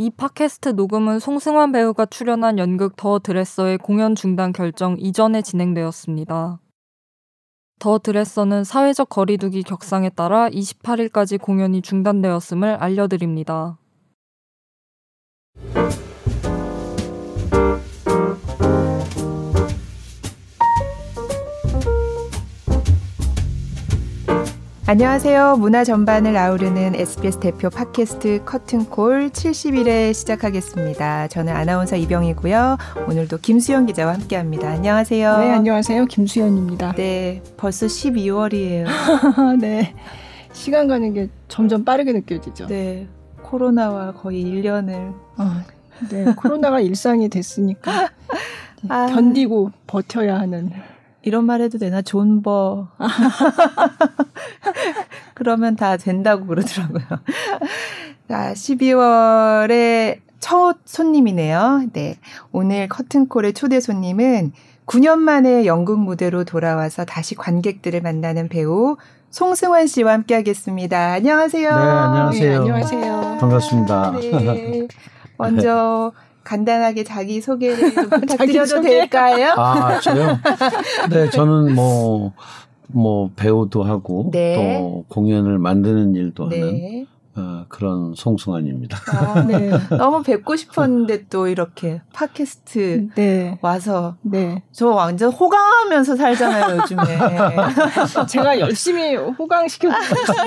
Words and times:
이 0.00 0.10
팟캐스트 0.10 0.68
녹음은 0.70 1.18
송승환 1.18 1.72
배우가 1.72 2.06
출연한 2.06 2.56
연극 2.56 2.94
더 2.94 3.18
드레서의 3.18 3.78
공연 3.78 4.14
중단 4.14 4.52
결정 4.52 4.94
이전에 4.96 5.42
진행되었습니다. 5.42 6.60
더 7.80 7.98
드레서는 7.98 8.62
사회적 8.62 9.08
거리두기 9.08 9.64
격상에 9.64 10.10
따라 10.10 10.48
28일까지 10.50 11.40
공연이 11.40 11.82
중단되었음을 11.82 12.76
알려드립니다. 12.76 13.76
안녕하세요. 24.88 25.56
문화 25.58 25.84
전반을 25.84 26.34
아우르는 26.34 26.94
SBS 26.94 27.40
대표 27.40 27.68
팟캐스트 27.68 28.44
커튼콜 28.46 29.28
70일에 29.28 30.14
시작하겠습니다. 30.14 31.28
저는 31.28 31.54
아나운서 31.54 31.94
이병이고요. 31.96 32.78
오늘도 33.06 33.36
김수현 33.42 33.84
기자와 33.84 34.14
함께합니다. 34.14 34.70
안녕하세요. 34.70 35.38
네, 35.40 35.50
안녕하세요. 35.50 36.06
김수현입니다. 36.06 36.92
네, 36.92 37.42
벌써 37.58 37.84
12월이에요. 37.84 38.86
네, 39.60 39.94
시간 40.54 40.88
가는 40.88 41.12
게 41.12 41.28
점점 41.48 41.84
빠르게 41.84 42.12
느껴지죠. 42.12 42.68
네, 42.68 43.06
코로나와 43.42 44.12
거의 44.12 44.42
1년을. 44.42 45.12
아, 45.36 45.64
네, 46.08 46.32
코로나가 46.34 46.80
일상이 46.80 47.28
됐으니까 47.28 48.08
아. 48.88 49.06
견디고 49.08 49.70
버텨야 49.86 50.40
하는. 50.40 50.72
이런 51.22 51.44
말 51.44 51.60
해도 51.60 51.78
되나? 51.78 52.02
존버. 52.02 52.88
그러면 55.34 55.76
다 55.76 55.96
된다고 55.96 56.46
그러더라고요. 56.46 57.02
자, 58.28 58.52
12월에 58.52 60.20
첫 60.40 60.76
손님이네요. 60.84 61.88
네. 61.92 62.18
오늘 62.52 62.88
커튼콜의 62.88 63.54
초대 63.54 63.80
손님은 63.80 64.52
9년 64.86 65.18
만에 65.18 65.66
연극 65.66 65.98
무대로 65.98 66.44
돌아와서 66.44 67.04
다시 67.04 67.34
관객들을 67.34 68.00
만나는 68.00 68.48
배우 68.48 68.96
송승환 69.30 69.86
씨와 69.86 70.12
함께 70.12 70.34
하겠습니다. 70.34 71.12
안녕하세요. 71.12 71.68
네, 71.68 71.74
안녕하세요. 71.74 72.50
네, 72.50 72.56
안녕하세요. 72.56 73.38
반갑습니다. 73.40 74.12
네. 74.12 74.88
먼저 75.36 76.12
간단하게 76.48 77.04
자기 77.04 77.42
소개를 77.42 77.76
좀 77.94 78.08
부탁드려도 78.08 78.80
될까요? 78.80 79.52
아, 79.58 80.00
저요? 80.00 80.38
네, 81.12 81.28
저는 81.28 81.74
뭐, 81.74 82.32
뭐, 82.86 83.30
배우도 83.36 83.82
하고, 83.82 84.30
네. 84.32 84.78
또 84.78 85.04
공연을 85.08 85.58
만드는 85.58 86.14
일도 86.14 86.48
네. 86.48 86.60
하는 86.60 87.06
어, 87.36 87.66
그런 87.68 88.14
송승환입니다. 88.16 88.98
아, 89.12 89.44
네. 89.46 89.70
너무 89.96 90.22
뵙고 90.22 90.56
싶었는데 90.56 91.26
또 91.26 91.46
이렇게 91.46 92.00
팟캐스트 92.12 93.10
네. 93.14 93.58
와서 93.60 94.16
네. 94.22 94.62
저 94.72 94.88
완전 94.88 95.30
호강하면서 95.30 96.16
살잖아요 96.16 96.78
요즘에. 96.78 97.02
제가 98.26 98.58
열심히 98.58 99.14
호강시켜 99.14 99.88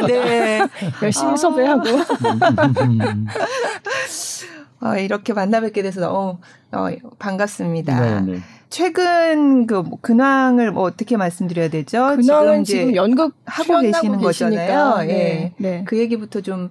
네. 0.07 0.67
열심히 1.01 1.31
아. 1.31 1.35
섭외하고. 1.37 1.83
어, 4.81 4.97
이렇게 4.97 5.33
만나 5.33 5.61
뵙게 5.61 5.81
돼서 5.81 6.01
너무 6.01 6.37
어, 6.71 6.87
반갑습니다. 7.19 8.21
네네. 8.25 8.39
최근 8.69 9.67
그뭐 9.67 9.99
근황을 10.01 10.71
뭐 10.71 10.83
어떻게 10.83 11.17
말씀드려야 11.17 11.69
되죠? 11.69 12.15
근황은 12.15 12.63
지금, 12.63 12.79
지금 12.81 12.95
연극 12.95 13.35
하고 13.45 13.81
계시는 13.81 14.19
거잖아요. 14.19 14.97
네. 15.07 15.09
예. 15.09 15.53
네. 15.57 15.83
그 15.85 15.97
얘기부터 15.99 16.41
좀 16.41 16.69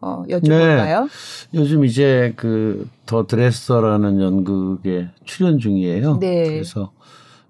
어, 0.00 0.24
여쭤볼까요? 0.28 1.04
네. 1.04 1.08
요즘 1.54 1.84
이제 1.84 2.32
그 2.36 2.86
더 3.08 3.26
드레서라는 3.26 4.20
연극에 4.20 5.08
출연 5.24 5.58
중이에요. 5.58 6.18
네. 6.18 6.44
그래서 6.44 6.92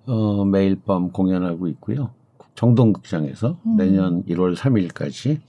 어, 0.06 0.45
매일 0.45 0.81
밤 0.81 1.11
공연하고 1.11 1.67
있고요. 1.67 2.11
정동극장에서 2.55 3.59
음. 3.66 3.77
내년 3.77 4.22
1월 4.27 4.56
3일까지 4.56 5.41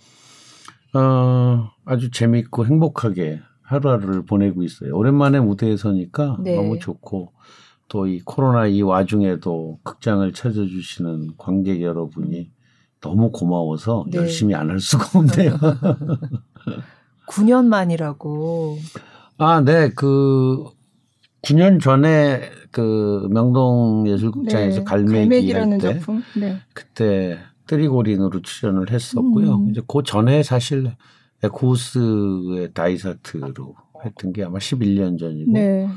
어, 0.96 1.70
아주 1.86 2.10
재밌고 2.10 2.66
행복하게 2.66 3.40
하루하루를 3.70 4.26
보내고 4.26 4.64
있어요. 4.64 4.96
오랜만에 4.96 5.40
무대에 5.40 5.78
서니까 5.78 6.38
네. 6.44 6.56
너무 6.56 6.80
좋고 6.80 7.34
또 7.88 8.06
이 8.08 8.20
코로나 8.24 8.68
이 8.68 8.82
와중에도 8.82 9.80
극장을 9.84 10.32
찾아주시는 10.32 11.32
관객 11.38 11.82
여러분이 11.82 12.52
너무 13.02 13.32
고마워서 13.32 14.06
네. 14.12 14.18
열심히 14.20 14.54
안 14.56 14.70
할 14.70 14.80
수가 14.80 15.20
없네요. 15.20 15.58
9년 17.28 17.66
만이라고. 17.66 18.78
아, 19.38 19.62
네. 19.62 19.90
그 19.96 20.64
9년 21.44 21.82
전에 21.82 22.42
그 22.72 23.28
명동 23.32 24.06
예술극장에서 24.08 24.80
네. 24.80 24.84
갈매기 24.84 25.52
할 25.54 25.78
때, 25.80 26.00
네. 26.40 26.58
그때 26.74 27.40
뜨리고린으로 27.68 28.42
출연을 28.42 28.92
했었고요. 28.92 29.56
음. 29.56 29.70
이제 29.70 29.82
그 29.88 30.04
전에 30.04 30.44
사실 30.44 30.92
에코스의 31.44 32.74
다이사트로 32.74 33.76
했던 34.06 34.34
게 34.34 34.44
아마 34.44 34.58
11년 34.60 35.20
전이고 35.20 35.52
네. 35.52 35.88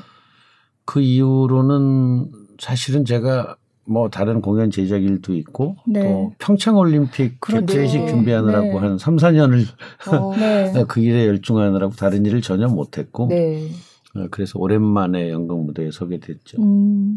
그 0.84 1.00
이후로는 1.00 2.30
사실은 2.58 3.04
제가 3.04 3.56
뭐 3.84 4.08
다른 4.08 4.40
공연 4.40 4.70
제작 4.70 5.02
일도 5.02 5.34
있고 5.34 5.76
네. 5.86 6.02
또 6.02 6.32
평창 6.38 6.76
올림픽 6.76 7.40
개최식 7.40 8.06
준비하느라고 8.06 8.66
네. 8.66 8.78
한 8.78 8.98
3, 8.98 9.16
4년을 9.16 9.64
어, 10.08 10.36
네. 10.36 10.84
그 10.88 11.00
일에 11.00 11.26
열중하느라고 11.26 11.94
다른 11.94 12.24
일을 12.24 12.42
전혀 12.42 12.68
못 12.68 12.98
했고 12.98 13.26
네. 13.28 13.68
어, 14.14 14.26
그래서 14.30 14.58
오랜만에 14.58 15.30
연극 15.30 15.64
무대에 15.64 15.90
서게 15.90 16.18
됐죠. 16.18 16.62
음. 16.62 17.16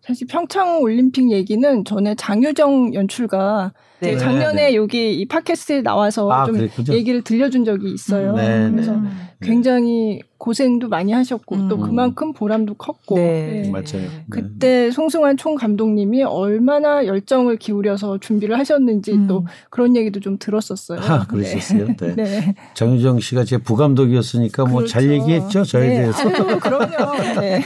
사실 0.00 0.26
평창 0.26 0.80
올림픽 0.80 1.30
얘기는 1.30 1.84
전에 1.84 2.14
장유정 2.14 2.94
연출가 2.94 3.74
네. 4.00 4.16
작년에 4.16 4.70
네. 4.70 4.74
여기 4.74 5.14
이 5.14 5.26
팟캐스트에 5.26 5.82
나와서 5.82 6.30
아, 6.30 6.46
좀 6.46 6.56
그랬군요. 6.56 6.92
얘기를 6.94 7.22
들려준 7.22 7.64
적이 7.64 7.92
있어요. 7.92 8.34
네, 8.34 8.66
네. 8.66 8.70
그래서 8.70 8.92
네. 8.92 9.08
굉장히 9.40 10.20
고생도 10.38 10.88
많이 10.88 11.12
하셨고 11.12 11.54
음. 11.56 11.68
또 11.68 11.78
그만큼 11.78 12.32
보람도 12.32 12.74
컸고. 12.74 13.16
네. 13.16 13.62
네. 13.64 13.70
맞아요. 13.70 14.08
그때 14.30 14.90
송승환 14.90 15.36
총 15.36 15.56
감독님이 15.56 16.22
얼마나 16.22 17.06
열정을 17.06 17.56
기울여서 17.56 18.18
준비를 18.18 18.58
하셨는지 18.58 19.12
음. 19.12 19.26
또 19.26 19.46
그런 19.70 19.96
얘기도 19.96 20.20
좀 20.20 20.38
들었었어요. 20.38 21.00
아, 21.00 21.26
그러셨어요. 21.26 21.88
네. 22.16 22.54
장유정 22.74 23.20
씨가 23.20 23.44
제 23.44 23.58
부감독이었으니까 23.58 24.64
그렇죠. 24.64 24.72
뭐잘 24.72 25.10
얘기했죠 25.10 25.64
저에 25.64 25.88
대해서. 25.88 26.28
아, 26.28 26.32
그럼요. 26.58 27.40
네. 27.40 27.62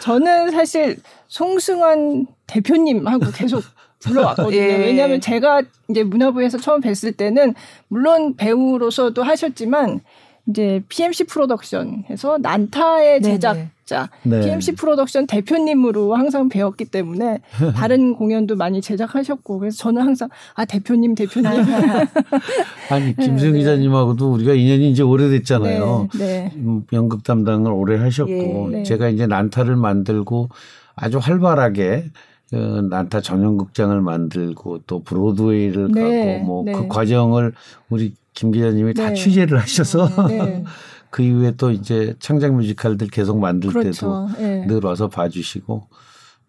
저는 0.00 0.52
사실 0.52 0.96
송승환 1.26 2.26
대표님하고 2.46 3.26
계속 3.34 3.62
불러왔거든요. 4.00 4.56
예. 4.56 4.78
왜냐하면 4.78 5.20
제가 5.20 5.62
이제 5.88 6.04
문화부에서 6.04 6.58
처음 6.58 6.80
뵀을 6.80 7.16
때는 7.16 7.54
물론 7.88 8.36
배우로서도 8.36 9.22
하셨지만 9.22 10.00
이제 10.48 10.82
PMC 10.88 11.24
프로덕션에서 11.24 12.38
난타의 12.40 13.20
제작자 13.20 14.08
네. 14.22 14.40
PMC 14.40 14.76
프로덕션 14.76 15.26
대표님으로 15.26 16.14
항상 16.14 16.48
배웠기 16.48 16.86
때문에 16.86 17.40
다른 17.74 18.14
공연도 18.16 18.56
많이 18.56 18.80
제작하셨고 18.80 19.58
그래서 19.58 19.76
저는 19.76 20.00
항상 20.00 20.30
아 20.54 20.64
대표님 20.64 21.14
대표님 21.14 21.50
아니 22.90 23.14
김수영 23.16 23.52
네. 23.52 23.58
기자님하고도 23.58 24.32
우리가 24.32 24.54
인연이 24.54 24.90
이제 24.90 25.02
오래됐잖아요. 25.02 26.08
네. 26.18 26.26
네. 26.26 26.52
음, 26.56 26.82
연극 26.94 27.24
담당을 27.24 27.70
오래 27.70 27.98
하셨고 27.98 28.70
예. 28.72 28.76
네. 28.78 28.82
제가 28.84 29.10
이제 29.10 29.26
난타를 29.26 29.76
만들고 29.76 30.48
아주 30.96 31.18
활발하게 31.18 32.04
그 32.04 32.10
난타 32.50 33.20
전용극장을 33.20 34.00
만들고 34.00 34.80
또 34.86 35.02
브로드웨이를 35.02 35.92
네, 35.92 36.38
가고 36.38 36.44
뭐그 36.44 36.70
네. 36.70 36.88
과정을 36.88 37.52
우리 37.90 38.14
김 38.32 38.50
기자님이 38.52 38.94
네. 38.94 39.02
다 39.02 39.12
취재를 39.12 39.58
하셔서 39.58 40.28
네. 40.28 40.64
그 41.10 41.22
이후에 41.22 41.52
또 41.56 41.70
이제 41.70 42.14
창작 42.20 42.54
뮤지컬들 42.54 43.08
계속 43.08 43.38
만들 43.38 43.70
그렇죠. 43.70 43.90
때도 43.90 44.28
네. 44.38 44.66
늘 44.66 44.80
와서 44.82 45.08
봐주시고 45.08 45.88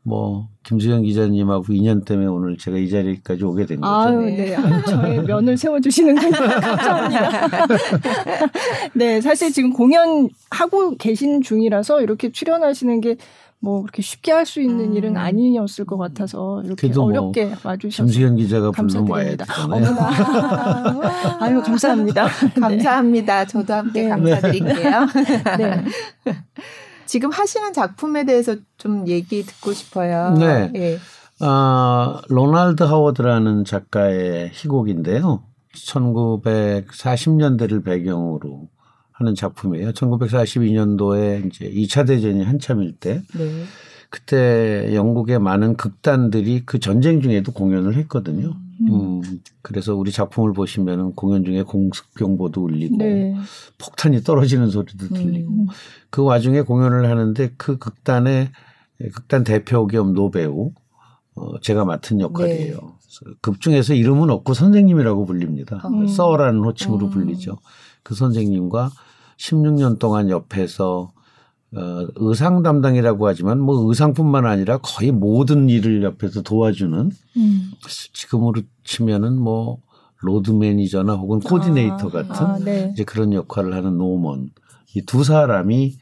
뭐 0.03 0.47
김수영 0.63 1.03
기자님하고 1.03 1.65
2년 1.65 2.05
때문에 2.05 2.27
오늘 2.27 2.57
제가 2.57 2.77
이 2.77 2.89
자리까지 2.89 3.43
오게 3.43 3.65
된 3.65 3.81
거죠. 3.81 3.93
아유, 3.93 4.19
네. 4.21 4.55
아유, 4.55 4.83
저의 4.85 5.23
면을 5.27 5.57
세워주시는군요. 5.57 6.31
감사합니다. 6.61 7.67
네, 8.93 9.21
사실 9.21 9.51
지금 9.51 9.73
공연하고 9.73 10.95
계신 10.97 11.41
중이라서 11.41 12.01
이렇게 12.01 12.31
출연하시는 12.31 13.01
게 13.01 13.17
뭐 13.61 13.81
그렇게 13.81 14.01
쉽게 14.01 14.31
할 14.31 14.45
수 14.45 14.61
있는 14.61 14.91
음. 14.91 14.95
일은 14.95 15.17
아니었을 15.17 15.85
것 15.85 15.97
같아서 15.97 16.61
이렇게 16.63 16.87
뭐 16.89 17.05
어렵게 17.05 17.45
뭐 17.45 17.55
와주셔서 17.63 18.03
김수현 18.03 18.35
기자가 18.37 18.71
와야 19.09 19.35
되잖아요. 19.35 19.85
아유 21.39 21.61
감사합니다. 21.61 22.27
감사합니다. 22.59 23.45
저도 23.45 23.73
함께 23.73 24.03
네. 24.03 24.09
감사드릴게요. 24.09 25.07
네. 25.59 25.83
지금 27.05 27.31
하시는 27.31 27.73
작품에 27.73 28.25
대해서 28.25 28.55
좀 28.77 29.07
얘기 29.07 29.43
듣고 29.43 29.73
싶어요. 29.73 30.35
네. 30.37 30.71
예. 30.75 30.99
아, 31.41 32.21
로날드 32.27 32.83
하워드라는 32.83 33.63
작가의 33.65 34.51
희곡인데요. 34.53 35.43
1940년대를 35.75 37.83
배경으로 37.83 38.69
하는 39.19 39.35
작품이에요. 39.35 39.91
1942년도에 39.91 41.45
이제 41.45 41.69
2차 41.69 42.07
대전이 42.07 42.43
한참일 42.43 42.93
때 42.93 43.21
네. 43.37 43.63
그때 44.09 44.95
영국의 44.95 45.39
많은 45.39 45.75
극단들이 45.75 46.63
그 46.65 46.79
전쟁 46.79 47.21
중에도 47.21 47.51
공연을 47.51 47.95
했거든요. 47.95 48.55
음. 48.81 48.89
음 48.89 49.21
그래서 49.61 49.93
우리 49.93 50.11
작품을 50.11 50.53
보시면은 50.53 51.13
공연 51.13 51.43
중에 51.43 51.63
공습경보도 51.63 52.63
울리고 52.63 52.97
네. 52.97 53.35
폭탄이 53.77 54.21
떨어지는 54.23 54.69
소리도 54.69 55.09
들리고 55.09 55.51
음. 55.51 55.67
그 56.09 56.23
와중에 56.23 56.61
공연을 56.61 57.09
하는데 57.09 57.53
그 57.57 57.77
극단의 57.77 58.51
극단 59.13 59.43
대표 59.43 59.85
겸 59.85 60.13
노배우 60.13 60.71
어 61.35 61.59
제가 61.59 61.83
맡은 61.83 62.21
역할이에요. 62.21 62.77
네. 62.77 63.33
극 63.41 63.59
중에서 63.59 63.93
이름은 63.93 64.29
없고 64.29 64.53
선생님이라고 64.53 65.25
불립니다. 65.25 65.81
음. 65.85 66.07
Sir라는 66.07 66.61
호칭으로 66.61 67.07
음. 67.07 67.11
불리죠. 67.11 67.57
그 68.01 68.15
선생님과 68.15 68.89
16년 69.39 69.99
동안 69.99 70.29
옆에서 70.29 71.11
어, 71.75 72.07
의상 72.15 72.63
담당이라고 72.63 73.27
하지만 73.27 73.59
뭐 73.59 73.87
의상뿐만 73.87 74.45
아니라 74.45 74.79
거의 74.79 75.11
모든 75.11 75.69
일을 75.69 76.03
옆에서 76.03 76.41
도와주는 76.41 77.11
음. 77.37 77.71
지금으로 78.13 78.61
치면은 78.83 79.39
뭐 79.39 79.77
로드 80.21 80.51
매니저나 80.51 81.13
혹은 81.13 81.39
코디네이터 81.39 82.07
아, 82.07 82.11
같은 82.11 82.45
아, 82.45 82.59
네. 82.59 82.89
이제 82.93 83.03
그런 83.03 83.31
역할을 83.33 83.73
하는 83.73 83.97
노먼 83.97 84.49
이 84.95 85.01
두 85.05 85.23
사람이 85.23 85.97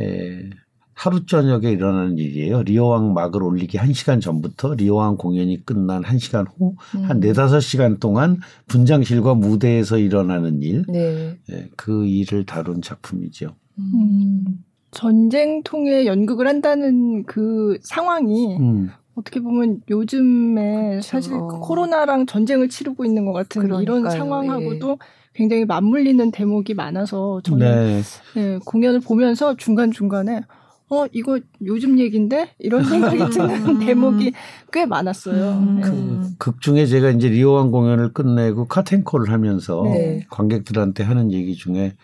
에, 0.00 0.50
하루 0.98 1.24
저녁에 1.24 1.70
일어나는 1.70 2.18
일이에요. 2.18 2.64
리오왕 2.64 3.14
막을 3.14 3.40
올리기 3.40 3.78
1시간 3.78 4.20
전부터 4.20 4.74
리오왕 4.74 5.16
공연이 5.16 5.64
끝난 5.64 6.02
1시간 6.02 6.44
후한 6.58 7.22
음. 7.22 7.34
4, 7.34 7.46
5시간 7.46 8.00
동안 8.00 8.38
분장실과 8.66 9.34
무대에서 9.34 9.98
일어나는 9.98 10.60
일. 10.60 10.84
네. 10.88 11.38
예, 11.52 11.68
그 11.76 12.04
일을 12.04 12.46
다룬 12.46 12.82
작품이죠. 12.82 13.54
음. 13.78 14.44
전쟁통에 14.90 16.04
연극을 16.04 16.48
한다는 16.48 17.22
그 17.26 17.78
상황이 17.82 18.56
음. 18.56 18.90
어떻게 19.14 19.38
보면 19.38 19.82
요즘에 19.88 20.96
그쵸. 20.96 21.00
사실 21.02 21.30
그 21.30 21.60
코로나랑 21.60 22.26
전쟁을 22.26 22.68
치르고 22.68 23.04
있는 23.04 23.24
것 23.24 23.32
같은 23.32 23.62
그러니까요. 23.62 23.82
이런 23.82 24.10
상황하고도 24.10 24.90
예. 24.90 24.96
굉장히 25.32 25.64
맞물리는 25.64 26.32
대목이 26.32 26.74
많아서 26.74 27.40
저는 27.44 27.58
네. 27.58 28.02
네, 28.34 28.58
공연을 28.64 28.98
보면서 28.98 29.56
중간 29.56 29.92
중간에 29.92 30.40
어 30.90 31.06
이거 31.12 31.38
요즘 31.64 31.98
얘긴데 31.98 32.54
이런 32.58 32.84
생각이 32.84 33.18
드는 33.30 33.78
대목이 33.80 34.32
꽤 34.72 34.86
많았어요. 34.86 35.50
음. 35.58 35.80
그, 35.82 36.30
극 36.38 36.60
중에 36.60 36.86
제가 36.86 37.10
이제 37.10 37.28
리오왕 37.28 37.70
공연을 37.70 38.12
끝내고 38.12 38.66
카텐콜을 38.66 39.30
하면서 39.30 39.82
네. 39.84 40.26
관객들한테 40.30 41.02
하는 41.02 41.32
얘기 41.32 41.54
중에 41.54 41.94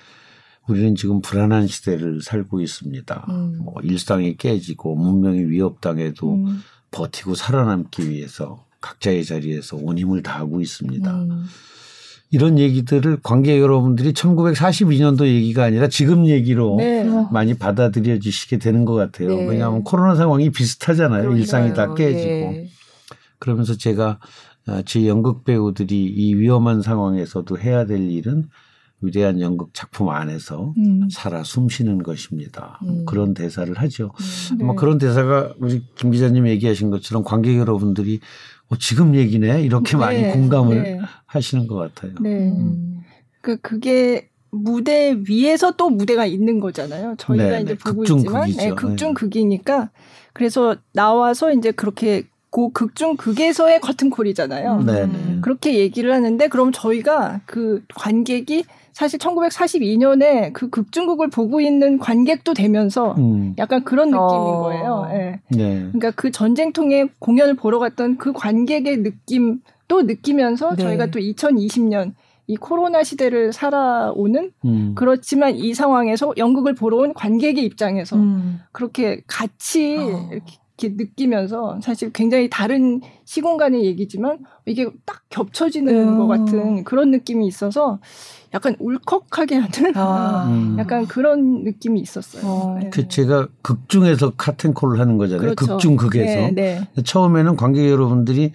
우리는 0.69 0.95
지금 0.95 1.21
불안한 1.21 1.67
시대를 1.67 2.23
살고 2.23 2.61
있습니다. 2.61 3.27
음. 3.29 3.61
뭐 3.63 3.75
일상이 3.83 4.37
깨지고 4.37 4.97
문명이 4.97 5.45
위협당해도 5.45 6.35
음. 6.35 6.61
버티고 6.91 7.35
살아남기 7.35 8.09
위해서 8.09 8.65
각자의 8.81 9.25
자리에서 9.25 9.77
온 9.77 9.99
힘을 9.99 10.23
다하고 10.23 10.61
있습니다. 10.61 11.27
음. 12.35 12.37
이런 12.37 12.59
얘기들을 12.59 13.19
관객 13.23 13.61
여러분들이 13.61 14.13
1942년도 14.13 15.27
얘기가 15.27 15.65
아니라 15.65 15.89
지금 15.89 16.27
얘기로 16.27 16.77
네. 16.79 17.05
많이 17.33 17.55
받아들여 17.55 18.19
주시게 18.19 18.59
되는 18.59 18.85
것 18.85 18.95
같아요. 18.95 19.29
네. 19.29 19.47
왜냐하면 19.47 19.85
코로나 19.85 20.15
상황이 20.17 20.51
비슷하잖아요. 20.51 21.23
그러니까요. 21.23 21.41
일상이 21.41 21.75
다 21.75 21.95
깨지고. 21.95 22.29
네. 22.29 22.69
그러면서 23.39 23.77
제가 23.77 24.19
아, 24.67 24.83
제 24.87 25.07
연극 25.07 25.45
배우들이 25.45 26.05
이 26.05 26.35
위험한 26.35 26.83
상황에서도 26.83 27.59
해야 27.59 27.85
될 27.85 28.11
일은 28.11 28.49
위대한 29.03 29.41
연극 29.41 29.75
작품 29.75 30.09
안에서 30.09 30.73
음. 30.79 31.09
살아 31.11 31.45
숨쉬는 31.45 32.03
것입니다. 32.03 32.81
음. 32.85 33.05
그런 33.05 33.35
대사를 33.35 33.73
하죠. 33.75 34.13
음. 34.53 34.59
아마 34.63 34.73
네. 34.73 34.77
그런 34.77 34.99
대사가 34.99 35.53
우리 35.59 35.83
김 35.95 36.11
기자님 36.11 36.49
얘기하신 36.49 36.91
것처럼 36.91 37.23
관객 37.23 37.59
여러분들이 37.59 38.21
어, 38.69 38.77
지금 38.79 39.15
얘기네 39.15 39.63
이렇게 39.63 39.93
네. 39.93 39.97
많이 39.99 40.31
공감을 40.33 40.83
네. 40.83 41.01
하시는 41.27 41.67
것 41.67 41.77
같아요. 41.77 42.15
네. 42.21 42.49
음. 42.51 43.03
그 43.41 43.59
그게 43.59 44.31
무대 44.51 45.17
위에서 45.29 45.73
또 45.73 45.91
무대가 45.91 46.25
있는 46.25 46.61
거잖아요. 46.61 47.17
저희가 47.19 47.45
네, 47.45 47.61
이제 47.63 47.75
네. 47.75 47.79
보고 47.79 48.05
있지만 48.05 48.51
네, 48.51 48.71
극중 48.71 49.15
극이니까 49.15 49.91
그래서 50.33 50.77
나와서 50.93 51.53
이제 51.53 51.73
그렇게 51.73 52.25
그 52.55 52.69
극중 52.71 53.17
극에서의 53.17 53.81
커튼콜이잖아요. 53.81 54.77
음. 54.87 55.41
그렇게 55.43 55.77
얘기를 55.77 56.13
하는데 56.13 56.47
그럼 56.47 56.71
저희가 56.71 57.41
그 57.47 57.83
관객이 57.97 58.63
사실 58.93 59.19
1942년에 59.19 60.53
그 60.53 60.71
극중극을 60.71 61.31
보고 61.31 61.61
있는 61.61 61.99
관객도 61.99 62.55
되면서 62.55 63.17
음. 63.19 63.57
약간 63.59 63.83
그런 63.83 64.11
느낌인 64.11 64.23
어. 64.23 64.63
거예요. 64.63 65.09
네. 65.11 65.41
네. 65.49 65.79
그러니까 65.79 66.13
그 66.13 66.31
전쟁통에 66.31 67.07
공연을 67.19 67.55
보러 67.55 67.81
갔던 67.81 68.19
그 68.19 68.33
관객의 68.33 69.03
느낌 69.03 69.59
또 69.89 70.03
느끼면서 70.03 70.77
네. 70.77 70.85
저희가 70.85 71.07
또 71.07 71.19
2020년 71.19 72.13
이 72.47 72.57
코로나 72.57 73.03
시대를 73.03 73.53
살아오는 73.53 74.53
음. 74.65 74.93
그렇지만 74.95 75.57
이 75.57 75.75
상황에서 75.75 76.33
연극을 76.37 76.77
보러 76.77 76.99
온 76.99 77.15
관객의 77.15 77.65
입장에서 77.65 78.15
음. 78.15 78.61
그렇게 78.71 79.23
같이 79.27 79.97
어. 79.99 80.29
이렇게 80.31 80.64
이렇게 80.77 80.95
느끼면서 80.97 81.79
사실 81.83 82.13
굉장히 82.13 82.51
다른 82.51 83.01
시공간의 83.25 83.85
얘기지만 83.85 84.39
이게 84.67 84.91
딱 85.07 85.23
겹쳐지는 85.29 86.09
음. 86.09 86.19
것 86.19 86.27
같은 86.27 86.85
그런 86.85 87.11
느낌이 87.11 87.47
있어서 87.47 88.01
약간 88.53 88.77
울컥하게 88.79 89.57
하는 89.57 89.97
아. 89.97 90.47
음. 90.51 90.77
약간 90.79 91.07
그런 91.07 91.63
느낌이 91.65 92.01
있었어요. 92.01 92.43
어. 92.45 92.79
네. 92.81 92.91
그 92.91 93.09
제가 93.09 93.49
극 93.63 93.89
중에서 93.89 94.33
카텐콜을 94.37 94.99
하는 94.99 95.17
거잖아요. 95.17 95.55
그렇죠. 95.55 95.75
극중 95.75 95.97
극에서 95.97 96.51
네, 96.53 96.87
네. 96.95 97.03
처음에는 97.03 97.57
관객 97.57 97.89
여러분들이 97.89 98.53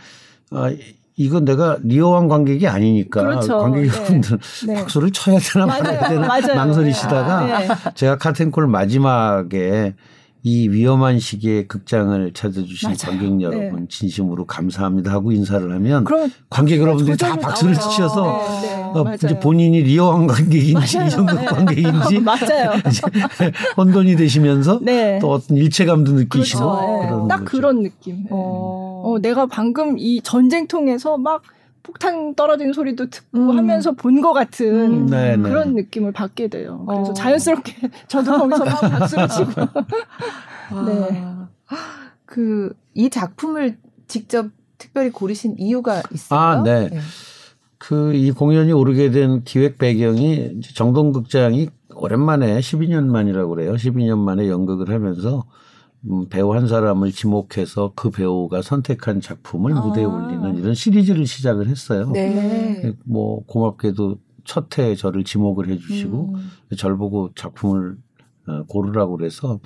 아, 0.51 0.71
이건 1.15 1.45
내가 1.45 1.77
리오왕 1.83 2.27
관객이 2.27 2.67
아니니까 2.67 3.21
그렇죠. 3.21 3.59
관객 3.59 3.81
네. 3.81 3.87
여러분들 3.87 4.39
네. 4.67 4.73
박수를 4.75 5.11
쳐야 5.11 5.37
되나 5.39 5.65
말아야 5.65 6.09
되나 6.09 6.27
맞아요. 6.27 6.55
망설이시다가 6.55 7.45
네. 7.45 7.67
제가 7.95 8.17
카텐콜 8.17 8.67
마지막에 8.67 9.95
이 10.41 10.69
위험한 10.69 11.19
시기에 11.19 11.67
극장을 11.67 12.31
찾아주신 12.33 12.89
맞아요. 12.89 12.97
관객 12.97 13.33
네. 13.35 13.43
여러분 13.43 13.81
네. 13.81 13.85
진심으로 13.89 14.45
감사합니다 14.45 15.11
하고 15.11 15.33
인사를 15.33 15.69
하면 15.69 16.05
관객 16.49 16.79
여러분들이 16.79 17.17
다 17.17 17.35
박수를 17.35 17.73
나오죠. 17.73 17.89
치셔서 17.89 18.23
네, 18.61 18.67
네. 18.67 18.75
어, 18.99 19.13
이제 19.15 19.39
본인이 19.39 19.81
리어왕 19.81 20.27
관객인지 20.27 20.97
이정극 21.05 21.35
네. 21.35 21.45
관객인지 21.45 22.19
맞아요. 22.23 22.71
혼돈이 23.75 24.15
되시면서 24.15 24.79
네. 24.81 25.19
또 25.19 25.31
어떤 25.31 25.57
일체감도 25.57 26.13
느끼시고 26.13 26.59
그렇죠. 26.59 27.01
그런 27.07 27.27
딱 27.27 27.39
거죠. 27.39 27.51
그런 27.51 27.83
느낌. 27.83 28.25
어. 28.29 29.03
어, 29.05 29.19
내가 29.19 29.45
방금 29.45 29.97
이 29.97 30.21
전쟁통에서 30.21 31.17
막 31.17 31.41
폭탄 31.83 32.35
떨어지는 32.35 32.73
소리도 32.73 33.09
듣고 33.09 33.39
음. 33.51 33.57
하면서 33.57 33.91
본 33.93 34.21
것 34.21 34.33
같은 34.33 35.03
음. 35.03 35.05
네, 35.07 35.37
네. 35.37 35.41
그런 35.43 35.73
느낌을 35.75 36.11
받게 36.11 36.47
돼요. 36.49 36.83
그래서 36.87 37.11
어. 37.11 37.13
자연스럽게 37.13 37.73
저도 38.07 38.37
거기서 38.37 38.65
막 38.65 38.79
박수를 38.99 39.27
치고. 39.29 39.51
네. 40.85 41.25
그 42.25 42.73
이 42.95 43.09
작품을 43.09 43.77
직접 44.07 44.47
특별히 44.77 45.09
고르신 45.09 45.55
이유가 45.57 46.01
있어요? 46.11 46.39
아, 46.39 46.63
네. 46.63 46.89
네. 46.89 46.99
그 47.77 48.11
이 48.13 48.31
공연이 48.31 48.73
오르게 48.73 49.09
된 49.11 49.43
기획 49.45 49.77
배경이 49.77 50.59
정동극장이 50.75 51.69
오랜만에 51.95 52.59
12년 52.59 53.05
만이라고 53.05 53.55
그래요. 53.55 53.73
12년 53.75 54.17
만에 54.17 54.49
연극을 54.49 54.89
하면서 54.93 55.37
음, 55.37 55.41
배우 56.29 56.53
한 56.53 56.67
사람을 56.67 57.11
지목해서 57.11 57.93
그 57.95 58.09
배우가 58.09 58.61
선택한 58.61 59.21
작품을 59.21 59.73
아. 59.73 59.81
무대에 59.81 60.05
올리는 60.05 60.55
이런 60.57 60.73
시리즈를 60.73 61.25
시작을 61.25 61.67
했어요. 61.67 62.09
네. 62.11 62.29
네. 62.81 62.93
뭐 63.05 63.43
고맙게도 63.45 64.17
첫 64.45 64.77
해에 64.77 64.95
저를 64.95 65.23
지목을 65.23 65.69
해주시고 65.69 66.35
음. 66.35 66.49
절 66.77 66.97
보고 66.97 67.31
작품을 67.35 67.97
어, 68.47 68.63
고르라고 68.67 69.17
그래서 69.17 69.59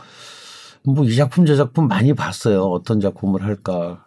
뭐 0.85 1.05
이 1.05 1.15
작품 1.15 1.45
저 1.45 1.55
작품 1.55 1.87
많이 1.87 2.13
봤어요. 2.13 2.63
어떤 2.63 2.99
작품을 2.99 3.43
할까. 3.43 4.05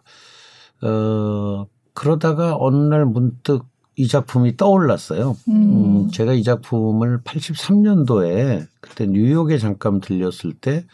어 0.83 1.67
그러다가 1.95 2.57
어느 2.59 2.77
날 2.77 3.07
문득 3.07 3.65
이 3.97 4.07
작품이 4.09 4.57
떠올랐어요. 4.59 5.37
음. 5.49 5.55
음 5.55 6.11
제가 6.11 6.35
이 6.35 6.43
작품을 6.43 7.21
83년도에 7.23 8.67
그때 8.81 9.07
뉴욕에 9.07 9.57
잠깐 9.59 10.01
들렸을 10.01 10.53
때 10.61 10.85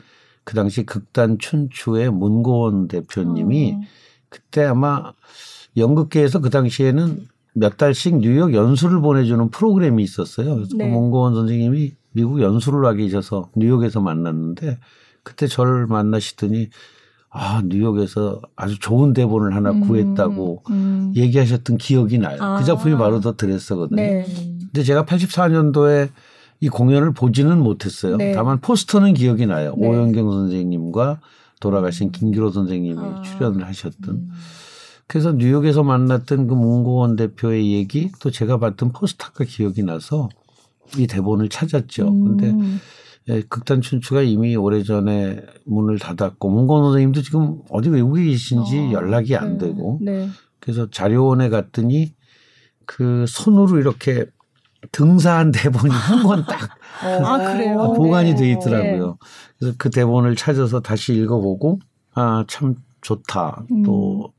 그 0.45 0.55
당시 0.55 0.85
극단 0.85 1.39
춘추의 1.39 2.11
문고원 2.11 2.89
대표님이 2.89 3.75
어. 3.77 3.81
그때 4.29 4.65
아마 4.65 5.13
연극계에서 5.77 6.41
그 6.41 6.51
당시에는 6.51 7.27
몇 7.55 7.77
달씩 7.77 8.19
뉴욕 8.19 8.55
연수를 8.55 9.01
보내주는 9.01 9.51
프로그램이 9.51 10.03
있었어요. 10.03 10.55
그래서 10.55 10.77
네. 10.77 10.89
문고원 10.89 11.35
선생님이 11.35 11.93
미국 12.13 12.41
연수를 12.41 12.81
와 12.81 12.93
계셔서 12.95 13.51
뉴욕에서 13.57 14.01
만났는데 14.01 14.79
그때 15.23 15.47
저를 15.47 15.87
만나시더니 15.87 16.69
아 17.31 17.63
뉴욕에서 17.65 18.41
아주 18.57 18.79
좋은 18.79 19.13
대본을 19.15 19.55
하나 19.55 19.71
음, 19.71 19.81
구했다고 19.81 20.65
음. 20.71 21.13
얘기하셨던 21.17 21.79
기억이 21.79 22.19
나요. 22.19 22.39
아. 22.41 22.59
그 22.59 22.65
작품이 22.65 22.97
바로 22.97 23.21
더 23.21 23.37
드레서거든요. 23.37 23.97
네. 23.97 24.27
근데 24.61 24.83
제가 24.83 25.05
84년도에 25.05 26.11
이 26.63 26.69
공연을 26.69 27.13
보지는 27.13 27.59
못했어요. 27.59 28.17
네. 28.19 28.33
다만 28.33 28.61
포스터는 28.61 29.15
기억이 29.15 29.47
나요. 29.47 29.75
네. 29.77 29.89
오영경 29.89 30.31
선생님과 30.31 31.21
돌아가신 31.59 32.13
김기로 32.13 32.53
선생님이 32.53 32.99
아. 33.01 33.23
출연을 33.23 33.67
하셨던. 33.67 34.15
음. 34.15 34.31
그래서 35.09 35.33
뉴욕에서 35.33 35.83
만났던 35.83 36.47
그 36.47 36.55
문고원 36.55 37.17
대표의 37.17 37.73
얘기 37.73 38.13
또 38.21 38.31
제가 38.31 38.59
봤던 38.59 38.93
포스터가 38.93 39.43
기억이 39.43 39.83
나서 39.83 40.29
이 40.97 41.09
대본을 41.09 41.49
찾았죠. 41.49 42.07
음. 42.07 42.37
근데 42.37 42.55
예, 43.29 43.43
극단 43.49 43.81
춘추가 43.81 44.23
이미 44.23 44.55
오래전에 44.55 45.45
문을 45.65 45.99
닫았고 45.99 46.49
문고원 46.49 46.85
선생님도 46.85 47.23
지금 47.23 47.59
어디 47.71 47.89
외국에 47.89 48.23
계신지 48.23 48.79
어. 48.79 48.93
연락이 48.93 49.35
안 49.35 49.59
네. 49.59 49.67
되고 49.67 49.99
네. 50.01 50.29
그래서 50.61 50.89
자료원에 50.89 51.49
갔더니 51.49 52.15
그 52.87 53.25
손으로 53.27 53.81
이렇게 53.81 54.27
등사한 54.91 55.53
대본이 55.53 55.91
한 55.93 56.23
권딱 56.25 56.71
어, 57.05 57.25
아, 57.25 57.39
그래요? 57.39 57.93
보관이 57.95 58.35
돼 58.35 58.51
있더라고요. 58.53 59.07
네. 59.07 59.29
그래서 59.59 59.75
그 59.79 59.91
대본을 59.91 60.35
찾아서 60.37 60.81
다시 60.81 61.15
읽어보고 61.15 61.79
아 62.15 62.45
참 62.49 62.75
좋다. 63.03 63.65
음. 63.71 63.83
또 63.83 64.33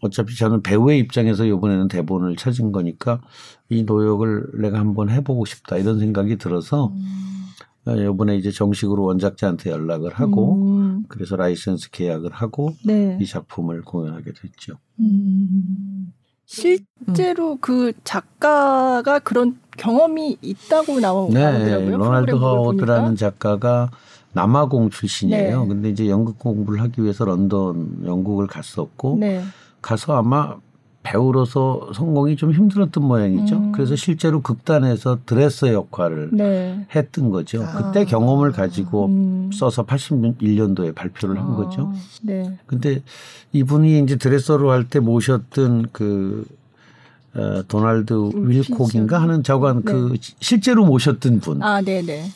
어차피 0.00 0.36
저는 0.36 0.62
배우의 0.62 0.98
입장에서 1.00 1.44
이번에는 1.44 1.88
대본을 1.88 2.36
찾은 2.36 2.70
거니까 2.72 3.20
이 3.68 3.82
노역을 3.82 4.60
내가 4.60 4.78
한번 4.78 5.10
해보고 5.10 5.44
싶다 5.44 5.76
이런 5.76 5.98
생각이 5.98 6.36
들어서 6.36 6.92
음. 7.86 7.96
이번에 7.96 8.36
이제 8.36 8.50
정식으로 8.50 9.02
원작자한테 9.04 9.70
연락을 9.70 10.12
하고 10.12 10.54
음. 10.54 11.04
그래서 11.08 11.36
라이센스 11.36 11.90
계약을 11.90 12.32
하고 12.32 12.74
네. 12.84 13.18
이 13.20 13.26
작품을 13.26 13.82
공연하게 13.82 14.32
됐죠. 14.34 14.74
음. 15.00 16.12
실제로 16.44 17.52
음. 17.52 17.58
그 17.60 17.92
작가가 18.04 19.18
그런 19.18 19.58
경험이 19.78 20.36
있다고 20.42 21.00
나오더라고요. 21.00 21.78
네, 21.80 21.90
로날드 21.90 22.34
하워드라는 22.34 23.16
작가가 23.16 23.90
남아공 24.32 24.90
출신이에요. 24.90 25.62
네. 25.62 25.68
근데 25.68 25.88
이제 25.88 26.08
연극 26.08 26.38
공부를 26.38 26.80
하기 26.82 27.02
위해서 27.02 27.24
런던 27.24 28.02
영국을 28.04 28.46
갔었고 28.46 29.16
네. 29.18 29.42
가서 29.80 30.16
아마 30.16 30.56
배우로서 31.02 31.90
성공이 31.94 32.36
좀 32.36 32.52
힘들었던 32.52 33.02
모양이죠. 33.02 33.56
음. 33.56 33.72
그래서 33.72 33.96
실제로 33.96 34.42
극단에서 34.42 35.20
드레서 35.24 35.72
역할을 35.72 36.30
네. 36.32 36.86
했던 36.94 37.30
거죠. 37.30 37.62
아. 37.64 37.72
그때 37.92 38.04
경험을 38.04 38.52
가지고 38.52 39.06
음. 39.06 39.50
써서 39.52 39.86
81년도에 39.86 40.94
발표를 40.94 41.38
한 41.38 41.52
아. 41.52 41.56
거죠. 41.56 41.92
네. 42.22 42.58
근데 42.66 43.00
이분이 43.52 44.00
이제 44.00 44.16
드레서로 44.16 44.70
할 44.70 44.84
때 44.84 45.00
모셨던 45.00 45.86
그 45.92 46.44
어, 47.38 47.62
도널드 47.68 48.32
윌콕인가 48.34 49.22
하는 49.22 49.42
저관 49.42 49.82
네. 49.84 49.92
그 49.92 50.16
실제로 50.40 50.84
모셨던 50.84 51.40
분. 51.40 51.62
아, 51.62 51.80
네, 51.80 52.02
네. 52.02 52.30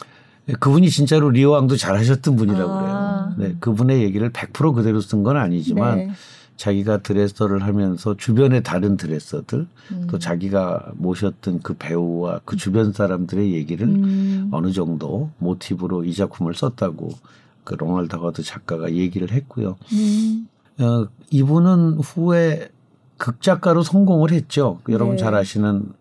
그분이 0.61 0.91
진짜로 0.91 1.31
리오왕도 1.31 1.77
잘하셨던 1.77 2.37
분이라고 2.37 2.71
아. 2.73 3.35
그래요. 3.35 3.49
네, 3.51 3.57
그분의 3.61 4.03
얘기를 4.03 4.31
100% 4.31 4.75
그대로 4.75 5.01
쓴 5.01 5.23
건 5.23 5.37
아니지만 5.37 5.97
네. 5.97 6.11
자기가 6.57 6.99
드레서를 6.99 7.63
하면서 7.63 8.17
주변의 8.17 8.63
다른 8.63 8.97
드레서들 8.97 9.67
음. 9.93 10.07
또 10.09 10.19
자기가 10.19 10.93
모셨던 10.95 11.61
그 11.63 11.75
배우와 11.75 12.41
그 12.45 12.57
주변 12.57 12.93
사람들의 12.93 13.53
얘기를 13.53 13.89
음. 13.89 14.49
어느 14.53 14.73
정도 14.73 15.31
모티브로 15.39 16.05
이 16.05 16.15
작품을 16.15 16.55
썼다고 16.55 17.11
그 17.65 17.75
로널드 17.75 18.15
하워드 18.15 18.43
작가가 18.43 18.93
얘기를 18.93 19.31
했고요. 19.33 19.77
음. 19.93 20.49
어, 20.79 21.09
이분은 21.31 21.99
후에 21.99 22.69
극작가로 23.23 23.85
성공을 23.85 24.33
했죠. 24.33 24.81
여러분 24.89 25.15
네. 25.15 25.23
잘 25.23 25.37
아시는 25.37 25.93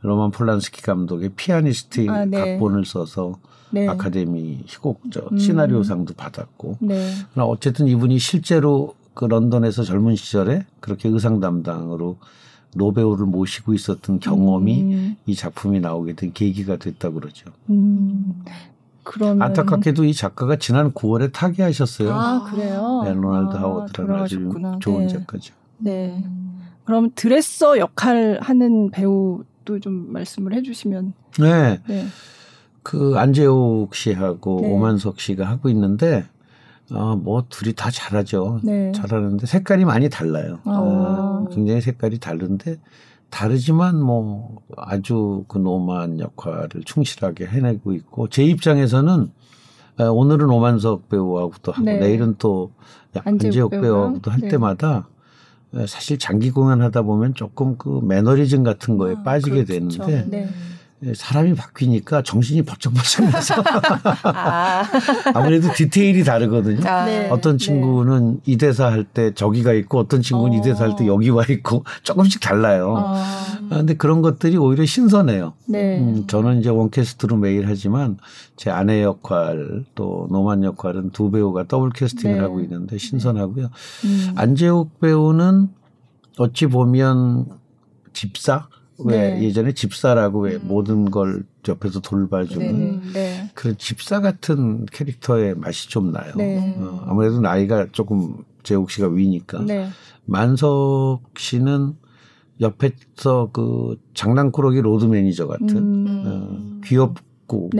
로만 0.00 0.30
폴란스키 0.30 0.80
감독의 0.80 1.32
피아니스트 1.36 2.08
아, 2.08 2.24
네. 2.24 2.38
각본을 2.38 2.86
써서 2.86 3.34
네. 3.70 3.86
아카데미 3.86 4.62
희곡 4.64 5.02
저 5.12 5.28
음. 5.30 5.36
시나리오상도 5.36 6.14
받았고. 6.14 6.78
네. 6.80 7.12
그러나 7.32 7.46
어쨌든 7.46 7.88
이분이 7.88 8.18
실제로 8.18 8.94
그 9.12 9.26
런던에서 9.26 9.82
젊은 9.82 10.16
시절에 10.16 10.64
그렇게 10.80 11.10
의상 11.10 11.40
담당으로 11.40 12.16
노배우를 12.74 13.26
모시고 13.26 13.74
있었던 13.74 14.18
경험이 14.20 14.82
음. 14.82 15.16
이 15.26 15.34
작품이 15.34 15.78
나오게 15.80 16.14
된 16.14 16.32
계기가 16.32 16.76
됐다고 16.76 17.16
그러죠. 17.16 17.50
음. 17.68 18.42
그러면 19.02 19.42
안타깝게도 19.42 20.04
이 20.04 20.14
작가가 20.14 20.56
지난 20.56 20.92
9월에 20.92 21.34
타계하셨어요. 21.34 22.10
아 22.14 22.44
그래요? 22.44 23.02
네, 23.04 23.12
로날드 23.12 23.56
아, 23.58 23.60
하워드라는 23.60 24.14
아주 24.14 24.78
좋은 24.80 25.06
네. 25.06 25.08
작가죠. 25.08 25.52
네. 25.76 26.24
그럼 26.84 27.10
드레서 27.14 27.78
역할 27.78 28.38
하는 28.40 28.90
배우도 28.90 29.80
좀 29.80 30.12
말씀을 30.12 30.54
해주시면. 30.54 31.12
네. 31.38 31.80
네. 31.86 32.06
그 32.82 33.14
안재욱 33.16 33.94
씨하고 33.94 34.60
네. 34.62 34.72
오만석 34.72 35.20
씨가 35.20 35.46
하고 35.46 35.68
있는데 35.68 36.24
어, 36.90 37.16
뭐 37.16 37.44
둘이 37.48 37.72
다 37.74 37.90
잘하죠. 37.90 38.60
네. 38.64 38.92
잘하는데 38.92 39.46
색깔이 39.46 39.84
많이 39.84 40.08
달라요. 40.08 40.58
아. 40.64 40.70
어, 40.70 41.48
굉장히 41.52 41.80
색깔이 41.80 42.18
다른데 42.18 42.78
다르지만 43.30 44.00
뭐 44.00 44.56
아주 44.76 45.44
그 45.48 45.58
노만 45.58 46.20
역할을 46.20 46.82
충실하게 46.84 47.46
해내고 47.46 47.92
있고 47.94 48.28
제 48.28 48.44
입장에서는 48.44 49.30
어, 49.98 50.04
오늘은 50.04 50.50
오만석 50.50 51.08
배우하고 51.08 51.52
또 51.62 51.72
하고 51.72 51.84
네. 51.84 51.98
내일은 51.98 52.34
또 52.38 52.72
안재욱 53.14 53.70
배우하고도 53.70 54.30
할 54.30 54.40
네. 54.40 54.48
때마다 54.48 54.96
어, 54.98 55.12
사실 55.86 56.18
장기 56.18 56.50
공연하다 56.50 57.02
보면 57.02 57.34
조금 57.34 57.76
그 57.78 58.00
매너리즘 58.02 58.62
같은 58.62 58.98
거에 58.98 59.14
아, 59.16 59.22
빠지게 59.22 59.64
그렇죠. 59.64 60.04
되는데 60.04 60.26
네. 60.28 60.48
예, 61.04 61.14
사람이 61.14 61.54
바뀌니까 61.54 62.22
정신이 62.22 62.62
번쩍번쩍해서 62.62 63.54
아. 64.22 64.84
무래도 65.42 65.72
디테일이 65.72 66.22
다르거든요. 66.22 66.88
아, 66.88 67.04
네. 67.06 67.28
어떤 67.28 67.58
네. 67.58 67.64
친구는 67.64 68.34
네. 68.34 68.40
이 68.46 68.56
대사 68.56 68.86
할 68.86 69.02
때 69.04 69.34
저기가 69.34 69.72
있고 69.72 69.98
어떤 69.98 70.22
친구는 70.22 70.56
어. 70.56 70.60
이 70.60 70.62
대사 70.62 70.84
할 70.84 70.94
때 70.96 71.06
여기 71.08 71.28
와 71.30 71.44
있고 71.48 71.84
조금씩 72.04 72.40
달라요. 72.40 72.94
아. 72.96 73.58
근데 73.68 73.94
그런 73.94 74.22
것들이 74.22 74.56
오히려 74.56 74.84
신선해요. 74.86 75.54
네. 75.66 75.98
음, 75.98 76.26
저는 76.28 76.60
이제 76.60 76.68
원캐스트로 76.70 77.36
매일 77.36 77.66
하지만 77.66 78.18
제 78.56 78.70
아내 78.70 79.02
역할 79.02 79.84
또 79.96 80.28
노만 80.30 80.62
역할은 80.62 81.10
두 81.10 81.32
배우가 81.32 81.64
더블 81.66 81.90
캐스팅을 81.90 82.36
네. 82.36 82.40
하고 82.40 82.60
있는데 82.60 82.96
신선하고요. 82.96 83.70
음. 84.04 84.32
안재욱 84.36 85.00
배우는 85.00 85.68
어찌 86.38 86.66
보면 86.66 87.46
집사 88.12 88.68
왜 88.98 89.34
네. 89.34 89.42
예전에 89.44 89.72
집사라고 89.72 90.40
왜 90.40 90.56
음. 90.56 90.60
모든 90.64 91.10
걸 91.10 91.44
옆에서 91.66 92.00
돌봐주는 92.00 92.66
네, 92.66 93.00
네. 93.00 93.12
네. 93.12 93.50
그런 93.54 93.76
집사 93.78 94.20
같은 94.20 94.86
캐릭터의 94.86 95.54
맛이 95.54 95.88
좀 95.88 96.12
나요. 96.12 96.32
네. 96.36 96.76
어, 96.78 97.04
아무래도 97.06 97.40
나이가 97.40 97.86
조금 97.92 98.44
재욱 98.62 98.90
씨가 98.90 99.08
위니까 99.08 99.62
네. 99.62 99.88
만석 100.24 101.22
씨는 101.36 101.94
옆에서 102.60 103.50
그 103.52 103.96
장난꾸러기 104.14 104.80
로드 104.80 105.06
매니저 105.06 105.46
같은 105.46 105.76
음. 105.76 106.22
어, 106.26 106.80
귀엽고 106.84 107.70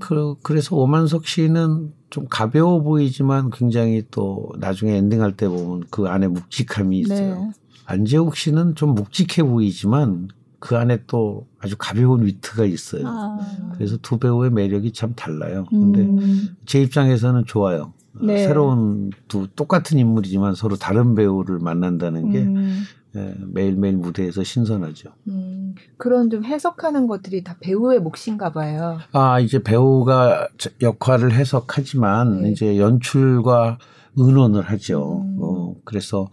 그, 0.00 0.34
그래서 0.42 0.76
오만석 0.76 1.26
씨는 1.26 1.92
좀 2.10 2.26
가벼워 2.28 2.82
보이지만 2.82 3.50
굉장히 3.50 4.04
또 4.10 4.52
나중에 4.58 4.96
엔딩할 4.96 5.36
때 5.36 5.48
보면 5.48 5.84
그 5.90 6.06
안에 6.06 6.28
묵직함이 6.28 7.00
있어요. 7.00 7.52
안재욱 7.86 8.36
씨는 8.36 8.74
좀 8.74 8.94
묵직해 8.94 9.42
보이지만 9.42 10.28
그 10.58 10.76
안에 10.76 11.00
또 11.06 11.46
아주 11.58 11.76
가벼운 11.78 12.24
위트가 12.24 12.64
있어요. 12.64 13.06
아. 13.06 13.38
그래서 13.74 13.98
두 13.98 14.18
배우의 14.18 14.50
매력이 14.50 14.92
참 14.92 15.12
달라요. 15.14 15.66
근데 15.68 16.00
음. 16.00 16.56
제 16.64 16.80
입장에서는 16.80 17.44
좋아요. 17.46 17.92
네. 18.22 18.46
새로운 18.46 19.10
두 19.28 19.48
똑같은 19.54 19.98
인물이지만 19.98 20.54
서로 20.54 20.76
다른 20.76 21.14
배우를 21.14 21.58
만난다는 21.58 22.30
게 22.30 22.42
음. 22.42 22.84
예, 23.16 23.34
매일매일 23.46 23.96
무대에서 23.96 24.42
신선하죠. 24.42 25.10
음, 25.28 25.74
그런 25.96 26.30
좀 26.30 26.44
해석하는 26.44 27.06
것들이 27.06 27.44
다 27.44 27.56
배우의 27.60 28.00
몫인가 28.00 28.50
봐요. 28.52 28.98
아, 29.12 29.38
이제 29.38 29.62
배우가 29.62 30.48
역할을 30.82 31.32
해석하지만 31.32 32.42
네. 32.42 32.50
이제 32.50 32.78
연출과 32.78 33.78
의논을 34.16 34.62
하죠. 34.62 35.22
음. 35.22 35.38
어, 35.40 35.74
그래서 35.84 36.28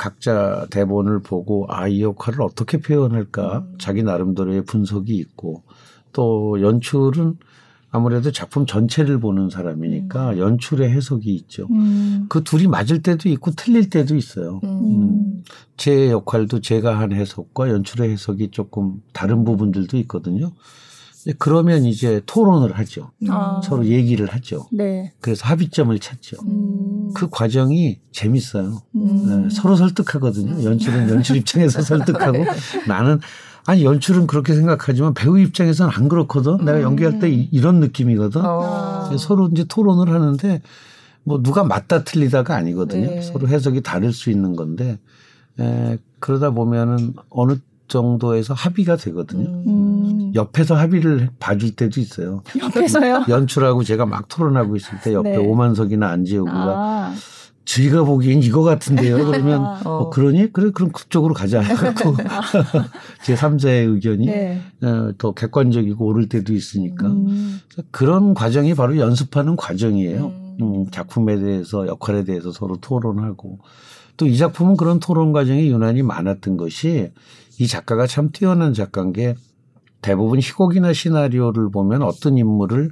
각자 0.00 0.66
대본을 0.70 1.20
보고 1.20 1.66
아, 1.68 1.86
이 1.86 2.00
역할을 2.00 2.40
어떻게 2.40 2.78
표현할까 2.78 3.58
음. 3.58 3.74
자기 3.78 4.02
나름대로의 4.02 4.64
분석이 4.64 5.14
있고 5.14 5.62
또 6.14 6.58
연출은 6.62 7.36
아무래도 7.90 8.32
작품 8.32 8.64
전체를 8.64 9.20
보는 9.20 9.50
사람이니까 9.50 10.30
음. 10.30 10.38
연출의 10.38 10.88
해석이 10.90 11.34
있죠. 11.34 11.66
음. 11.70 12.24
그 12.30 12.42
둘이 12.42 12.66
맞을 12.66 13.02
때도 13.02 13.28
있고 13.28 13.50
틀릴 13.50 13.90
때도 13.90 14.16
있어요. 14.16 14.60
음. 14.64 14.70
음. 14.70 15.44
제 15.76 16.10
역할도 16.10 16.62
제가 16.62 16.98
한 16.98 17.12
해석과 17.12 17.68
연출의 17.68 18.10
해석이 18.12 18.52
조금 18.52 19.02
다른 19.12 19.44
부분들도 19.44 19.98
있거든요. 19.98 20.52
그러면 21.38 21.84
이제 21.84 22.20
토론을 22.26 22.78
하죠. 22.78 23.10
아. 23.28 23.60
서로 23.64 23.84
얘기를 23.86 24.26
하죠. 24.26 24.66
네. 24.72 25.12
그래서 25.20 25.46
합의점을 25.46 25.98
찾죠. 25.98 26.36
음. 26.46 27.10
그 27.14 27.28
과정이 27.30 27.98
재밌어요. 28.12 28.82
음. 28.94 29.42
네, 29.48 29.54
서로 29.54 29.76
설득하거든요. 29.76 30.62
연출은 30.64 31.08
연출 31.10 31.36
입장에서 31.36 31.82
설득하고 31.82 32.32
네. 32.38 32.46
나는 32.88 33.20
아니 33.66 33.84
연출은 33.84 34.26
그렇게 34.26 34.54
생각하지만 34.54 35.12
배우 35.14 35.38
입장에서는 35.38 35.92
안 35.94 36.08
그렇거든. 36.08 36.54
음. 36.60 36.64
내가 36.64 36.80
연기할 36.82 37.18
때 37.18 37.28
이 37.30 37.60
런 37.60 37.80
느낌이거든. 37.80 38.40
어. 38.44 39.16
서로 39.18 39.48
이제 39.52 39.64
토론을 39.64 40.12
하는데 40.12 40.62
뭐 41.24 41.42
누가 41.42 41.62
맞다 41.64 42.04
틀리다가 42.04 42.56
아니거든요. 42.56 43.06
네. 43.10 43.22
서로 43.22 43.46
해석이 43.48 43.82
다를 43.82 44.12
수 44.12 44.30
있는 44.30 44.56
건데 44.56 44.98
에, 45.58 45.98
그러다 46.20 46.50
보면은 46.50 47.12
어느 47.28 47.56
정도에서 47.88 48.54
합의가 48.54 48.96
되거든요. 48.96 49.50
음. 50.30 50.34
옆에서 50.34 50.74
합의를 50.74 51.30
봐줄 51.38 51.76
때도 51.76 52.00
있어요. 52.00 52.42
옆에서요? 52.58 53.24
연출하고 53.28 53.84
제가 53.84 54.06
막 54.06 54.28
토론하고 54.28 54.76
있을 54.76 55.00
때 55.02 55.12
옆에 55.12 55.30
네. 55.30 55.36
오만석이나 55.36 56.08
안지호가 56.08 56.52
아. 56.52 57.14
저희가 57.64 58.04
보기엔 58.04 58.42
이거 58.42 58.62
같은데요. 58.62 59.16
그러면 59.30 59.64
아, 59.64 59.80
어. 59.84 59.90
어, 59.98 60.10
그러니 60.10 60.52
그래 60.52 60.70
그럼 60.74 60.90
그쪽으로 60.92 61.34
가자 61.34 61.60
해갖고 61.62 62.16
제 63.22 63.34
3자의 63.34 63.92
의견이 63.92 64.26
네. 64.26 64.60
어, 64.82 65.12
더 65.18 65.32
객관적이고 65.32 66.04
옳을 66.04 66.28
때도 66.28 66.52
있으니까 66.52 67.06
음. 67.06 67.60
그런 67.90 68.34
과정이 68.34 68.74
바로 68.74 68.96
연습하는 68.96 69.56
과정이에요. 69.56 70.26
음. 70.26 70.56
음, 70.62 70.90
작품에 70.90 71.38
대해서 71.38 71.86
역할에 71.86 72.24
대해서 72.24 72.52
서로 72.52 72.76
토론하고 72.76 73.58
또 74.16 74.26
이 74.26 74.36
작품은 74.36 74.76
그런 74.76 75.00
토론 75.00 75.32
과정이 75.32 75.70
유난히 75.70 76.02
많았던 76.02 76.58
것이 76.58 77.10
이 77.58 77.66
작가가 77.66 78.06
참 78.06 78.30
뛰어난 78.30 78.74
작가인 78.74 79.14
게 79.14 79.34
대부분 80.02 80.38
희곡이나 80.38 80.92
시나리오를 80.92 81.70
보면 81.70 82.02
어떤 82.02 82.38
인물을 82.38 82.90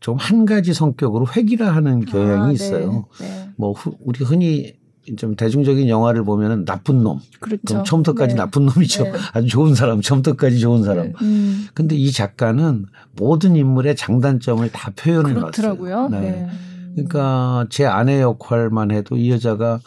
좀 0.00 0.16
한 0.18 0.46
가지 0.46 0.72
성격으로 0.72 1.26
획일화 1.36 1.74
하는 1.74 2.04
경향이 2.04 2.48
아, 2.48 2.52
있어요. 2.52 3.06
네, 3.20 3.26
네. 3.26 3.50
뭐 3.56 3.74
우리 4.00 4.24
흔히 4.24 4.74
좀 5.16 5.34
대중적인 5.34 5.88
영화를 5.88 6.24
보면은 6.24 6.64
나쁜 6.64 7.02
놈. 7.02 7.20
그렇죠. 7.40 7.60
그럼 7.66 7.84
처음부터까지 7.84 8.34
네. 8.34 8.38
나쁜 8.40 8.66
놈이죠. 8.66 9.04
네. 9.04 9.12
아주 9.32 9.48
좋은 9.48 9.74
사람, 9.74 10.00
처음부터까지 10.00 10.58
좋은 10.58 10.82
사람. 10.82 11.08
네. 11.08 11.12
음. 11.22 11.66
근데 11.74 11.96
이 11.96 12.10
작가는 12.12 12.86
모든 13.16 13.56
인물의 13.56 13.96
장단점을 13.96 14.70
다 14.72 14.92
표현해 14.96 15.32
놨어요. 15.34 16.08
네. 16.08 16.20
네. 16.20 16.48
그러니까 16.94 17.66
제 17.70 17.84
아내 17.86 18.20
역할만 18.20 18.90
해도 18.90 19.16
이 19.16 19.30
여자가 19.30 19.80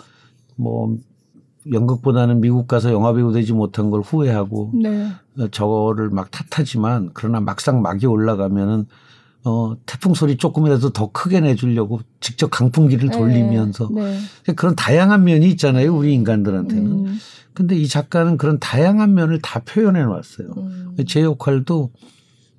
뭐 0.56 0.96
연극보다는 1.72 2.42
미국 2.42 2.68
가서 2.68 2.92
영화배우 2.92 3.32
되지 3.34 3.54
못한 3.54 3.90
걸 3.90 4.02
후회하고 4.02 4.72
네. 4.76 5.10
저거를 5.52 6.10
막 6.10 6.30
탓하지만 6.32 7.12
그러나 7.14 7.40
막상 7.40 7.82
막이 7.82 8.06
올라가면은 8.06 8.86
어, 9.46 9.76
태풍 9.86 10.14
소리 10.14 10.38
조금이라도 10.38 10.92
더 10.92 11.12
크게 11.12 11.42
내주려고 11.42 12.00
직접 12.22 12.50
강풍기를 12.50 13.10
네. 13.10 13.18
돌리면서 13.18 13.90
네. 13.94 14.18
네. 14.48 14.54
그런 14.54 14.76
다양한 14.76 15.24
면이 15.24 15.50
있잖아요. 15.52 15.96
우리 15.96 16.14
인간들한테는. 16.14 16.92
음. 16.92 17.18
근데 17.54 17.76
이 17.76 17.88
작가는 17.88 18.38
그런 18.38 18.58
다양한 18.60 19.14
면을 19.14 19.40
다 19.42 19.60
표현해 19.60 20.02
놨어요. 20.04 20.48
음. 20.58 20.96
제 21.08 21.22
역할도 21.22 21.92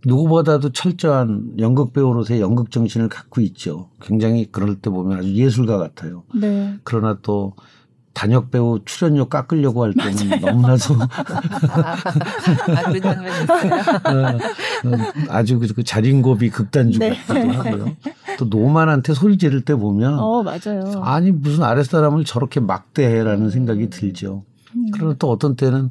누구보다도 0.07 0.73
철저한 0.73 1.55
연극 1.59 1.95
배우로서의 1.95 2.41
연극 2.41 2.71
정신을 2.71 3.09
갖고 3.09 3.41
있죠. 3.41 3.89
굉장히 4.03 4.47
그럴 4.53 4.77
때 4.77 4.91
보면 4.91 5.19
아주 5.19 5.35
예술가 5.35 5.79
같아요. 5.79 6.25
네. 6.35 6.77
그러나 6.85 7.19
또 7.23 7.55
단역 8.15 8.51
배우 8.51 8.79
출연료 8.85 9.29
깎으려고 9.29 9.83
할 9.85 9.93
때는 9.93 10.41
맞아요. 10.41 10.47
너무나도 10.47 10.95
아. 14.05 14.11
어, 14.11 14.37
어, 14.37 14.99
아주 15.29 15.59
그, 15.59 15.67
그 15.75 15.83
자린고비 15.83 16.51
극단주 16.51 17.01
네. 17.01 17.11
같기도 17.27 17.53
하고요. 17.53 17.97
또 18.39 18.45
노만한테 18.47 19.15
소리 19.15 19.37
지를 19.37 19.63
때 19.63 19.75
보면 19.75 20.19
어 20.19 20.43
맞아요. 20.43 21.03
아니 21.03 21.33
무슨 21.33 21.65
아랫사람을 21.65 22.25
저렇게 22.25 22.61
막대해라는 22.61 23.51
생각이 23.51 23.91
들죠. 23.91 24.45
음. 24.77 24.87
그러나 24.93 25.17
또 25.19 25.31
어떤 25.31 25.57
때는 25.57 25.91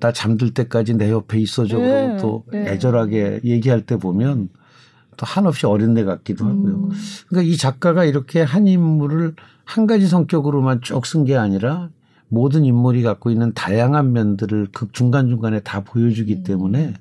나 0.00 0.12
잠들 0.12 0.52
때까지 0.52 0.94
내 0.94 1.10
옆에 1.10 1.38
있어줘 1.38 1.78
네. 1.78 1.88
그러고 1.88 2.18
또 2.18 2.44
네. 2.52 2.72
애절하게 2.72 3.40
얘기할 3.44 3.82
때 3.82 3.96
보면 3.96 4.48
또 5.16 5.26
한없이 5.26 5.66
어린애 5.66 6.04
같기도 6.04 6.44
하고요. 6.46 6.74
음. 6.74 6.90
그러니까 7.28 7.52
이 7.52 7.56
작가가 7.56 8.04
이렇게 8.04 8.42
한 8.42 8.66
인물을 8.66 9.34
한 9.64 9.86
가지 9.86 10.06
성격으로만 10.06 10.80
쭉 10.82 11.04
쓴 11.04 11.24
게 11.24 11.36
아니라 11.36 11.90
모든 12.28 12.64
인물이 12.64 13.02
갖고 13.02 13.30
있는 13.30 13.52
다양한 13.54 14.12
면들을 14.12 14.68
극 14.72 14.92
중간중간에 14.92 15.60
다 15.60 15.80
보여주기 15.84 16.36
음. 16.36 16.42
때문에 16.42 16.94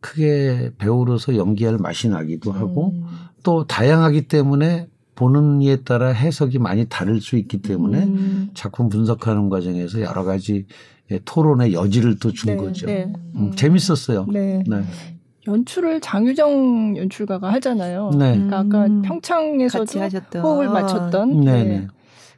크게 0.00 0.70
배우로서 0.78 1.36
연기할 1.36 1.78
맛이 1.78 2.08
나기도 2.08 2.52
하고 2.52 2.90
음. 2.90 3.04
또 3.42 3.66
다양하기 3.66 4.28
때문에 4.28 4.88
보는 5.14 5.62
이에 5.62 5.76
따라 5.76 6.08
해석이 6.08 6.58
많이 6.58 6.86
다를 6.88 7.20
수 7.20 7.36
있기 7.36 7.62
때문에 7.62 8.04
음. 8.04 8.50
작품 8.54 8.88
분석하는 8.88 9.48
과정에서 9.48 10.00
여러 10.02 10.24
가지 10.24 10.66
토론의 11.24 11.72
여지를 11.72 12.18
또준 12.18 12.50
네, 12.50 12.56
거죠. 12.56 12.86
네. 12.86 13.12
음, 13.36 13.52
재밌었어요. 13.54 14.26
네. 14.30 14.62
네. 14.66 14.84
연출을 15.46 16.00
장유정 16.00 16.96
연출가가 16.96 17.52
하잖아요. 17.54 18.10
네. 18.18 18.32
그러니까 18.32 18.58
아까 18.58 18.86
음. 18.86 19.02
평창에서도 19.02 20.00
호흡을 20.40 20.68
맞췄던. 20.68 21.40
네. 21.40 21.64
네. 21.64 21.88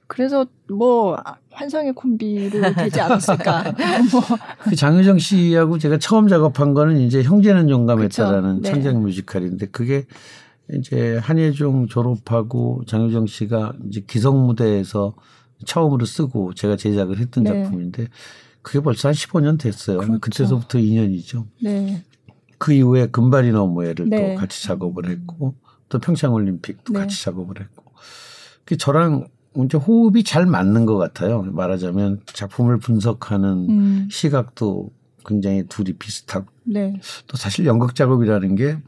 그래서 0.07 0.47
뭐 0.71 1.17
환상의 1.51 1.93
콤비로 1.93 2.75
되지 2.75 3.01
않았을까. 3.01 3.75
뭐. 4.11 4.23
그 4.61 4.75
장유정 4.75 5.19
씨하고 5.19 5.79
제가 5.79 5.99
처음 5.99 6.29
작업한 6.29 6.73
거는 6.75 6.99
이제 6.99 7.23
형제는 7.23 7.69
용감했다라는 7.69 8.63
네. 8.63 8.71
창작 8.71 9.01
뮤지컬인데 9.01 9.67
그게 9.67 10.07
이제 10.73 11.19
한예종 11.19 11.89
졸업하고 11.89 12.83
장유정 12.87 13.27
씨가 13.27 13.75
이제 13.89 14.03
기성 14.07 14.47
무대에서 14.47 15.15
처음으로 15.67 16.07
쓰고 16.07 16.55
제가 16.55 16.77
제작을 16.77 17.19
했던 17.19 17.45
네. 17.45 17.65
작품인데 17.65 18.09
그게 18.63 18.81
벌써 18.81 19.09
한 19.09 19.15
15년 19.15 19.59
됐어요. 19.59 19.99
그렇죠. 19.99 20.21
그때서부터 20.21 20.79
2년이죠. 20.79 21.45
네. 21.63 22.03
그 22.59 22.73
이후에 22.73 23.07
금발이 23.07 23.53
너무에를 23.53 24.09
네. 24.09 24.35
또 24.35 24.41
같이 24.41 24.63
작업을 24.65 25.09
했고 25.09 25.55
또 25.89 25.99
평창올림픽도 25.99 26.93
네. 26.93 26.99
같이 26.99 27.23
작업을 27.23 27.61
했고 27.61 27.85
그 28.65 28.77
저랑 28.77 29.29
이제 29.65 29.79
호흡이 29.79 30.25
잘 30.25 30.47
맞는 30.47 30.87
것 30.87 30.99
같아요. 30.99 31.43
말하자면 31.43 32.23
작품을 32.27 32.79
분석하는 32.79 33.49
음. 33.71 34.09
시각도 34.11 34.91
굉장히 35.25 35.65
둘이 35.67 35.95
비슷하고 35.95 36.47
네. 36.65 37.01
또 37.27 37.37
사실 37.37 37.67
연극 37.67 37.95
작업이라는 37.95 38.55
게 38.55 38.79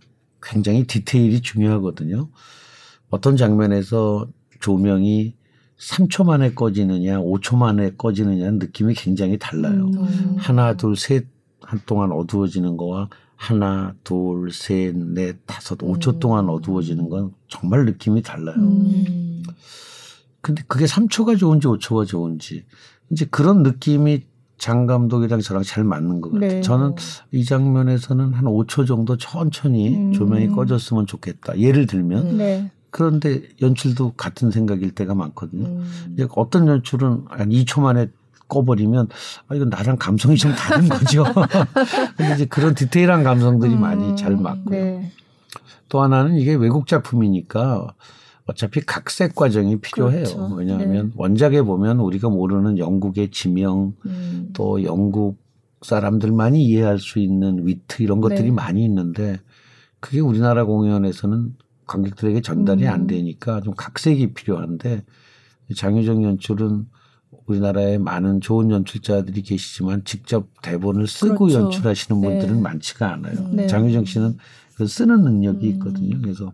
굉장히 0.42 0.86
디테일이 0.86 1.40
중요하거든요. 1.40 2.28
어떤 3.08 3.36
장면에서 3.36 4.28
조명이 4.60 5.34
3초 5.78 6.24
만에 6.24 6.52
꺼지느냐, 6.52 7.20
5초 7.20 7.56
만에 7.56 7.92
꺼지느냐는 7.96 8.58
느낌이 8.58 8.94
굉장히 8.94 9.38
달라요. 9.38 9.90
음. 9.94 10.36
하나, 10.38 10.74
둘, 10.74 10.94
셋 10.96 11.26
한 11.70 11.80
동안 11.86 12.12
어두워지는 12.12 12.76
거와 12.76 13.08
하나, 13.40 13.94
둘, 14.04 14.52
셋, 14.52 14.94
넷, 14.94 15.38
다섯, 15.46 15.78
5초 15.78 16.16
음. 16.16 16.18
동안 16.20 16.48
어두워지는 16.50 17.08
건 17.08 17.32
정말 17.48 17.86
느낌이 17.86 18.20
달라요. 18.20 18.56
음. 18.58 19.42
근데 20.42 20.62
그게 20.68 20.84
3초가 20.84 21.38
좋은지 21.38 21.66
5초가 21.66 22.06
좋은지 22.06 22.66
이제 23.10 23.26
그런 23.30 23.62
느낌이 23.62 24.26
장 24.58 24.84
감독이랑 24.84 25.40
저랑 25.40 25.62
잘 25.62 25.84
맞는 25.84 26.20
것 26.20 26.32
같아요. 26.32 26.50
네. 26.50 26.60
저는 26.60 26.96
이 27.32 27.46
장면에서는 27.46 28.34
한 28.34 28.44
5초 28.44 28.86
정도 28.86 29.16
천천히 29.16 29.96
음. 29.96 30.12
조명이 30.12 30.48
꺼졌으면 30.48 31.06
좋겠다. 31.06 31.58
예를 31.58 31.86
들면 31.86 32.36
네. 32.36 32.70
그런데 32.90 33.40
연출도 33.62 34.12
같은 34.18 34.50
생각일 34.50 34.90
때가 34.90 35.14
많거든요. 35.14 35.66
음. 35.66 36.12
이제 36.12 36.26
어떤 36.36 36.68
연출은 36.68 37.24
한 37.26 37.48
2초 37.48 37.80
만에 37.80 38.10
꺼버리면 38.50 39.08
아 39.48 39.54
이건 39.54 39.70
나랑 39.70 39.96
감성이 39.96 40.36
좀 40.36 40.52
다른 40.52 40.86
거죠. 40.90 41.24
근데 42.16 42.34
이제 42.34 42.44
그런 42.44 42.74
디테일한 42.74 43.24
감성들이 43.24 43.72
음. 43.72 43.80
많이 43.80 44.16
잘 44.16 44.36
맞고요. 44.36 44.78
네. 44.78 45.10
또 45.88 46.02
하나는 46.02 46.36
이게 46.36 46.54
외국 46.54 46.86
작품이니까 46.86 47.94
어차피 48.44 48.80
각색 48.80 49.34
과정이 49.34 49.80
필요해요. 49.80 50.24
그렇죠. 50.24 50.54
왜냐하면 50.54 51.06
네. 51.06 51.12
원작에 51.16 51.62
보면 51.62 52.00
우리가 52.00 52.28
모르는 52.28 52.78
영국의 52.78 53.30
지명 53.30 53.94
음. 54.04 54.50
또 54.52 54.82
영국 54.84 55.38
사람들만이 55.82 56.62
이해할 56.62 56.98
수 56.98 57.18
있는 57.18 57.66
위트 57.66 58.02
이런 58.02 58.20
것들이 58.20 58.44
네. 58.44 58.50
많이 58.50 58.84
있는데 58.84 59.38
그게 60.00 60.20
우리나라 60.20 60.64
공연에서는 60.64 61.54
관객들에게 61.86 62.40
전달이 62.40 62.84
음. 62.84 62.88
안 62.90 63.06
되니까 63.06 63.60
좀 63.60 63.74
각색이 63.74 64.34
필요한데 64.34 65.04
장유정 65.74 66.24
연출은 66.24 66.86
우리나라에 67.50 67.98
많은 67.98 68.40
좋은 68.40 68.70
연출자들이 68.70 69.42
계시지만 69.42 70.04
직접 70.04 70.46
대본을 70.62 71.06
쓰고 71.06 71.46
그렇죠. 71.46 71.60
연출하시는 71.64 72.20
분들은 72.20 72.54
네. 72.54 72.60
많지가 72.60 73.12
않아요. 73.12 73.48
네. 73.52 73.66
장유정 73.66 74.04
씨는 74.04 74.38
그 74.76 74.86
쓰는 74.86 75.22
능력이 75.22 75.66
음. 75.66 75.72
있거든요. 75.74 76.20
그래서 76.22 76.52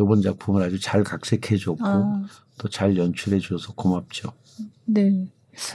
이번 0.00 0.22
작품을 0.22 0.62
아주 0.62 0.78
잘 0.78 1.02
각색해줬고 1.02 1.84
아. 1.84 2.22
또잘 2.58 2.96
연출해줘서 2.96 3.72
고맙죠. 3.74 4.32
네. 4.84 5.28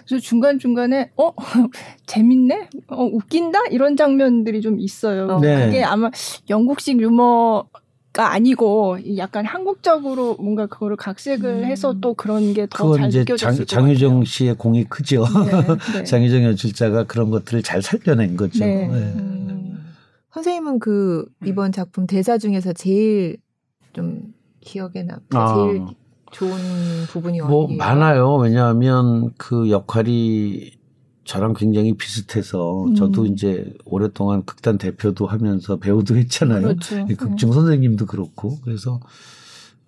그래서 0.05 0.21
중간 0.21 0.59
중간에 0.59 1.11
어 1.17 1.33
재밌네, 2.05 2.69
어 2.87 3.03
웃긴다 3.03 3.59
이런 3.71 3.97
장면들이 3.97 4.61
좀 4.61 4.79
있어요. 4.79 5.39
네. 5.39 5.65
그게 5.65 5.83
아마 5.83 6.09
영국식 6.49 7.01
유머 7.01 7.67
가 8.13 8.31
아니고 8.31 8.99
약간 9.17 9.43
한국적으로 9.43 10.35
뭔가 10.35 10.67
그거를 10.67 10.95
각색을 10.97 11.49
음. 11.49 11.63
해서 11.65 11.95
또 11.99 12.13
그런 12.13 12.53
게 12.53 12.67
더 12.67 12.95
잘 12.95 13.09
느껴졌을 13.09 13.65
장, 13.65 13.85
장유정 13.87 14.23
씨의 14.23 14.53
공이 14.55 14.83
크죠. 14.83 15.25
네, 15.45 15.51
네. 15.97 16.03
장유정 16.05 16.43
연출자가 16.43 17.05
그런 17.05 17.31
것들을 17.31 17.63
잘 17.63 17.81
살려낸 17.81 18.37
거죠. 18.37 18.63
네. 18.63 18.87
네. 18.87 18.93
음. 18.93 19.83
선생님은 20.31 20.77
그 20.79 21.25
이번 21.43 21.71
작품 21.71 22.05
대사 22.05 22.37
중에서 22.37 22.71
제일 22.73 23.37
좀 23.93 24.21
기억에 24.61 25.01
남고 25.03 25.25
아. 25.37 25.55
제일 25.55 25.81
좋은 26.31 26.57
부분이 27.09 27.41
뭐 27.41 27.65
어디예요? 27.65 27.77
많아요. 27.79 28.35
왜냐하면 28.35 29.31
그 29.37 29.69
역할이 29.71 30.71
저랑 31.25 31.53
굉장히 31.53 31.95
비슷해서 31.95 32.85
음. 32.85 32.95
저도 32.95 33.25
이제 33.25 33.73
오랫동안 33.85 34.43
극단 34.45 34.77
대표도 34.77 35.25
하면서 35.25 35.77
배우도 35.77 36.17
했잖아요. 36.17 36.61
그렇죠. 36.61 37.05
극중 37.05 37.49
네. 37.49 37.55
선생님도 37.55 38.05
그렇고 38.05 38.59
그래서 38.61 38.99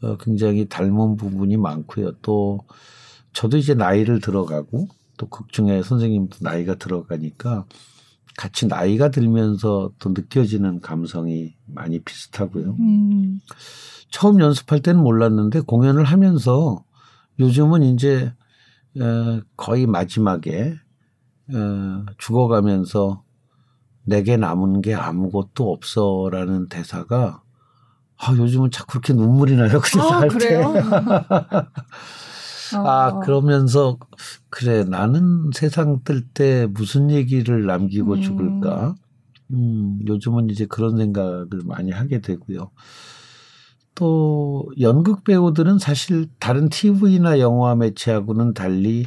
어, 0.02 0.18
굉장히 0.18 0.68
닮은 0.68 1.18
부분이 1.18 1.58
많고요. 1.58 2.14
또 2.22 2.62
저도 3.34 3.58
이제 3.58 3.74
나이를 3.74 4.22
들어가고 4.22 4.88
또 5.18 5.28
극중에 5.28 5.84
선생님도 5.84 6.38
나이가 6.42 6.76
들어가니까 6.76 7.66
같이 8.38 8.68
나이가 8.68 9.12
들면서 9.12 9.92
또 10.00 10.10
느껴지는 10.10 10.82
감성이 10.82 11.56
많이 11.66 12.00
비슷하고요. 12.00 12.76
음. 12.80 13.40
처음 14.10 14.40
연습할 14.40 14.82
때는 14.82 15.02
몰랐는데 15.02 15.62
공연을 15.62 16.04
하면서 16.06 16.84
요즘은 17.40 17.84
이제 17.84 18.34
거의 19.58 19.86
마지막에 19.86 20.76
어, 21.54 22.06
죽어가면서 22.18 23.24
내게 24.04 24.38
남은 24.38 24.82
게 24.82 24.94
아무것도 24.94 25.72
없어라는 25.72 26.70
대사가 26.70 27.42
아, 28.18 28.34
요즘은 28.34 28.72
자꾸 28.72 28.94
그렇게 28.94 29.14
눈물이 29.14 29.56
나요. 29.56 29.80
그 29.82 29.92
대사 29.92 30.16
아, 30.16 30.20
할 30.22 30.30
그래요? 30.30 30.74
아, 32.74 33.08
어. 33.10 33.20
그러면서 33.20 33.98
그래 34.50 34.84
나는 34.84 35.52
세상 35.54 36.02
뜰 36.04 36.24
때 36.34 36.68
무슨 36.72 37.12
얘기를 37.12 37.66
남기고 37.66 38.14
음. 38.14 38.22
죽을까? 38.22 38.96
음, 39.52 40.00
요즘은 40.08 40.50
이제 40.50 40.66
그런 40.66 40.98
생각을 40.98 41.48
많이 41.66 41.92
하게 41.92 42.22
되고요. 42.22 42.72
또 43.94 44.66
연극 44.82 45.24
배우들은 45.24 45.80
사실 45.80 46.28
다른 46.40 46.68
TV나 46.70 47.40
영화 47.40 47.76
매체하고는 47.76 48.54
달리 48.54 49.06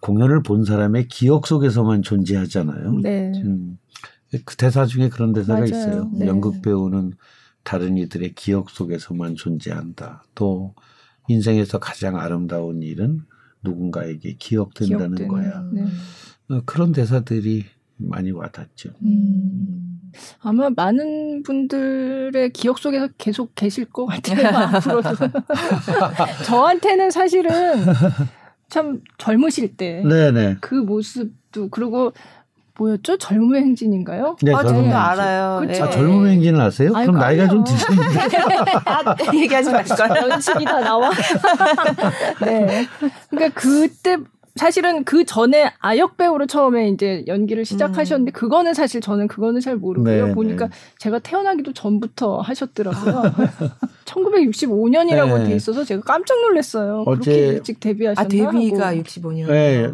공연을 0.00 0.42
본 0.42 0.64
사람의 0.64 1.08
기억 1.08 1.46
속에서만 1.46 2.02
존재하잖아요. 2.02 2.92
네. 3.02 3.32
음, 3.44 3.78
그 4.44 4.56
대사 4.56 4.86
중에 4.86 5.08
그런 5.08 5.32
대사가 5.32 5.60
맞아요. 5.60 5.64
있어요. 5.64 6.10
네. 6.14 6.26
연극 6.26 6.62
배우는 6.62 7.14
다른 7.62 7.96
이들의 7.96 8.34
기억 8.34 8.70
속에서만 8.70 9.34
존재한다. 9.34 10.24
또 10.34 10.74
인생에서 11.28 11.78
가장 11.78 12.16
아름다운 12.16 12.82
일은 12.82 13.22
누군가에게 13.62 14.36
기억된다는 14.38 15.16
기억되는, 15.16 15.28
거야. 15.28 15.64
네. 15.72 15.84
어, 16.48 16.62
그런 16.64 16.92
대사들이 16.92 17.64
많이 17.96 18.30
와닿죠. 18.30 18.90
음. 19.02 20.00
아마 20.40 20.70
많은 20.70 21.42
분들의 21.42 22.50
기억 22.50 22.78
속에서 22.78 23.08
계속 23.18 23.54
계실 23.54 23.84
것 23.86 24.06
같아요. 24.06 24.46
앞으로도. 24.76 25.10
저한테는 26.46 27.10
사실은 27.10 27.50
참 28.68 29.00
젊으실 29.18 29.76
때 29.76 30.02
그 30.60 30.74
모습도 30.74 31.68
그리고 31.70 32.12
뭐였죠? 32.78 33.16
젊음의 33.16 33.62
행진인가요? 33.62 34.36
네, 34.42 34.52
아, 34.54 34.62
젊음의 34.62 34.92
알아요. 34.92 35.66
그쵸? 35.66 35.84
아, 35.84 35.90
젊음의 35.90 36.32
행진을 36.32 36.60
아세요? 36.60 36.92
아유, 36.94 37.06
그럼 37.06 37.18
나이가 37.20 37.48
좀 37.48 37.64
드셨는데. 37.64 38.20
아, 38.84 39.16
얘기하지 39.34 39.70
마실까요? 39.72 40.28
연식이 40.28 40.64
다 40.66 40.80
나와. 40.80 41.10
네. 42.44 42.86
그러니까 43.30 43.58
그때 43.60 44.18
사실은 44.56 45.04
그 45.04 45.24
전에 45.24 45.72
아역 45.78 46.16
배우로 46.16 46.46
처음에 46.46 46.88
이제 46.88 47.24
연기를 47.26 47.64
시작하셨는데 47.64 48.30
음. 48.30 48.32
그거는 48.32 48.72
사실 48.74 49.00
저는 49.00 49.28
그거는 49.28 49.60
잘 49.60 49.76
모르고요. 49.76 50.26
네, 50.28 50.34
보니까 50.34 50.66
네. 50.66 50.72
제가 50.98 51.18
태어나기도 51.18 51.74
전부터 51.74 52.40
하셨더라고요. 52.40 53.22
1965년이라고 54.06 55.38
네. 55.38 55.44
돼 55.44 55.56
있어서 55.56 55.84
제가 55.84 56.00
깜짝 56.02 56.40
놀랐어요. 56.40 57.04
어제 57.06 57.32
그렇게 57.32 57.46
일찍 57.48 57.80
데뷔하셨나? 57.80 58.24
아 58.24 58.28
데뷔가 58.28 58.88
하고. 58.88 59.02
65년. 59.02 59.46
네. 59.48 59.92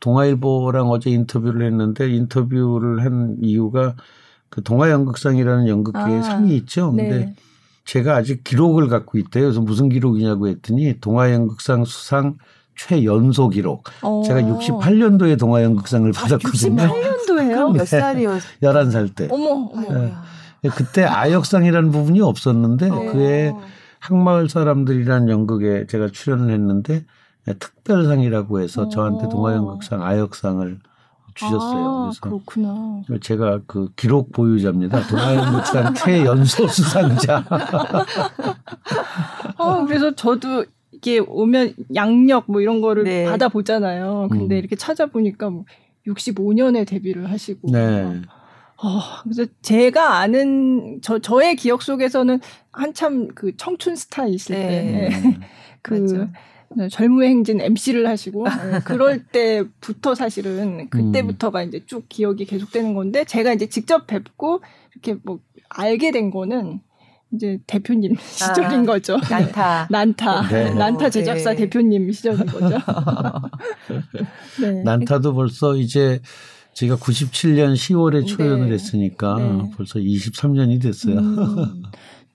동아일보랑 0.00 0.88
어제 0.90 1.10
인터뷰를 1.10 1.66
했는데 1.66 2.10
인터뷰를 2.10 3.02
한 3.02 3.36
이유가 3.40 3.94
그 4.50 4.62
동아연극상이라는 4.62 5.68
연극계의 5.68 6.18
아, 6.18 6.22
상이 6.22 6.54
있죠. 6.58 6.92
근데 6.92 7.18
네. 7.18 7.34
제가 7.86 8.16
아직 8.16 8.44
기록을 8.44 8.88
갖고 8.88 9.16
있대요. 9.16 9.44
그래서 9.44 9.60
무슨 9.60 9.88
기록이냐고 9.88 10.48
했더니 10.48 11.00
동아연극상 11.00 11.84
수상 11.84 12.36
최연소 12.76 13.48
기록. 13.48 13.84
어. 14.02 14.22
제가 14.24 14.42
68년도에 14.42 15.38
동아연극상을 15.38 16.08
아, 16.08 16.12
받았거든요. 16.12 16.82
68년도에요? 16.82 17.72
몇 17.76 17.86
살이요? 17.86 18.38
11살 18.62 19.14
때. 19.14 19.28
어머, 19.30 19.70
어머. 19.72 19.92
네. 19.92 20.12
그때 20.74 21.04
아역상이라는 21.04 21.90
부분이 21.90 22.20
없었는데 22.20 22.90
어. 22.90 23.12
그에 23.12 23.52
항마을 24.00 24.48
사람들이라는 24.48 25.28
연극에 25.28 25.86
제가 25.86 26.08
출연을 26.12 26.52
했는데 26.52 27.04
특별상이라고 27.58 28.60
해서 28.60 28.82
어. 28.82 28.88
저한테 28.88 29.28
동아연극상 29.28 30.02
아역상을 30.02 30.78
주셨어요. 31.34 31.84
아, 31.84 32.02
그래서 32.04 32.20
그렇구나. 32.20 33.02
제가 33.20 33.60
그 33.66 33.90
기록 33.94 34.32
보유자입니다. 34.32 35.06
동아연극상 35.06 35.94
최연소 35.94 36.66
수상자. 36.66 37.44
어, 39.58 39.84
그래서 39.84 40.14
저도 40.14 40.64
이게 40.96 41.18
오면 41.18 41.74
양력 41.94 42.44
뭐 42.50 42.60
이런 42.60 42.80
거를 42.80 43.04
네. 43.04 43.24
받아 43.24 43.48
보잖아요. 43.48 44.28
근데 44.30 44.56
음. 44.56 44.58
이렇게 44.58 44.76
찾아보니까 44.76 45.50
뭐 45.50 45.64
65년에 46.06 46.86
데뷔를 46.86 47.30
하시고. 47.30 47.70
네. 47.70 48.22
어, 48.78 49.00
그래서 49.22 49.44
제가 49.62 50.18
아는 50.18 51.00
저 51.02 51.18
저의 51.18 51.56
기억 51.56 51.82
속에서는 51.82 52.40
한참 52.72 53.28
그 53.28 53.56
청춘 53.56 53.96
스타 53.96 54.26
있을 54.26 54.56
네. 54.56 55.10
때 55.10 55.10
그 55.82 56.28
젊음의 56.90 57.28
행진 57.28 57.60
MC를 57.60 58.08
하시고 58.08 58.44
네, 58.44 58.80
그럴 58.84 59.24
때부터 59.24 60.16
사실은 60.16 60.90
그때부터가 60.90 61.62
이제 61.62 61.80
쭉 61.86 62.06
기억이 62.08 62.44
계속되는 62.44 62.92
건데 62.94 63.24
제가 63.24 63.52
이제 63.52 63.66
직접 63.66 64.08
뵙고 64.08 64.62
이렇게 64.92 65.16
뭐 65.22 65.38
알게 65.68 66.10
된 66.10 66.30
거는 66.30 66.80
이제 67.32 67.58
대표님 67.66 68.14
시절인 68.18 68.80
아, 68.80 68.84
거죠. 68.84 69.18
난타. 69.30 69.88
난타. 69.90 70.48
네. 70.48 70.74
난타 70.74 71.10
제작사 71.10 71.50
네. 71.50 71.56
대표님 71.56 72.10
시절인 72.12 72.46
거죠. 72.46 72.78
네. 74.60 74.82
난타도 74.84 75.34
벌써 75.34 75.76
이제 75.76 76.20
제가 76.74 76.96
97년 76.96 77.74
10월에 77.74 78.26
초연을 78.26 78.72
했으니까 78.72 79.36
네. 79.38 79.70
벌써 79.76 79.98
23년이 79.98 80.80
됐어요. 80.82 81.18
음, 81.18 81.82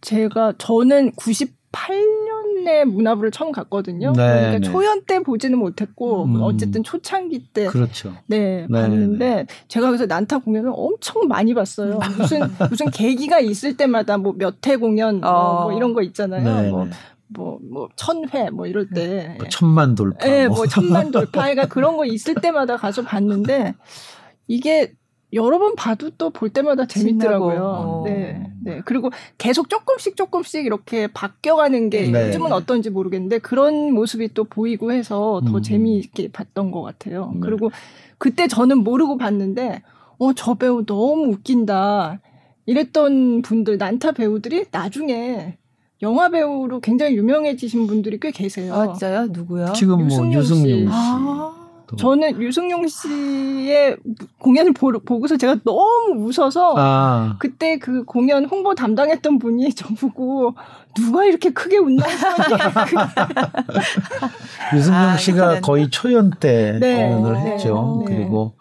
제가 0.01 0.53
저는 0.57 1.11
98 1.15 2.20
년에 2.63 2.85
문화부를 2.85 3.31
처음 3.31 3.51
갔거든요. 3.51 4.13
네, 4.13 4.23
그러니까 4.23 4.59
네. 4.59 4.59
초연 4.61 5.03
때 5.05 5.19
보지는 5.19 5.57
못했고 5.57 6.25
음. 6.25 6.41
어쨌든 6.41 6.83
초창기 6.83 7.47
때 7.53 7.67
그렇죠. 7.67 8.13
네, 8.27 8.65
네 8.69 8.81
봤는데 8.81 9.29
네. 9.35 9.45
제가 9.67 9.87
그래서 9.87 10.05
난타 10.05 10.39
공연을 10.39 10.71
엄청 10.73 11.27
많이 11.27 11.53
봤어요. 11.53 11.99
무슨 12.17 12.41
무슨 12.69 12.89
계기가 12.89 13.39
있을 13.39 13.75
때마다 13.77 14.17
뭐 14.17 14.33
몇 14.33 14.67
회 14.67 14.75
공연 14.75 15.21
뭐, 15.21 15.29
어. 15.29 15.63
뭐, 15.63 15.73
이런 15.73 15.93
거 15.93 16.01
있잖아요. 16.03 16.69
뭐, 16.71 16.87
뭐, 17.33 17.59
뭐, 17.71 17.89
천회, 17.95 18.49
뭐, 18.49 18.67
이럴 18.67 18.89
때. 18.89 19.35
뭐 19.37 19.47
천만 19.49 19.95
돌파. 19.95 20.25
네, 20.25 20.47
뭐, 20.47 20.67
천만 20.67 21.11
돌파. 21.11 21.41
그러니까 21.41 21.65
그런 21.67 21.97
거 21.97 22.05
있을 22.05 22.35
때마다 22.35 22.77
가서 22.77 23.01
봤는데, 23.03 23.73
이게 24.47 24.93
여러 25.33 25.59
번 25.59 25.75
봐도 25.75 26.09
또 26.11 26.29
볼 26.29 26.49
때마다 26.49 26.85
재밌더라고요. 26.85 27.61
어. 27.63 28.03
네, 28.05 28.51
네. 28.63 28.81
그리고 28.85 29.09
계속 29.37 29.69
조금씩 29.69 30.15
조금씩 30.17 30.65
이렇게 30.65 31.07
바뀌어가는 31.07 31.89
게 31.89 32.09
네. 32.11 32.27
요즘은 32.27 32.51
어떤지 32.51 32.89
모르겠는데 32.89 33.39
그런 33.39 33.93
모습이 33.93 34.33
또 34.33 34.43
보이고 34.43 34.91
해서 34.91 35.41
더 35.45 35.57
음. 35.57 35.61
재미있게 35.61 36.31
봤던 36.31 36.71
것 36.71 36.81
같아요. 36.81 37.31
네. 37.33 37.39
그리고 37.41 37.71
그때 38.17 38.47
저는 38.47 38.79
모르고 38.83 39.17
봤는데, 39.17 39.81
어, 40.19 40.33
저 40.33 40.53
배우 40.55 40.85
너무 40.85 41.31
웃긴다. 41.33 42.19
이랬던 42.67 43.41
분들, 43.41 43.77
난타 43.77 44.11
배우들이 44.11 44.65
나중에 44.71 45.57
영화 46.03 46.29
배우로 46.29 46.79
굉장히 46.79 47.15
유명해지신 47.15 47.87
분들이 47.87 48.19
꽤 48.19 48.31
계세요. 48.31 48.73
아, 48.73 48.87
진짜요? 48.93 49.27
누구요? 49.31 49.73
지금 49.73 50.07
뭐 50.07 50.31
유승용 50.33 50.43
씨. 50.43 50.87
아. 50.89 51.60
또. 51.91 51.97
저는 51.97 52.41
유승용 52.41 52.87
씨의 52.87 53.97
공연을 54.39 54.73
보, 54.73 54.91
보고서 54.91 55.37
제가 55.37 55.57
너무 55.63 56.25
웃어서 56.25 56.73
아. 56.77 57.35
그때 57.39 57.77
그 57.77 58.03
공연 58.05 58.45
홍보 58.45 58.73
담당했던 58.75 59.39
분이 59.39 59.73
저보고 59.75 60.55
누가 60.95 61.25
이렇게 61.25 61.51
크게 61.51 61.77
웃나 61.77 62.05
유승용 64.73 64.99
아, 64.99 65.17
씨가 65.17 65.49
아, 65.49 65.59
거의 65.59 65.89
초연 65.89 66.31
때 66.39 66.77
네. 66.79 67.09
공연을 67.09 67.43
네. 67.43 67.51
했죠. 67.51 68.05
네. 68.07 68.15
그리고 68.15 68.53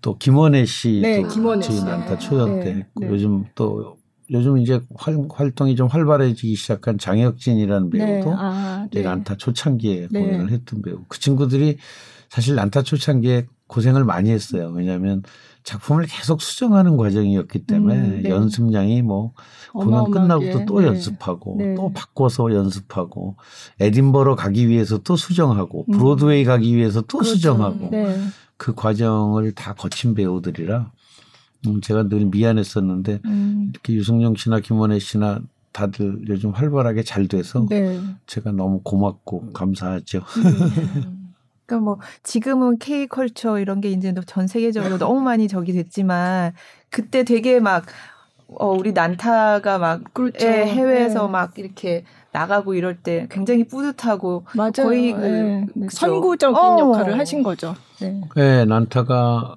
또 0.00 0.18
김원혜 0.18 0.64
씨도 0.66 1.06
네, 1.06 1.22
김원혜 1.22 1.62
씨. 1.62 1.84
난타 1.84 2.18
초연 2.18 2.60
때 2.60 2.74
네. 2.74 2.86
네. 2.96 3.08
요즘 3.08 3.44
또 3.54 3.96
요즘 4.30 4.58
이제 4.58 4.80
활, 4.96 5.16
활동이 5.30 5.76
좀 5.76 5.86
활발해지기 5.86 6.56
시작한 6.56 6.98
장혁진이라는 6.98 7.90
네. 7.90 7.98
배우도 7.98 8.30
네. 8.30 8.36
아, 8.38 8.88
네. 8.90 9.02
난타 9.02 9.36
초창기에 9.36 10.08
네. 10.10 10.20
공연을 10.20 10.50
했던 10.50 10.82
배우. 10.82 11.04
그 11.08 11.20
친구들이 11.20 11.76
사실 12.34 12.56
난타 12.56 12.82
초창기에 12.82 13.46
고생을 13.68 14.02
많이 14.02 14.30
했어요. 14.30 14.72
왜냐하면 14.74 15.22
작품을 15.62 16.06
계속 16.06 16.42
수정하는 16.42 16.96
과정이었기 16.96 17.60
때문에 17.60 17.94
음, 17.94 18.22
네. 18.24 18.28
연습량이 18.28 19.02
뭐 19.02 19.34
공연 19.72 20.10
끝나고도 20.10 20.64
또 20.64 20.80
네. 20.80 20.88
연습하고 20.88 21.54
네. 21.60 21.76
또 21.76 21.92
바꿔서 21.92 22.52
연습하고 22.52 23.36
에딘버러 23.78 24.34
가기 24.34 24.68
위해서 24.68 24.98
또 24.98 25.14
수정하고 25.14 25.84
음. 25.88 25.92
브로드웨이 25.92 26.42
가기 26.42 26.74
위해서 26.74 27.02
또 27.02 27.18
그렇죠. 27.18 27.36
수정하고 27.36 27.90
네. 27.92 28.18
그 28.56 28.74
과정을 28.74 29.52
다 29.52 29.74
거친 29.74 30.14
배우들이라 30.14 30.90
음, 31.68 31.80
제가 31.82 32.08
늘 32.08 32.24
미안했었는데 32.26 33.20
음. 33.26 33.70
이렇게 33.70 33.92
유승용 33.92 34.34
씨나 34.34 34.58
김원혜 34.58 34.98
씨나 34.98 35.38
다들 35.70 36.22
요즘 36.28 36.50
활발하게 36.50 37.04
잘 37.04 37.28
돼서 37.28 37.64
네. 37.70 38.00
제가 38.26 38.50
너무 38.50 38.80
고맙고 38.82 39.52
감사하죠. 39.52 40.24
음. 41.64 41.66
그러니까 41.66 41.84
뭐 41.84 41.98
지금은 42.22 42.78
K 42.78 43.06
컬처 43.06 43.58
이런 43.58 43.80
게 43.80 43.90
이제 43.90 44.14
전 44.26 44.46
세계적으로 44.46 44.98
너무 44.98 45.20
많이 45.20 45.48
적이 45.48 45.72
됐지만 45.72 46.52
그때 46.90 47.24
되게 47.24 47.60
막 47.60 47.84
어, 48.48 48.68
우리 48.68 48.92
난타가 48.92 49.78
막 49.78 50.02
그렇죠. 50.12 50.46
예, 50.46 50.66
해외에서 50.66 51.26
네. 51.26 51.32
막 51.32 51.58
이렇게 51.58 52.04
나가고 52.32 52.74
이럴 52.74 52.96
때 52.96 53.26
굉장히 53.30 53.64
뿌듯하고 53.64 54.44
맞아요. 54.54 54.72
거의 54.76 55.12
그, 55.12 55.20
네. 55.20 55.66
선구적인 55.90 56.56
어. 56.56 56.78
역할을 56.78 57.18
하신 57.18 57.42
거죠. 57.42 57.74
네. 58.00 58.20
네, 58.36 58.64
난타가 58.64 59.56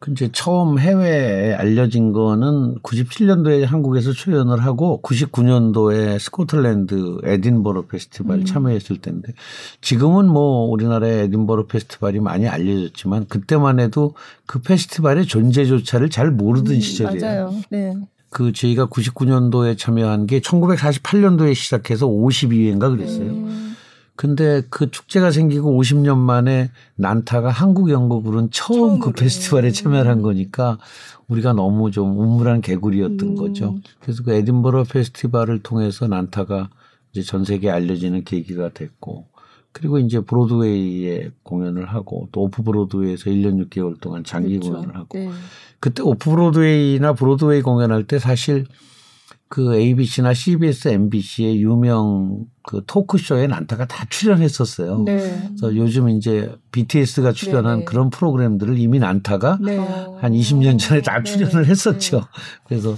그 0.00 0.12
이제 0.12 0.28
처음 0.32 0.78
해외에 0.78 1.54
알려진 1.54 2.12
거는 2.12 2.78
97년도에 2.82 3.64
한국에서 3.64 4.12
출연을 4.12 4.64
하고 4.64 5.00
99년도에 5.02 6.18
스코틀랜드 6.20 7.18
에딘버러 7.24 7.86
페스티벌 7.86 8.38
음. 8.38 8.44
참여했을 8.44 8.98
텐데 8.98 9.32
지금은 9.80 10.28
뭐 10.28 10.68
우리나라의 10.70 11.24
에딘버러 11.24 11.66
페스티벌이 11.66 12.20
많이 12.20 12.46
알려졌지만 12.46 13.26
그때만 13.26 13.80
해도 13.80 14.14
그 14.46 14.60
페스티벌의 14.60 15.26
존재조차를 15.26 16.10
잘 16.10 16.30
모르던 16.30 16.76
음, 16.76 16.80
시절이에요. 16.80 17.20
맞아요. 17.20 17.54
네. 17.70 17.94
그 18.30 18.52
저희가 18.52 18.86
99년도에 18.86 19.76
참여한 19.76 20.26
게 20.26 20.40
1948년도에 20.40 21.54
시작해서 21.54 22.06
52회인가 22.06 22.94
그랬어요. 22.94 23.30
음. 23.30 23.67
근데 24.18 24.62
그 24.68 24.90
축제가 24.90 25.30
생기고 25.30 25.80
50년 25.80 26.18
만에 26.18 26.72
난타가 26.96 27.50
한국 27.50 27.88
연극으로는 27.88 28.48
처음 28.50 28.98
그 28.98 29.12
페스티벌에 29.12 29.70
참여를 29.70 30.10
한 30.10 30.22
거니까 30.22 30.76
우리가 31.28 31.52
너무 31.52 31.92
좀 31.92 32.18
우물한 32.18 32.60
개구리였던 32.60 33.20
음. 33.20 33.34
거죠. 33.36 33.76
그래서 34.00 34.24
그 34.24 34.32
에딘버러 34.32 34.82
페스티벌을 34.82 35.60
통해서 35.62 36.08
난타가 36.08 36.68
이제 37.12 37.22
전 37.22 37.44
세계에 37.44 37.70
알려지는 37.70 38.24
계기가 38.24 38.70
됐고 38.70 39.26
그리고 39.70 40.00
이제 40.00 40.18
브로드웨이에 40.18 41.30
공연을 41.44 41.86
하고 41.86 42.28
또 42.32 42.42
오프 42.42 42.64
브로드웨이에서 42.64 43.30
1년 43.30 43.68
6개월 43.68 44.00
동안 44.00 44.24
장기 44.24 44.58
그렇죠. 44.58 44.72
공연을 44.72 44.96
하고 44.96 45.16
네. 45.16 45.30
그때 45.78 46.02
오프 46.02 46.28
브로드웨이나 46.28 47.12
브로드웨이 47.12 47.62
공연할 47.62 48.02
때 48.02 48.18
사실 48.18 48.66
그 49.48 49.74
ABC나 49.74 50.34
CBS, 50.34 50.88
NBC의 50.88 51.62
유명 51.62 52.44
그 52.62 52.82
토크쇼에 52.86 53.46
난타가 53.46 53.86
다 53.86 54.04
출연했었어요. 54.10 55.04
네. 55.04 55.42
그래서 55.46 55.74
요즘 55.74 56.10
이제 56.10 56.54
BTS가 56.70 57.32
출연한 57.32 57.80
네 57.80 57.84
그런 57.86 58.10
프로그램들을 58.10 58.78
이미 58.78 58.98
난타가 58.98 59.58
네. 59.62 59.78
한 59.78 60.32
20년 60.32 60.78
전에 60.78 61.00
다 61.00 61.22
네. 61.22 61.24
출연을 61.24 61.66
했었죠. 61.66 62.18
네. 62.18 62.24
그래서 62.66 62.96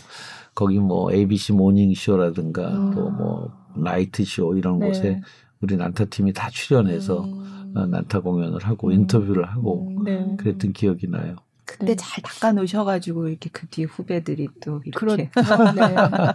거기 0.54 0.78
뭐 0.80 1.12
ABC 1.12 1.52
모닝쇼라든가 1.52 2.68
음. 2.68 2.90
또뭐 2.94 3.52
나이트쇼 3.76 4.56
이런 4.56 4.80
네. 4.80 4.88
곳에 4.88 5.20
우리 5.60 5.76
난타 5.76 6.06
팀이 6.06 6.32
다 6.32 6.50
출연해서 6.50 7.24
음. 7.24 7.72
어, 7.76 7.86
난타 7.86 8.20
공연을 8.20 8.64
하고 8.64 8.88
음. 8.88 8.92
인터뷰를 8.92 9.48
하고 9.48 9.88
음. 9.88 10.36
그랬던 10.36 10.72
기억이 10.72 11.06
나요. 11.08 11.36
그때 11.64 11.87
네. 11.87 11.96
잘 11.96 12.23
닦아 12.23 12.53
놓으셔가지고 12.53 13.29
이렇게 13.29 13.51
그 13.53 13.66
뒤에 13.68 13.85
후배들이 13.85 14.49
또 14.62 14.81
이렇게. 14.85 14.90
그렇죠. 14.90 15.16
네. 15.16 15.31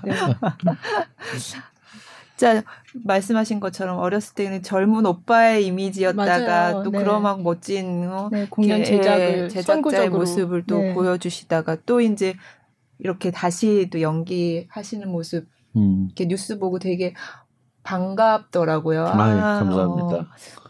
네. 0.04 0.12
자 2.38 2.64
말씀하신 3.06 3.62
것처럼 3.62 3.98
어렸을 3.98 4.36
때는 4.36 4.62
젊은 4.62 5.06
오빠의 5.06 5.66
이미지였다가 5.68 6.48
맞아요. 6.48 6.84
또 6.84 6.92
네. 6.92 7.00
그런 7.00 7.22
막 7.22 7.42
멋진 7.42 8.10
어, 8.10 8.30
네, 8.32 8.46
공연 8.50 8.84
제작을 8.84 9.50
제작자의 9.50 9.64
선구적으로. 9.64 10.20
모습을 10.20 10.64
또 10.68 10.80
네. 10.80 10.94
보여주시다가 10.94 11.78
또 11.86 12.02
이제 12.02 12.36
이렇게 13.00 13.32
다시 13.32 13.90
또 13.92 14.02
연기하시는 14.02 15.10
모습 15.10 15.48
음. 15.78 16.06
이렇게 16.08 16.28
뉴스 16.28 16.60
보고 16.60 16.78
되게 16.80 17.14
반갑더라고요. 17.84 19.06
아, 19.06 19.16
감사합니다. 19.60 20.16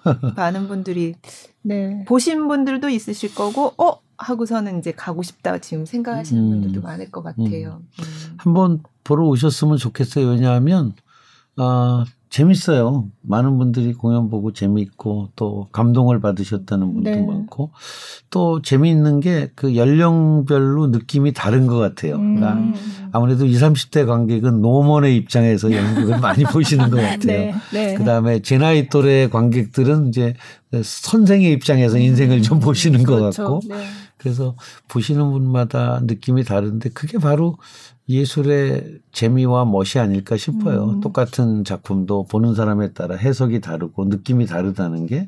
어, 0.04 0.34
많은 0.36 0.68
분들이 0.68 1.15
네. 1.62 2.04
보신 2.06 2.48
분들도 2.48 2.89
있으실 2.89 3.34
거고, 3.34 3.74
어 3.78 4.02
하고서는 4.17 4.80
이제 4.80 4.91
가고 4.91 5.23
싶다 5.23 5.58
지금 5.60 5.86
생각하시는 5.86 6.41
음. 6.41 6.49
분들도 6.49 6.82
많을 6.82 7.12
것 7.12 7.23
같아요. 7.23 7.82
음. 7.82 8.04
음. 8.04 8.36
한번 8.38 8.84
보러 9.04 9.25
오셨으면 9.25 9.78
좋겠어요. 9.78 10.28
왜냐하면 10.28 10.93
아 11.58 12.06
재밌어요. 12.30 13.10
많은 13.21 13.58
분들이 13.58 13.93
공연 13.93 14.30
보고 14.30 14.51
재미있고 14.51 15.30
또 15.38 15.69
감동을 15.71 16.19
받으셨다는 16.19 16.93
분도 16.93 17.10
네. 17.10 17.21
많고 17.21 17.71
또 18.30 18.62
재미있는 18.62 19.21
게 19.21 19.49
그 19.56 19.75
연령별로 19.78 20.88
느낌이 20.88 21.32
다른 21.32 21.65
것 21.65 21.78
같아요. 21.78 22.15
음. 22.15 22.36
그러니까 22.36 22.80
아무래도 23.13 23.45
20, 23.45 23.62
30대 23.62 24.06
관객은 24.06 24.62
노먼의 24.62 25.15
입장에서 25.15 25.71
연극을 25.71 26.19
많이 26.19 26.43
보시는 26.43 26.89
것 26.89 26.97
같아요. 26.97 27.19
네. 27.23 27.56
네. 27.71 27.93
그다음에 27.95 28.41
제 28.41 28.58
나이 28.58 28.89
또래 28.89 29.30
관객들은 29.30 30.10
이제 30.10 30.34
선생의 30.84 31.54
입장에서 31.54 31.97
인생을 31.97 32.41
좀 32.41 32.60
보시는 32.60 33.04
것 33.04 33.15
그렇죠. 33.15 33.43
같고 33.43 33.62
네. 33.69 33.86
그래서 34.26 34.56
보시는 34.88 35.32
분마다 35.34 36.00
느낌이 36.02 36.44
다른데 36.46 36.90
그게 36.90 37.20
바로 37.20 37.60
예술의 38.10 39.02
재미와 39.12 39.66
멋이 39.66 40.00
아닐까 40.00 40.36
싶어요. 40.36 40.86
음. 40.86 41.00
똑같은 41.00 41.64
작품도 41.64 42.26
보는 42.26 42.56
사람에 42.56 42.94
따라 42.94 43.16
해석이 43.16 43.62
다르고 43.62 44.06
느낌이 44.06 44.48
다르다는 44.48 45.06
게 45.06 45.28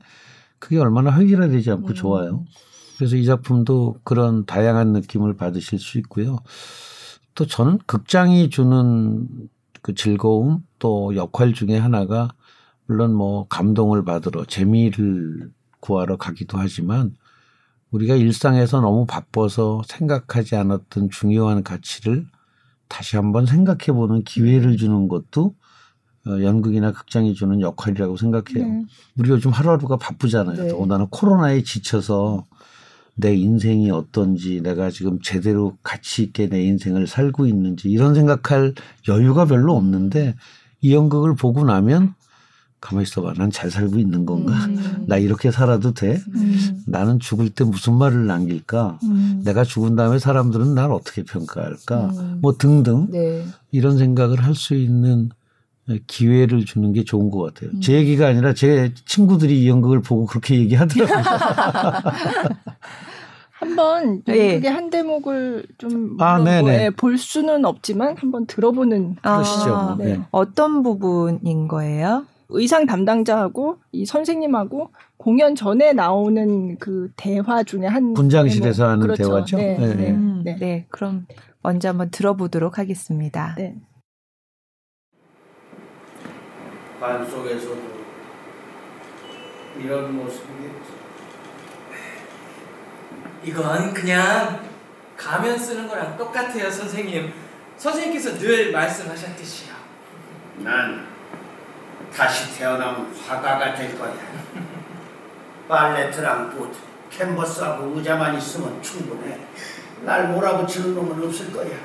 그게 0.57 0.79
얼마나 0.79 1.15
획일화되지 1.15 1.69
않고 1.69 1.89
음. 1.89 1.93
좋아요. 1.93 2.45
그래서 2.97 3.17
이 3.17 3.25
작품도 3.25 3.99
그런 4.03 4.47
다양한 4.47 4.93
느낌을 4.93 5.37
받으실 5.37 5.77
수 5.77 5.99
있고요. 5.99 6.39
또 7.35 7.45
저는 7.45 7.77
극장이 7.85 8.49
주는 8.49 9.27
그 9.83 9.93
즐거움 9.93 10.63
또 10.79 11.15
역할 11.15 11.53
중에 11.53 11.77
하나가 11.77 12.29
물론 12.87 13.13
뭐 13.13 13.47
감동을 13.47 14.03
받으러 14.03 14.45
재미를 14.45 15.51
구하러 15.81 16.17
가기도 16.17 16.57
하지만 16.57 17.13
우리가 17.91 18.15
일상에서 18.15 18.81
너무 18.81 19.05
바빠서 19.05 19.81
생각하지 19.87 20.55
않았던 20.55 21.09
중요한 21.09 21.63
가치를 21.63 22.25
다시 22.87 23.15
한번 23.15 23.45
생각해 23.45 23.93
보는 23.93 24.23
기회를 24.23 24.71
음. 24.71 24.77
주는 24.77 25.07
것도 25.07 25.55
어, 26.27 26.41
연극이나 26.41 26.91
극장이 26.91 27.33
주는 27.33 27.61
역할이라고 27.61 28.17
생각해요. 28.17 28.67
네. 28.67 28.85
우리 29.17 29.29
요즘 29.29 29.51
하루하루가 29.51 29.97
바쁘잖아요. 29.97 30.77
네. 30.77 30.85
나는 30.85 31.07
코로나에 31.07 31.63
지쳐서 31.63 32.45
내 33.15 33.33
인생이 33.33 33.89
어떤지 33.89 34.61
내가 34.61 34.91
지금 34.91 35.19
제대로 35.21 35.77
가치 35.81 36.23
있게 36.23 36.49
내 36.49 36.61
인생을 36.63 37.07
살고 37.07 37.47
있는지 37.47 37.89
이런 37.89 38.13
생각할 38.13 38.75
여유가 39.07 39.45
별로 39.45 39.75
없는데 39.75 40.35
이 40.81 40.93
연극을 40.93 41.35
보고 41.35 41.65
나면 41.65 42.13
가만히 42.79 43.03
있어봐. 43.03 43.33
난 43.37 43.49
잘 43.51 43.71
살고 43.71 43.97
있는 43.97 44.25
건가? 44.25 44.53
음. 44.65 45.05
나 45.07 45.17
이렇게 45.17 45.49
살아도 45.51 45.93
돼? 45.93 46.19
음. 46.35 46.83
나는 46.85 47.19
죽을 47.19 47.49
때 47.49 47.63
무슨 47.63 47.93
말을 47.95 48.27
남길까? 48.27 48.99
음. 49.03 49.41
내가 49.43 49.63
죽은 49.63 49.95
다음에 49.95 50.19
사람들은 50.19 50.75
날 50.75 50.91
어떻게 50.91 51.23
평가할까? 51.23 52.05
음. 52.05 52.37
뭐 52.41 52.57
등등 52.57 53.07
네. 53.11 53.43
이런 53.71 53.97
생각을 53.97 54.43
할 54.43 54.53
수 54.53 54.75
있는 54.75 55.29
기회를 56.07 56.65
주는 56.65 56.91
게 56.91 57.03
좋은 57.05 57.29
것 57.31 57.39
같아요. 57.53 57.79
제 57.79 57.93
음. 57.93 57.97
얘기가 57.99 58.27
아니라 58.27 58.53
제 58.53 58.93
친구들이 59.05 59.63
이 59.63 59.69
연극을 59.69 60.01
보고 60.01 60.25
그렇게 60.25 60.55
얘기하더라고요. 60.59 61.23
한번 63.59 64.21
연극의 64.27 64.61
네. 64.61 64.67
한 64.67 64.89
대목을 64.91 65.65
좀 65.79 66.15
아, 66.19 66.37
뭐, 66.37 66.69
예, 66.71 66.91
볼 66.95 67.17
수는 67.17 67.65
없지만 67.65 68.15
한번 68.17 68.45
들어보는 68.45 69.15
그러시죠. 69.15 69.75
아, 69.75 69.95
네. 69.97 70.19
어떤 70.31 70.83
부분인 70.83 71.67
거예요? 71.67 72.25
의상 72.49 72.85
담당자하고 72.85 73.77
이 73.91 74.05
선생님하고 74.05 74.91
공연 75.17 75.55
전에 75.55 75.93
나오는 75.93 76.77
그 76.77 77.11
대화 77.15 77.63
중에 77.63 77.85
한 77.85 78.13
분장실에서 78.13 78.87
하는 78.87 78.99
그렇죠. 79.01 79.23
대화죠. 79.23 79.57
네, 79.57 79.77
네. 79.77 79.93
네. 79.95 80.11
음, 80.11 80.41
네. 80.43 80.55
네. 80.57 80.87
그럼 80.89 81.27
먼저 81.61 81.89
한번 81.89 82.09
들어보도록 82.09 82.77
하겠습니다. 82.77 83.55
네. 83.57 83.75
반 86.99 87.25
속에서도 87.29 87.97
이런 89.79 90.15
모습이겠지. 90.15 90.97
이건 93.43 93.93
그냥 93.93 94.61
가면 95.15 95.57
쓰는 95.57 95.87
거랑 95.87 96.17
똑같아요, 96.17 96.69
선생님. 96.69 97.31
선생님께서 97.77 98.37
늘 98.39 98.71
말씀하셨듯이요. 98.71 99.73
난 100.63 101.16
다시 102.15 102.57
태어나면 102.57 103.13
화가가 103.15 103.75
될 103.75 103.97
거야. 103.97 104.13
발레트랑 105.67 106.49
붓, 106.51 106.73
캔버스하고 107.09 107.93
의자만 107.95 108.37
있으면 108.37 108.81
충분해. 108.81 109.37
날 110.01 110.29
몰아붙이는 110.29 110.95
놈은 110.95 111.27
없을 111.27 111.51
거야. 111.51 111.75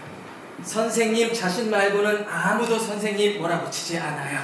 선생님 0.63 1.33
자신 1.33 1.71
말고는 1.71 2.27
아무도 2.29 2.79
선생님 2.79 3.41
몰아붙이지 3.41 3.99
않아요. 3.99 4.41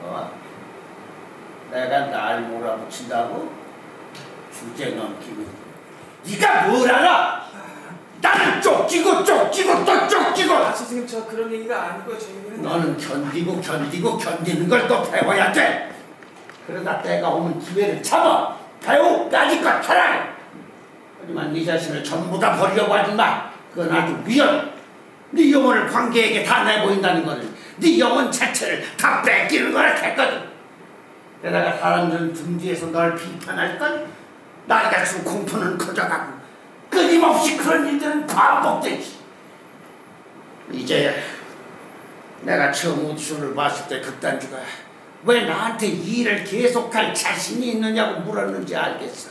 어? 0.00 0.30
내가 1.70 2.06
날 2.06 2.42
몰아붙인다고? 2.42 3.52
주제 4.52 4.90
넘기고 4.90 5.44
네가 6.24 6.68
뭘 6.68 6.90
알아? 6.90 7.49
나는 8.20 8.60
쫓기고 8.60 9.24
쫓기고 9.24 9.84
또 9.84 10.08
쫓기고. 10.08 10.54
아, 10.54 10.72
선생님 10.72 11.06
저 11.06 11.24
그런 11.26 11.50
얘기가 11.52 11.82
아니고 11.82 12.18
저희는 12.18 12.62
너는 12.62 12.96
견디고 12.98 13.60
견디고 13.60 14.18
견디는 14.18 14.68
걸 14.68 14.86
또 14.88 15.02
배워야 15.10 15.50
돼. 15.52 15.90
그러다 16.66 17.00
때가 17.02 17.28
오면 17.30 17.58
기회를 17.60 18.02
잡아. 18.02 18.56
배우 18.84 19.28
까짓것 19.30 19.88
하라 19.88 20.28
하지만 21.20 21.52
네 21.52 21.64
자신을 21.64 22.02
전부 22.02 22.38
다 22.38 22.56
버리려고 22.56 22.94
하지 22.94 23.12
마. 23.12 23.50
그건 23.74 23.92
아주 23.94 24.16
위험. 24.26 24.70
네 25.32 25.52
영혼을 25.52 25.86
관계에게 25.86 26.42
다 26.44 26.64
내보인다는 26.64 27.24
거는 27.24 27.54
네 27.76 27.98
영혼 27.98 28.30
자체를 28.32 28.84
다 28.96 29.22
뺏기는 29.22 29.72
거라 29.72 29.90
했거든. 29.92 30.42
게다가 31.42 31.76
사람들은 31.78 32.32
등 32.34 32.58
뒤에서 32.58 32.86
널 32.86 33.14
비판할 33.16 33.78
건 33.78 34.06
나이가 34.66 34.98
들수록 34.98 35.24
공포는 35.24 35.78
커져가고 35.78 36.39
끊임없이 36.90 37.56
그런 37.56 37.86
일들은 37.86 38.26
반복되지 38.26 39.18
이제 40.72 41.14
내가 42.42 42.72
처음 42.72 43.06
오디션을 43.06 43.54
봤을 43.54 43.88
때 43.88 44.00
극단주가 44.00 44.58
왜 45.24 45.44
나한테 45.44 45.86
이 45.86 46.20
일을 46.20 46.44
계속할 46.44 47.14
자신이 47.14 47.72
있느냐고 47.72 48.20
물었는지 48.20 48.74
알겠어 48.74 49.30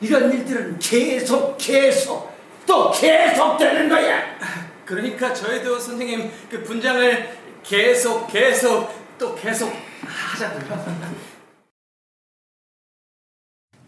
이런 0.00 0.32
일들은 0.32 0.78
계속 0.78 1.56
계속 1.58 2.32
또 2.66 2.90
계속 2.90 3.56
되는 3.56 3.88
거야 3.88 4.36
그러니까 4.84 5.32
저희도 5.32 5.78
선생님 5.78 6.30
그 6.50 6.62
분장을 6.62 7.38
계속 7.62 8.26
계속 8.26 8.92
또 9.18 9.34
계속 9.34 9.72
하자고요. 10.04 10.82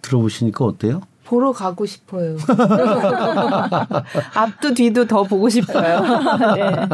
들어보시니까 0.03 0.65
어때요? 0.65 1.01
보러 1.25 1.53
가고 1.53 1.87
싶어요. 1.87 2.37
앞도 4.35 4.75
뒤도 4.75 5.07
더 5.07 5.23
보고 5.25 5.49
싶어요. 5.49 6.01
네. 6.55 6.89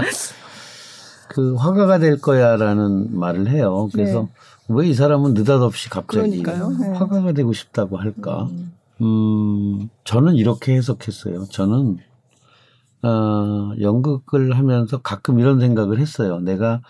그 1.29 1.55
화가가 1.55 1.99
될 1.99 2.21
거야라는 2.21 3.19
말을 3.19 3.49
해요. 3.49 3.89
그래서 3.93 4.23
네. 4.23 4.29
왜이 4.69 4.95
사람은 4.95 5.35
느닷없이 5.35 5.91
갑자기 5.91 6.43
네. 6.43 6.53
화가가 6.53 7.33
되고 7.33 7.53
싶다고 7.53 7.97
할까? 7.99 8.49
음. 8.51 8.73
음, 9.01 9.89
저는 10.05 10.35
이렇게 10.35 10.75
해석했어요. 10.75 11.47
저는 11.51 11.99
어, 13.03 13.73
연극을 13.81 14.57
하면서 14.57 14.99
가끔 14.99 15.39
이런 15.39 15.59
생각을 15.59 15.99
했어요. 15.99 16.39
내가 16.41 16.83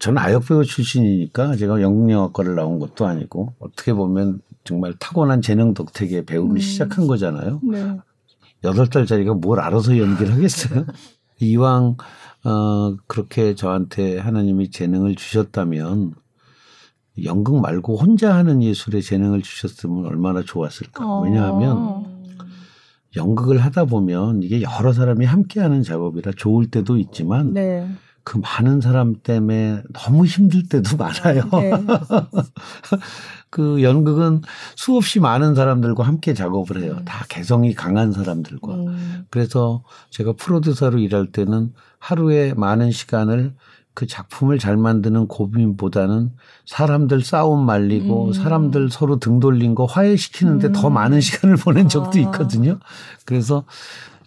저는 0.00 0.18
아역배우 0.18 0.64
출신이니까 0.64 1.56
제가 1.56 1.80
연극영화과를 1.80 2.56
나온 2.56 2.78
것도 2.78 3.06
아니고 3.06 3.54
어떻게 3.60 3.92
보면 3.92 4.40
정말 4.64 4.94
타고난 4.98 5.40
재능 5.40 5.74
덕택에 5.74 6.24
배우를 6.24 6.56
음. 6.56 6.58
시작한 6.58 7.06
거잖아요. 7.06 7.60
네. 7.62 7.96
여덟 8.64 8.88
살짜리가 8.92 9.34
뭘 9.34 9.60
알아서 9.60 9.96
연기를 9.96 10.34
하겠어요? 10.34 10.84
이왕 11.40 11.96
어 12.44 12.96
그렇게 13.06 13.54
저한테 13.54 14.18
하나님이 14.18 14.70
재능을 14.70 15.14
주셨다면 15.14 16.14
연극 17.24 17.60
말고 17.60 17.96
혼자 17.96 18.34
하는 18.34 18.62
예술에 18.62 19.00
재능을 19.00 19.42
주셨으면 19.42 20.04
얼마나 20.06 20.42
좋았을까. 20.42 21.06
어. 21.06 21.22
왜냐하면 21.22 22.04
연극을 23.14 23.58
하다 23.58 23.86
보면 23.86 24.42
이게 24.42 24.62
여러 24.62 24.92
사람이 24.92 25.24
함께 25.24 25.60
하는 25.60 25.82
작업이라 25.82 26.32
좋을 26.36 26.70
때도 26.70 26.98
있지만 26.98 27.52
네. 27.54 27.88
그 28.26 28.38
많은 28.38 28.80
사람 28.80 29.14
때문에 29.14 29.84
너무 29.92 30.26
힘들 30.26 30.64
때도 30.68 30.96
많아요. 30.96 31.42
네. 31.52 31.70
그 33.50 33.84
연극은 33.84 34.42
수없이 34.74 35.20
많은 35.20 35.54
사람들과 35.54 36.02
함께 36.02 36.34
작업을 36.34 36.82
해요. 36.82 36.96
음. 36.98 37.04
다 37.04 37.24
개성이 37.28 37.72
강한 37.72 38.10
사람들과. 38.10 38.74
음. 38.74 39.26
그래서 39.30 39.84
제가 40.10 40.32
프로듀서로 40.32 40.98
일할 40.98 41.30
때는 41.30 41.72
하루에 42.00 42.52
많은 42.54 42.90
시간을 42.90 43.54
그 43.94 44.08
작품을 44.08 44.58
잘 44.58 44.76
만드는 44.76 45.28
고민보다는 45.28 46.32
사람들 46.66 47.22
싸움 47.22 47.64
말리고 47.64 48.26
음. 48.26 48.32
사람들 48.32 48.90
서로 48.90 49.20
등 49.20 49.38
돌린 49.38 49.76
거 49.76 49.84
화해시키는데 49.84 50.66
음. 50.66 50.72
더 50.72 50.90
많은 50.90 51.20
시간을 51.20 51.54
보낸 51.58 51.88
적도 51.88 52.18
아. 52.18 52.22
있거든요. 52.22 52.80
그래서 53.24 53.62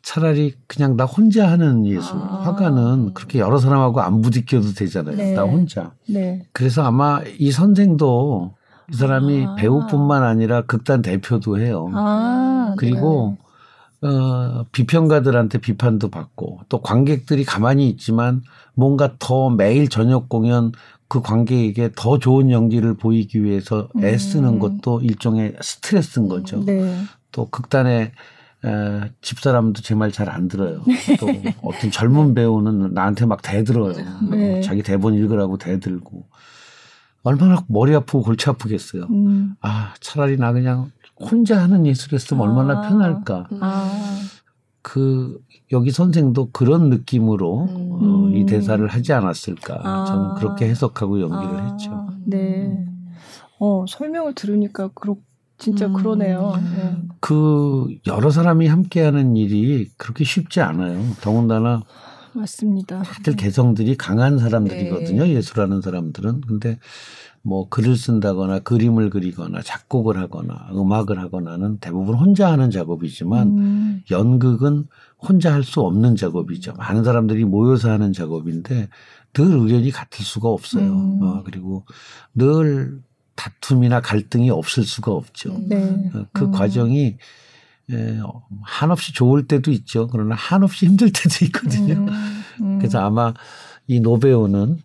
차라리 0.02 0.54
그냥 0.68 0.96
나 0.96 1.06
혼자 1.06 1.50
하는 1.50 1.86
예술 1.86 2.18
아. 2.18 2.42
화가는 2.44 3.14
그렇게 3.14 3.40
여러 3.40 3.58
사람하고 3.58 4.02
안 4.02 4.22
부딪혀도 4.22 4.74
되잖아요. 4.74 5.16
네. 5.16 5.34
나 5.34 5.44
혼자. 5.44 5.92
네. 6.08 6.46
그래서 6.52 6.84
아마 6.84 7.22
이 7.38 7.52
선생도 7.52 8.54
이 8.92 8.96
사람이 8.96 9.46
아. 9.46 9.56
배우뿐만 9.56 10.24
아니라 10.24 10.62
극단 10.62 11.02
대표도 11.02 11.60
해요. 11.60 11.90
아. 11.94 12.74
그리고 12.78 13.38
네. 14.02 14.08
어, 14.08 14.66
비평가들한테 14.72 15.60
비판도 15.60 16.10
받고 16.10 16.62
또 16.70 16.82
관객들이 16.82 17.44
가만히 17.44 17.90
있지만 17.90 18.42
뭔가 18.74 19.16
더 19.20 19.50
매일 19.50 19.90
저녁 19.90 20.30
공연 20.30 20.72
그 21.10 21.22
관객에게 21.22 21.92
더 21.96 22.20
좋은 22.20 22.52
연기를 22.52 22.94
보이기 22.94 23.44
위해서 23.44 23.90
애쓰는 24.02 24.50
음. 24.50 24.60
것도 24.60 25.02
일종의 25.02 25.56
스트레스인 25.60 26.30
거죠. 26.30 26.64
네. 26.64 26.96
또 27.32 27.48
극단의 27.50 28.12
에, 28.66 29.12
집사람도 29.22 29.82
제 29.82 29.96
말 29.96 30.12
잘 30.12 30.30
안 30.30 30.48
들어요. 30.48 30.82
네. 30.86 31.16
또 31.18 31.28
어떤 31.64 31.92
젊은 31.92 32.34
배우는 32.34 32.94
나한테 32.94 33.26
막 33.26 33.42
대들어요. 33.42 33.94
네. 34.32 34.58
어, 34.60 34.62
자기 34.62 34.84
대본 34.84 35.14
읽으라고 35.16 35.58
대들고. 35.58 36.26
얼마나 37.24 37.64
머리 37.68 37.94
아프고 37.96 38.22
골치 38.24 38.50
아프겠어요. 38.50 39.04
음. 39.10 39.56
아, 39.62 39.94
차라리 40.02 40.38
나 40.38 40.52
그냥 40.54 40.92
혼자 41.20 41.62
하는 41.62 41.86
예술했으면 41.86 42.42
아. 42.42 42.50
얼마나 42.50 42.82
편할까. 42.88 43.48
아. 43.62 44.20
그, 44.82 45.38
여기 45.72 45.92
선생도 45.92 46.52
그런 46.52 46.90
느낌으로 46.90 47.66
음. 47.66 48.00
어, 48.02 48.30
이 48.36 48.46
대사를 48.46 48.86
하지 48.88 49.14
않았을까. 49.14 49.82
아. 49.84 50.06
저는 50.06 50.36
그렇게 50.36 50.68
해석하고 50.70 51.20
연기를 51.22 51.56
아. 51.56 51.66
했죠. 51.72 52.08
네. 52.26 52.86
어, 53.60 53.86
설명을 53.88 54.34
들으니까 54.36 54.90
그렇고 54.96 55.22
진짜 55.60 55.86
음. 55.88 55.94
그러네요. 55.94 56.54
네. 56.76 56.98
그 57.20 57.88
여러 58.08 58.32
사람이 58.32 58.68
함께하는 58.68 59.36
일이 59.36 59.90
그렇게 59.98 60.24
쉽지 60.24 60.62
않아요. 60.62 61.04
더군다나 61.22 61.84
맞습니다. 62.34 63.02
다들 63.04 63.36
개성들이 63.36 63.98
강한 63.98 64.40
사람들이거든요. 64.40 65.24
네. 65.24 65.34
예술하는 65.34 65.82
사람들은. 65.82 66.42
근데 66.42 66.80
뭐 67.42 67.68
글을 67.70 67.96
쓴다거나 67.96 68.60
그림을 68.60 69.10
그리거나 69.10 69.62
작곡을 69.62 70.18
하거나 70.18 70.70
음악을 70.74 71.20
하거나는 71.20 71.80
대부분 71.80 72.16
혼자 72.16 72.52
하는 72.52 72.70
작업이지만 72.70 73.48
음. 73.48 74.02
연극은 74.12 74.86
혼자 75.18 75.54
할 75.54 75.64
수 75.64 75.82
없는 75.82 76.16
작업이죠. 76.16 76.74
많은 76.74 77.04
사람들이 77.04 77.44
모여서 77.46 77.90
하는 77.92 78.14
작업인데 78.14 78.90
늘 79.34 79.46
의견이 79.46 79.92
같을 79.92 80.24
수가 80.24 80.50
없어요. 80.50 80.92
음. 80.92 81.20
어, 81.22 81.44
그리고 81.44 81.86
늘 82.34 83.02
다툼이나 83.40 84.02
갈등이 84.02 84.50
없을 84.50 84.84
수가 84.84 85.14
없죠. 85.14 85.58
네. 85.62 86.12
어, 86.14 86.26
그 86.34 86.46
음. 86.46 86.52
과정이 86.52 87.16
에, 87.92 88.20
한없이 88.64 89.14
좋을 89.14 89.48
때도 89.48 89.72
있죠. 89.72 90.08
그러나 90.08 90.36
한없이 90.36 90.86
힘들 90.86 91.10
때도 91.12 91.46
있거든요. 91.46 91.94
음. 91.94 92.10
음. 92.62 92.78
그래서 92.80 93.00
아마 93.00 93.34
이 93.88 94.02
노배우는 94.02 94.80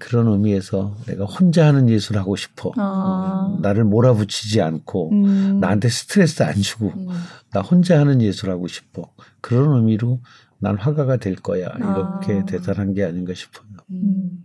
그런 0.00 0.26
의미에서 0.26 0.96
내가 1.06 1.26
혼자 1.26 1.64
하는 1.64 1.88
예술 1.88 2.18
하고 2.18 2.34
싶어. 2.34 2.72
아. 2.76 3.52
어, 3.52 3.58
나를 3.62 3.84
몰아붙이지 3.84 4.60
않고 4.60 5.12
음. 5.12 5.60
나한테 5.60 5.88
스트레스 5.88 6.42
안 6.42 6.56
주고 6.56 6.88
음. 6.88 7.06
나 7.52 7.60
혼자 7.60 8.00
하는 8.00 8.20
예술 8.20 8.50
하고 8.50 8.66
싶어. 8.66 9.08
그런 9.40 9.76
의미로 9.76 10.18
난 10.58 10.76
화가가 10.76 11.18
될 11.18 11.36
거야. 11.36 11.68
이렇게 11.76 12.32
아. 12.40 12.44
대단한 12.46 12.94
게 12.94 13.04
아닌가 13.04 13.32
싶어요. 13.32 13.68
음. 13.92 14.44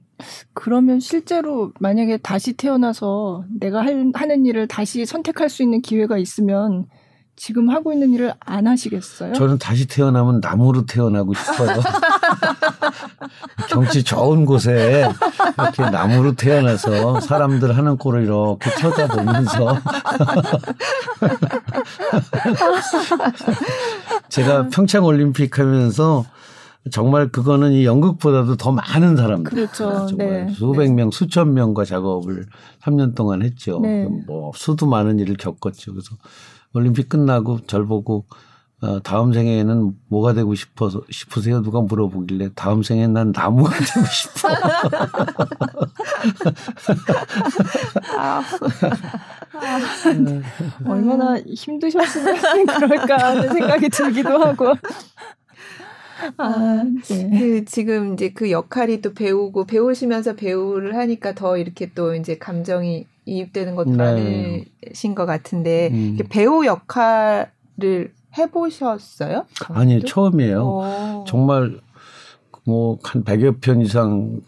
그러면 0.54 1.00
실제로 1.00 1.72
만약에 1.80 2.18
다시 2.18 2.54
태어나서 2.54 3.46
내가 3.60 3.82
할, 3.82 4.12
하는 4.14 4.46
일을 4.46 4.68
다시 4.68 5.06
선택할 5.06 5.50
수 5.50 5.64
있는 5.64 5.82
기회가 5.82 6.18
있으면 6.18 6.86
지금 7.36 7.72
하고 7.72 7.92
있는 7.92 8.14
일을 8.14 8.34
안 8.40 8.68
하시겠어요? 8.68 9.34
저는 9.34 9.58
다시 9.58 9.88
태어나면 9.88 10.42
나무로 10.42 10.86
태어나고 10.86 11.34
싶어요. 11.34 11.82
경치 13.68 14.04
좋은 14.04 14.46
곳에 14.46 15.10
이렇게 15.58 15.90
나무로 15.90 16.36
태어나서 16.36 17.20
사람들 17.22 17.76
하는 17.76 17.98
꼴을 17.98 18.26
이렇게 18.26 18.70
쳐다보면서 18.76 19.76
제가 24.30 24.68
평창 24.68 25.06
올림픽 25.06 25.58
하면서 25.58 26.24
정말 26.90 27.30
그거는 27.30 27.74
이 27.74 27.86
연극보다도 27.86 28.58
더 28.58 28.72
많은 28.72 29.16
사람들. 29.16 29.52
그렇죠. 29.52 30.08
정말 30.08 30.48
네. 30.48 30.54
수백 30.54 30.94
명, 30.94 31.12
수천 31.12 31.54
명과 31.54 31.86
작업을 31.86 32.48
3년 32.82 33.14
동안 33.14 33.44
했죠. 33.44 33.80
네. 33.82 34.08
뭐 34.26 34.52
수도 34.56 34.88
많은 34.88 35.20
일을 35.20 35.36
겪었죠. 35.38 35.94
그래서 35.94 36.16
올림픽 36.74 37.10
끝나고 37.10 37.60
절 37.68 37.86
보고 37.86 38.26
어, 38.82 39.00
다음 39.04 39.32
생에는 39.32 39.94
뭐가 40.10 40.34
되고 40.34 40.56
싶어서 40.56 41.02
싶으세요? 41.12 41.62
누가 41.62 41.82
물어보길래 41.82 42.50
다음 42.56 42.82
생에는 42.82 43.14
난 43.14 43.32
나무가 43.32 43.76
되고 43.78 44.06
싶어. 44.08 44.50
아, 48.18 48.42
얼마나 50.90 51.38
힘드셨으면 51.38 52.66
그럴까 52.66 53.18
하는 53.18 53.54
생각이 53.54 53.90
들기도 53.90 54.40
하고. 54.44 54.74
아, 56.38 56.84
네. 57.10 57.40
그 57.40 57.66
지금 57.66 58.14
이제 58.14 58.30
그 58.30 58.52
역할이 58.52 59.02
또 59.02 59.14
배우고 59.14 59.66
배우시면서 59.66 60.36
배우를 60.36 60.96
하니까 60.96 61.34
더 61.34 61.58
이렇게 61.58 61.92
또 61.94 62.16
이제 62.16 62.38
감정이 62.38 63.06
이입되는 63.26 63.76
것도 63.76 63.92
네. 63.92 64.66
많으신 64.84 65.16
것 65.16 65.26
같은데 65.26 65.90
음. 65.92 66.18
배우 66.30 66.66
역할을 66.66 68.14
해보셨어요? 68.38 69.46
아니 69.70 70.02
처음이에요. 70.04 70.62
오. 70.62 70.82
어. 70.84 71.26
정말 71.28 71.80
뭐한 72.66 73.24
100여 73.24 73.62
편 73.62 73.82
이상 73.82 74.42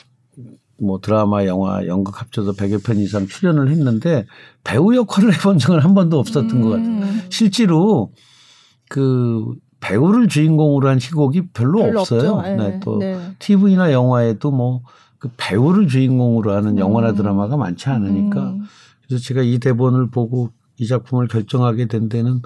뭐 0.82 1.00
드라마, 1.00 1.46
영화, 1.46 1.86
연극 1.88 2.20
합쳐서 2.20 2.54
100여 2.54 2.84
편 2.84 2.98
이상 2.98 3.28
출연을 3.28 3.70
했는데 3.70 4.26
배우 4.64 4.96
역할을 4.96 5.34
해본 5.34 5.58
적은 5.58 5.80
한 5.80 5.94
번도 5.94 6.20
없었던 6.20 6.52
음. 6.52 6.62
것 6.62 6.70
같아요. 6.70 6.88
음. 6.88 7.22
실제로 7.30 8.12
그 8.90 9.54
배우를 9.84 10.28
주인공으로 10.28 10.88
한 10.88 10.98
희곡이 10.98 11.50
별로, 11.54 11.80
별로 11.80 12.00
없어요. 12.02 12.42
네. 12.42 12.56
네. 12.56 12.80
또 12.80 13.00
네. 13.00 13.20
TV나 13.40 13.92
영화에도 13.92 14.52
뭐 14.52 14.82
그 15.24 15.30
배우를 15.38 15.88
주인공으로 15.88 16.52
하는 16.52 16.78
영화나 16.78 17.12
음. 17.12 17.16
드라마가 17.16 17.56
많지 17.56 17.88
않으니까 17.88 18.50
음. 18.50 18.64
그래서 19.08 19.24
제가 19.24 19.42
이 19.42 19.58
대본을 19.58 20.10
보고 20.10 20.52
이 20.76 20.86
작품을 20.86 21.30
결정하게 21.30 21.88
된 21.88 22.10
데는 22.10 22.42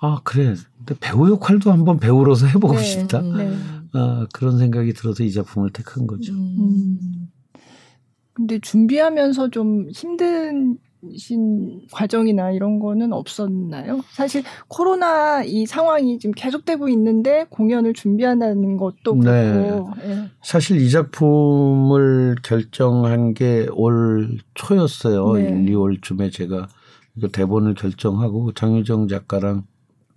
아 0.00 0.18
그래 0.24 0.54
근데 0.78 0.94
배우 1.00 1.30
역할도 1.30 1.70
한번 1.70 1.98
배우로서 1.98 2.46
해보고 2.46 2.76
네. 2.76 2.82
싶다 2.82 3.20
네. 3.20 3.54
아, 3.92 4.26
그런 4.32 4.56
생각이 4.56 4.94
들어서 4.94 5.22
이 5.22 5.30
작품을 5.30 5.68
택한 5.68 6.06
거죠. 6.06 6.32
음. 6.32 7.28
근데 8.32 8.58
준비하면서 8.58 9.50
좀 9.50 9.90
힘든 9.90 10.78
신 11.16 11.82
과정이나 11.92 12.50
이런 12.50 12.80
거는 12.80 13.12
없었나요? 13.12 14.00
사실 14.10 14.42
코로나 14.66 15.42
이 15.44 15.64
상황이 15.66 16.18
지금 16.18 16.34
계속되고 16.34 16.88
있는데 16.88 17.46
공연을 17.50 17.94
준비한다는 17.94 18.76
것도 18.76 19.14
그렇고. 19.18 19.90
네. 20.00 20.06
네. 20.06 20.30
사실 20.42 20.80
이 20.80 20.90
작품을 20.90 22.36
결정한 22.42 23.34
게 23.34 23.68
올 23.72 24.38
초였어요. 24.54 25.32
네. 25.34 25.42
1, 25.42 25.66
2월쯤에 25.66 26.32
제가 26.32 26.68
그 27.20 27.28
대본을 27.30 27.74
결정하고 27.74 28.52
장유정 28.52 29.08
작가랑 29.08 29.64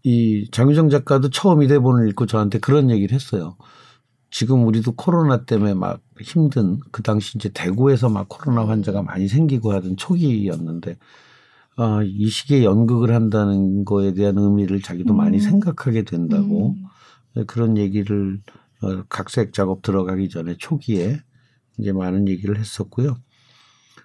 이 0.03 0.47
장유정 0.51 0.89
작가도 0.89 1.29
처음 1.29 1.61
이 1.63 1.67
대본을 1.67 2.09
읽고 2.09 2.25
저한테 2.25 2.59
그런 2.59 2.89
얘기를 2.89 3.13
했어요. 3.13 3.55
지금 4.31 4.65
우리도 4.65 4.93
코로나 4.93 5.43
때문에 5.43 5.73
막 5.73 6.01
힘든 6.21 6.79
그 6.91 7.03
당시 7.03 7.37
이제 7.37 7.49
대구에서 7.49 8.09
막 8.09 8.27
코로나 8.29 8.65
환자가 8.65 9.03
많이 9.03 9.27
생기고 9.27 9.73
하던 9.73 9.97
초기였는데 9.97 10.97
아, 11.75 12.01
이 12.03 12.29
시기에 12.29 12.63
연극을 12.63 13.13
한다는 13.13 13.85
거에 13.85 14.13
대한 14.13 14.37
의미를 14.37 14.81
자기도 14.81 15.13
음. 15.13 15.17
많이 15.17 15.39
생각하게 15.39 16.03
된다고 16.03 16.75
음. 17.35 17.45
그런 17.45 17.77
얘기를 17.77 18.39
어, 18.81 19.03
각색 19.09 19.53
작업 19.53 19.81
들어가기 19.81 20.29
전에 20.29 20.55
초기에 20.57 21.19
이제 21.77 21.91
많은 21.91 22.27
얘기를 22.27 22.57
했었고요. 22.57 23.17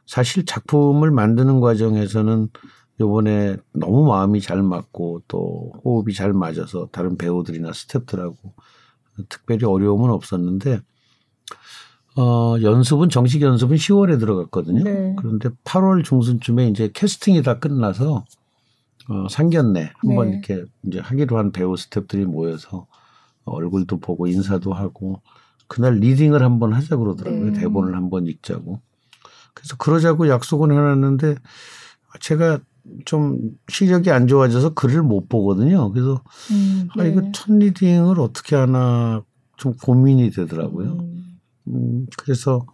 사실 0.07 0.45
작품을 0.45 1.11
만드는 1.11 1.61
과정에서는 1.61 2.49
요번에 3.01 3.57
너무 3.72 4.07
마음이 4.07 4.41
잘 4.41 4.62
맞고 4.62 5.22
또 5.29 5.72
호흡이 5.85 6.14
잘 6.14 6.33
맞아서 6.33 6.89
다른 6.91 7.16
배우들이나 7.16 7.70
스탭들하고 7.70 8.37
특별히 9.28 9.64
어려움은 9.64 10.10
없었는데 10.10 10.80
어, 12.16 12.56
연습은 12.60 13.10
정식 13.10 13.42
연습은 13.42 13.76
10월에 13.76 14.18
들어갔거든요. 14.18 14.84
네. 14.84 15.14
그런데 15.18 15.50
8월 15.64 16.02
중순쯤에 16.02 16.68
이제 16.68 16.90
캐스팅이 16.92 17.42
다 17.42 17.58
끝나서 17.58 18.24
어, 19.08 19.28
상견례 19.28 19.92
한번 19.98 20.30
네. 20.30 20.32
이렇게 20.32 20.64
이제 20.84 20.98
하기로 20.98 21.38
한 21.38 21.52
배우 21.52 21.74
스탭들이 21.74 22.24
모여서 22.24 22.86
얼굴도 23.44 24.00
보고 24.00 24.26
인사도 24.26 24.72
하고 24.72 25.20
그날 25.68 25.96
reading을 25.97 26.42
한번 26.42 26.72
하자 26.72 26.96
그러더라고요. 26.96 27.52
네. 27.52 27.60
대본을 27.60 27.94
한번 27.94 28.26
읽자고. 28.26 28.80
그래서 29.52 29.76
그러자고 29.76 30.28
약속은 30.28 30.70
해놨는데 30.70 31.36
제가 32.20 32.60
좀 33.05 33.39
시력이 33.68 34.11
안 34.11 34.26
좋아져서 34.26 34.74
글을 34.74 35.03
못 35.03 35.28
보거든요. 35.28 35.93
그래서 35.93 36.22
음, 36.51 36.89
네. 36.97 37.03
아 37.03 37.07
이거 37.07 37.20
네. 37.20 37.32
첫 37.34 37.53
reading을 37.53 38.20
어떻게 38.20 38.57
하나 38.57 39.22
좀 39.57 39.74
고민이 39.74 40.30
되더라고요. 40.30 40.93
음. 40.93 41.39
음 41.68 42.07
그래서 42.16 42.66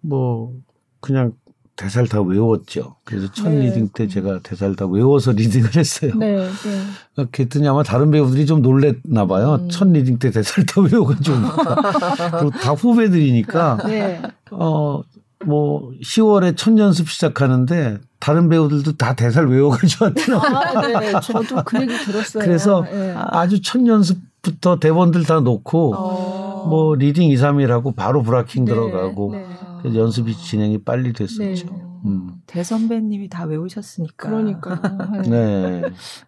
뭐 0.00 0.52
그냥 1.00 1.32
대사를 1.76 2.08
다 2.08 2.22
외웠죠. 2.22 2.96
그래서 3.04 3.30
첫 3.32 3.48
네. 3.48 3.66
reading 3.66 3.88
때 3.94 4.06
제가 4.06 4.40
대사를 4.42 4.76
다 4.76 4.86
외워서 4.86 5.32
reading을 5.32 5.74
했어요. 5.74 6.12
네, 6.16 6.36
네. 6.38 6.82
아, 7.16 7.26
그랬더니 7.30 7.66
아마 7.66 7.82
다른 7.82 8.10
배우들이 8.10 8.46
좀 8.46 8.62
놀랬나 8.62 9.26
봐요. 9.26 9.58
음. 9.60 9.68
첫 9.70 9.88
reading 9.88 10.18
때 10.18 10.30
대사를 10.30 10.66
다 10.66 10.80
외워가지고. 10.88 11.36
그리고 12.38 12.50
다 12.50 12.72
후배들이니까. 12.72 13.78
네. 13.86 14.22
어, 14.52 15.02
뭐 15.46 15.90
10월에 16.02 16.56
첫 16.56 16.76
연습 16.78 17.08
시작하는데 17.08 17.98
다른 18.20 18.48
배우들도 18.48 18.96
다 18.96 19.14
대사를 19.14 19.48
외워가지고 19.48 20.06
왔더라고요. 20.06 20.96
아, 20.96 21.00
네. 21.00 21.12
저도 21.20 21.62
그 21.64 21.80
얘기 21.80 21.96
들었어요. 21.96 22.42
그래서 22.44 22.82
네. 22.90 23.14
아주 23.16 23.60
첫 23.60 23.86
연습부터 23.86 24.78
대본들 24.78 25.24
다 25.24 25.40
놓고 25.40 25.94
어. 25.94 26.66
뭐 26.68 26.94
reading 26.94 27.30
2, 27.30 27.36
3일 27.36 27.68
하고 27.68 27.92
바로 27.92 28.22
blocking 28.22 28.64
네. 28.64 28.72
들어가고 28.72 29.34
네. 29.34 29.94
연습이 29.94 30.34
진행이 30.34 30.78
빨리 30.84 31.12
됐었죠. 31.12 31.83
네. 32.04 32.10
음. 32.10 32.30
대선배님이 32.46 33.28
다 33.28 33.44
외우셨으니까. 33.44 34.28
그러니까. 34.28 34.80
네. 35.28 35.82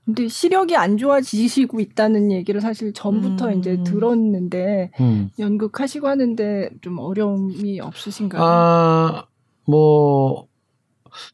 근데 0.04 0.28
시력이 0.28 0.76
안 0.76 0.96
좋아지시고 0.96 1.80
있다는 1.80 2.32
얘기를 2.32 2.60
사실 2.60 2.92
전부터 2.92 3.48
음. 3.48 3.58
이제 3.58 3.82
들었는데 3.84 4.90
음. 5.00 5.30
연극하시고 5.38 6.08
하는데 6.08 6.70
좀 6.80 6.98
어려움이 6.98 7.80
없으신가요? 7.80 8.42
아, 8.42 9.26
뭐 9.66 10.48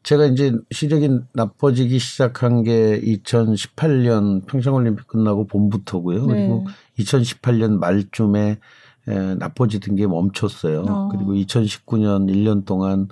제가 0.03 0.25
이제 0.25 0.53
시력이 0.71 1.09
나빠지기 1.33 1.99
시작한 1.99 2.63
게 2.63 2.99
2018년 3.01 4.45
평창올림픽 4.45 5.07
끝나고 5.07 5.47
봄부터고요. 5.47 6.25
네. 6.27 6.33
그리고 6.33 6.65
2018년 6.99 7.79
말쯤에 7.79 8.59
에, 9.07 9.35
나빠지던 9.35 9.95
게 9.95 10.07
멈췄어요. 10.07 10.85
어. 10.87 11.09
그리고 11.09 11.33
2019년 11.33 12.31
1년 12.31 12.65
동안 12.65 13.09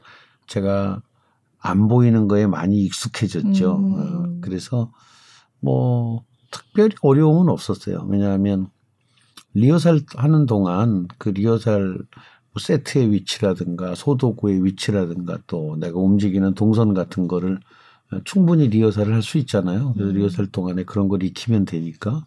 제가 0.47 1.01
안 1.61 1.87
보이는 1.87 2.27
거에 2.27 2.47
많이 2.47 2.83
익숙해졌죠. 2.85 3.77
음. 3.77 3.93
어, 3.95 4.39
그래서 4.41 4.91
뭐 5.59 6.23
특별히 6.51 6.95
어려움은 7.01 7.49
없었어요. 7.49 8.05
왜냐하면 8.09 8.67
리허설 9.53 10.01
하는 10.15 10.45
동안 10.45 11.07
그 11.17 11.29
리허설 11.29 11.97
뭐 12.53 12.59
세트의 12.59 13.11
위치라든가 13.11 13.95
소도구의 13.95 14.65
위치라든가 14.65 15.37
또 15.47 15.77
내가 15.77 15.99
움직이는 15.99 16.53
동선 16.55 16.93
같은 16.93 17.27
거를 17.27 17.59
충분히 18.25 18.67
리허설을 18.67 19.13
할 19.13 19.21
수 19.21 19.37
있잖아요. 19.37 19.93
그래서 19.93 20.11
음. 20.11 20.15
리허설 20.17 20.47
동안에 20.47 20.83
그런 20.83 21.07
걸 21.07 21.23
익히면 21.23 21.65
되니까. 21.65 22.25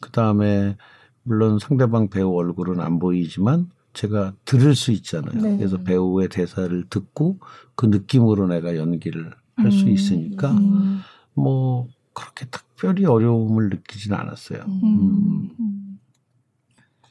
그 0.00 0.10
다음에 0.10 0.76
물론 1.22 1.58
상대방 1.58 2.08
배우 2.08 2.34
얼굴은 2.34 2.80
안 2.80 2.98
보이지만 2.98 3.68
제가 3.92 4.34
들을 4.44 4.74
수 4.74 4.92
있잖아요. 4.92 5.40
네. 5.40 5.56
그래서 5.56 5.78
배우의 5.78 6.28
대사를 6.28 6.84
듣고 6.88 7.38
그 7.74 7.86
느낌으로 7.86 8.46
내가 8.46 8.76
연기를 8.76 9.32
할수 9.56 9.84
음. 9.84 9.90
있으니까 9.90 10.52
음. 10.52 11.00
뭐 11.34 11.88
그렇게 12.12 12.46
특별히 12.50 13.04
어려움을 13.04 13.68
느끼지는 13.70 14.16
않았어요. 14.16 14.62
음. 14.66 14.80
음. 14.82 15.50
음. 15.58 15.98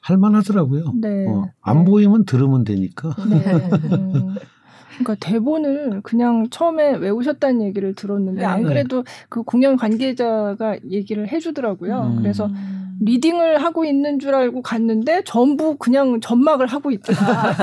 할만하더라고요. 0.02 0.94
네. 0.96 1.28
어, 1.28 1.50
안 1.62 1.80
네. 1.80 1.86
보이면 1.86 2.26
들으면 2.26 2.64
되니까. 2.64 3.16
네. 3.30 3.44
그러니까 4.98 5.16
대본을 5.20 6.02
그냥 6.02 6.50
처음에 6.50 6.96
외우셨다는 6.98 7.62
얘기를 7.62 7.94
들었는데 7.94 8.44
안 8.44 8.64
네. 8.64 8.68
그래도 8.68 9.04
그 9.30 9.44
공연 9.44 9.78
관계자가 9.78 10.78
얘기를 10.90 11.28
해주더라고요. 11.32 12.16
그래서 12.18 12.50
리딩을 13.02 13.64
하고 13.64 13.86
있는 13.86 14.20
줄 14.20 14.36
알고 14.36 14.62
갔는데 14.62 15.24
전부 15.26 15.78
그냥 15.78 16.20
전막을 16.22 16.68
하고 16.68 16.92
있더라. 16.92 17.56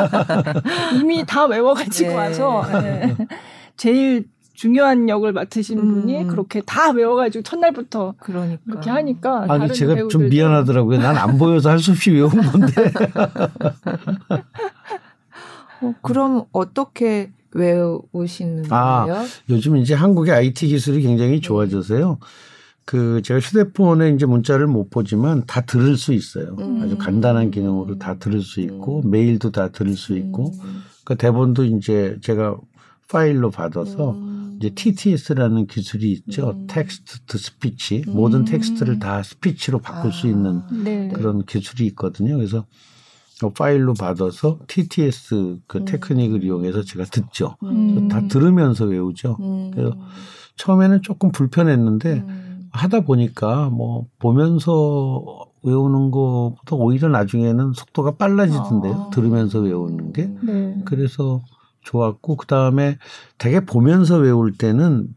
이미 1.00 1.24
다 1.26 1.44
외워가지고 1.46 2.08
네. 2.10 2.14
와서 2.14 2.64
네. 2.82 3.16
제일 3.76 4.24
중요한 4.54 5.08
역을 5.10 5.32
맡으신 5.34 5.78
음. 5.78 5.94
분이 6.02 6.26
그렇게 6.28 6.62
다 6.62 6.90
외워가지고 6.90 7.42
첫날부터 7.42 8.14
그러니까. 8.18 8.62
그렇게 8.66 8.88
하니까 8.90 9.44
아니 9.48 9.70
제가 9.72 10.08
좀 10.08 10.28
미안하더라고요. 10.30 10.98
난 10.98 11.16
안 11.18 11.36
보여서 11.36 11.68
할 11.70 11.78
수 11.78 11.90
없이 11.90 12.10
외운 12.10 12.30
건데. 12.30 12.72
어, 15.82 15.92
그럼 16.00 16.44
어떻게 16.52 17.30
외우시는 17.52 18.64
아, 18.70 19.04
거예요? 19.06 19.24
요즘 19.50 19.76
이제 19.76 19.94
한국의 19.94 20.32
IT 20.32 20.68
기술이 20.68 21.02
굉장히 21.02 21.32
네. 21.32 21.40
좋아져서요. 21.40 22.18
그 22.86 23.20
제가 23.20 23.40
휴대폰에 23.40 24.10
이제 24.10 24.26
문자를 24.26 24.68
못 24.68 24.90
보지만 24.90 25.44
다 25.46 25.60
들을 25.60 25.96
수 25.96 26.12
있어요. 26.14 26.54
음. 26.60 26.80
아주 26.80 26.96
간단한 26.96 27.50
기능으로 27.50 27.98
다 27.98 28.16
들을 28.18 28.40
수 28.40 28.60
있고 28.60 29.02
음. 29.04 29.10
메일도 29.10 29.50
다 29.50 29.68
들을 29.70 29.96
수 29.96 30.16
있고 30.16 30.52
음. 30.62 30.82
그 31.04 31.16
대본도 31.16 31.64
이제 31.64 32.16
제가 32.22 32.56
파일로 33.08 33.50
받아서 33.50 34.12
음. 34.12 34.56
이제 34.58 34.70
TTS라는 34.70 35.66
기술이 35.66 36.12
있죠. 36.12 36.50
음. 36.50 36.66
text 36.68 37.18
to 37.26 37.38
speech. 37.38 38.04
모든 38.06 38.44
텍스트를 38.44 39.00
다 39.00 39.20
스피치로 39.22 39.80
바꿀 39.80 40.10
아. 40.10 40.12
수 40.12 40.28
있는 40.28 40.62
네. 40.84 41.08
그런 41.12 41.44
기술이 41.44 41.86
있거든요. 41.88 42.36
그래서 42.36 42.64
그 43.40 43.50
파일로 43.50 43.94
받아서 43.94 44.60
TTS 44.68 45.58
그 45.66 45.78
음. 45.78 45.84
테크닉을 45.86 46.44
이용해서 46.44 46.84
제가 46.84 47.04
듣죠. 47.04 47.56
음. 47.64 48.06
다 48.06 48.26
들으면서 48.28 48.84
외우죠. 48.84 49.36
음. 49.40 49.72
그래서 49.72 49.98
처음에는 50.54 51.02
조금 51.02 51.32
불편했는데 51.32 52.12
음. 52.12 52.45
하다 52.76 53.00
보니까 53.00 53.70
뭐 53.70 54.06
보면서 54.18 55.22
외우는 55.62 56.10
것보다 56.10 56.76
오히려 56.76 57.08
나중에는 57.08 57.72
속도가 57.72 58.12
빨라지던데요. 58.16 58.94
아. 58.94 59.10
들으면서 59.10 59.60
외우는 59.60 60.12
게. 60.12 60.30
네. 60.42 60.76
그래서 60.84 61.40
좋았고 61.82 62.36
그 62.36 62.46
다음에 62.46 62.98
되게 63.38 63.60
보면서 63.64 64.16
외울 64.18 64.52
때는 64.52 65.08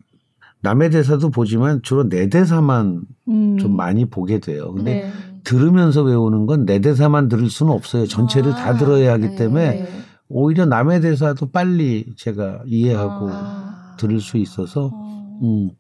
남의 0.62 0.90
대사도 0.92 1.30
보지만 1.30 1.82
주로 1.84 2.10
내 2.10 2.30
대사만 2.30 3.02
음. 3.28 3.58
좀 3.58 3.76
많이 3.76 4.06
보게 4.06 4.40
돼요. 4.40 4.74
근데 4.74 5.04
네. 5.04 5.12
들으면서 5.44 6.02
외우는 6.04 6.46
건 6.48 6.66
내 6.66 6.80
대사만 6.80 7.30
들을 7.30 7.50
수는 7.50 7.72
없어요. 7.72 8.06
전체를 8.06 8.52
아, 8.52 8.56
다 8.56 8.74
들어야 8.78 9.14
하기 9.14 9.30
네. 9.30 9.36
때문에 9.36 9.88
오히려 10.28 10.66
남의 10.66 11.02
대사도 11.02 11.52
빨리 11.52 12.14
제가 12.18 12.62
이해하고 12.66 13.30
아. 13.32 13.96
들을 13.98 14.20
수 14.20 14.38
있어서 14.38 14.92
어. 14.94 15.40
음. 15.42 15.72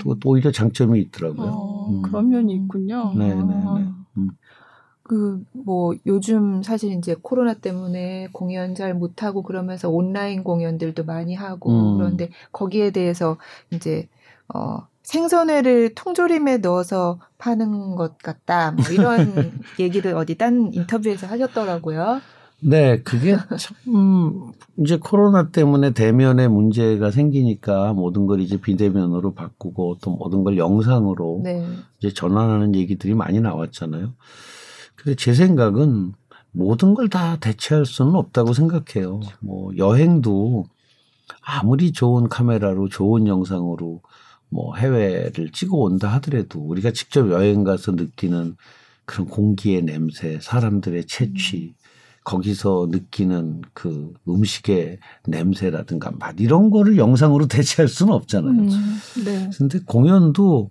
또, 0.00 0.18
또 0.18 0.30
오히려 0.30 0.50
장점이 0.50 1.00
있더라고요. 1.00 1.48
어, 1.48 1.88
음. 1.90 2.02
그런 2.02 2.28
면이 2.28 2.54
있군요. 2.54 3.12
네, 3.16 3.34
네, 3.34 3.42
네. 3.42 3.88
음. 4.18 4.30
그뭐 5.02 5.94
요즘 6.06 6.62
사실 6.62 6.92
이제 6.92 7.16
코로나 7.20 7.54
때문에 7.54 8.28
공연 8.32 8.76
잘 8.76 8.94
못하고 8.94 9.42
그러면서 9.42 9.90
온라인 9.90 10.44
공연들도 10.44 11.04
많이 11.04 11.34
하고 11.34 11.70
음. 11.70 11.96
그런데 11.96 12.30
거기에 12.52 12.90
대해서 12.90 13.36
이제 13.72 14.08
어 14.54 14.86
생선회를 15.02 15.94
통조림에 15.96 16.58
넣어서 16.58 17.18
파는 17.38 17.96
것 17.96 18.18
같다. 18.18 18.70
뭐 18.70 18.84
이런 18.92 19.50
얘기를 19.80 20.14
어디 20.14 20.36
딴 20.36 20.72
인터뷰에서 20.72 21.26
하셨더라고요. 21.26 22.20
네, 22.62 23.02
그게 23.02 23.36
참 23.58 23.76
이제 24.78 24.96
코로나 24.96 25.50
때문에 25.50 25.92
대면에 25.92 26.48
문제가 26.48 27.10
생기니까 27.10 27.92
모든 27.94 28.26
걸 28.26 28.40
이제 28.40 28.60
비대면으로 28.60 29.32
바꾸고 29.34 29.98
또 30.02 30.10
모든 30.16 30.44
걸 30.44 30.58
영상으로 30.58 31.40
네. 31.44 31.66
이제 31.98 32.12
전환하는 32.12 32.74
얘기들이 32.74 33.14
많이 33.14 33.40
나왔잖아요. 33.40 34.12
근데 34.96 35.16
제 35.16 35.32
생각은 35.34 36.12
모든 36.52 36.94
걸 36.94 37.08
다 37.08 37.36
대체할 37.36 37.86
수는 37.86 38.14
없다고 38.14 38.52
생각해요. 38.52 39.20
뭐 39.40 39.70
여행도 39.76 40.64
아무리 41.42 41.92
좋은 41.92 42.28
카메라로 42.28 42.88
좋은 42.88 43.26
영상으로 43.26 44.02
뭐 44.50 44.76
해외를 44.76 45.50
찍어 45.52 45.76
온다 45.76 46.08
하더라도 46.14 46.60
우리가 46.60 46.90
직접 46.92 47.30
여행 47.30 47.64
가서 47.64 47.92
느끼는 47.92 48.56
그런 49.04 49.26
공기의 49.28 49.82
냄새, 49.82 50.38
사람들의 50.40 51.06
채취, 51.06 51.74
음. 51.74 51.79
거기서 52.24 52.88
느끼는 52.90 53.62
그 53.72 54.12
음식의 54.28 54.98
냄새라든가 55.26 56.12
맛 56.18 56.36
이런 56.38 56.70
거를 56.70 56.96
영상으로 56.96 57.46
대체할 57.48 57.88
수는 57.88 58.12
없잖아요. 58.12 58.52
음, 58.52 58.68
네. 59.24 59.50
근데 59.56 59.80
공연도 59.84 60.70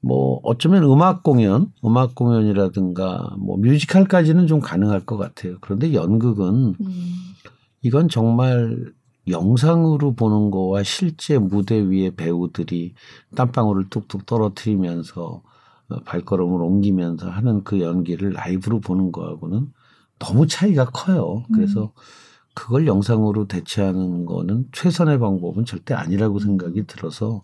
뭐 0.00 0.40
어쩌면 0.42 0.84
음악 0.84 1.22
공연, 1.22 1.72
음악 1.84 2.14
공연이라든가 2.14 3.34
뭐 3.38 3.56
뮤지컬까지는 3.58 4.46
좀 4.46 4.60
가능할 4.60 5.04
것 5.04 5.16
같아요. 5.16 5.56
그런데 5.60 5.92
연극은 5.92 6.74
음. 6.80 7.14
이건 7.82 8.08
정말 8.08 8.92
영상으로 9.28 10.14
보는 10.14 10.50
거와 10.50 10.82
실제 10.82 11.38
무대 11.38 11.76
위에 11.76 12.10
배우들이 12.16 12.94
땀방울을 13.36 13.90
뚝뚝 13.90 14.26
떨어뜨리면서 14.26 15.42
어, 15.88 16.00
발걸음을 16.04 16.62
옮기면서 16.62 17.28
하는 17.28 17.62
그 17.62 17.80
연기를 17.80 18.32
라이브로 18.32 18.80
보는 18.80 19.12
거하고는 19.12 19.68
너무 20.20 20.46
차이가 20.46 20.84
커요. 20.84 21.42
그래서 21.52 21.84
음. 21.84 21.88
그걸 22.54 22.86
영상으로 22.86 23.46
대체하는 23.48 24.26
거는 24.26 24.66
최선의 24.72 25.18
방법은 25.18 25.64
절대 25.64 25.94
아니라고 25.94 26.38
생각이 26.38 26.86
들어서 26.86 27.42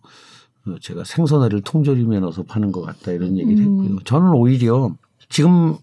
어, 0.66 0.74
제가 0.80 1.04
생선회를 1.04 1.62
통조림에 1.62 2.20
넣어서 2.20 2.42
파는 2.44 2.70
것 2.70 2.82
같다 2.82 3.12
이런 3.12 3.36
얘기를 3.36 3.64
음. 3.64 3.80
했고요. 3.82 3.98
저는 4.04 4.32
오히려 4.32 4.94
지금 5.28 5.76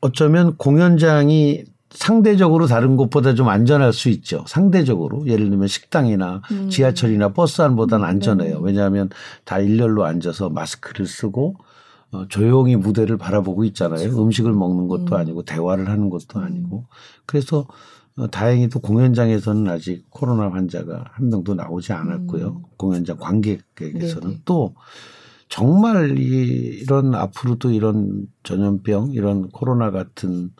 어쩌면 0.00 0.56
공연장이 0.56 1.64
상대적으로 1.90 2.66
다른 2.66 2.96
곳보다 2.96 3.34
좀 3.34 3.48
안전할 3.48 3.92
수 3.92 4.08
있죠. 4.08 4.44
상대적으로 4.46 5.26
예를 5.26 5.50
들면 5.50 5.68
식당이나 5.68 6.40
음. 6.50 6.70
지하철이나 6.70 7.32
버스 7.34 7.62
안보다는 7.62 8.04
안전해요. 8.04 8.56
네. 8.56 8.60
왜냐하면 8.62 9.10
다 9.44 9.58
일렬로 9.58 10.04
앉아서 10.04 10.48
마스크를 10.48 11.06
쓰고 11.06 11.56
어, 12.12 12.28
조용히 12.28 12.76
무대를 12.76 13.16
바라보고 13.16 13.64
있잖아요. 13.64 14.00
그렇죠. 14.00 14.22
음식을 14.22 14.52
먹는 14.52 14.86
것도 14.86 15.14
음. 15.14 15.14
아니고 15.14 15.42
대화를 15.42 15.88
하는 15.88 16.10
것도 16.10 16.38
음. 16.38 16.44
아니고 16.44 16.86
그래서 17.26 17.66
어, 18.16 18.28
다행히도 18.28 18.80
공연장에서는 18.80 19.66
아직 19.68 20.04
코로나 20.10 20.50
환자가 20.50 21.06
한 21.10 21.28
명도 21.30 21.54
나오지 21.54 21.94
않았고요. 21.94 22.46
음. 22.48 22.62
공연장 22.76 23.16
관객에게서는 23.16 24.28
네네. 24.28 24.42
또 24.44 24.74
정말 25.48 26.18
이, 26.18 26.80
이런 26.82 27.14
앞으로도 27.14 27.70
이런 27.70 28.26
전염병, 28.42 29.12
이런 29.12 29.48
코로나 29.48 29.90
같은 29.90 30.50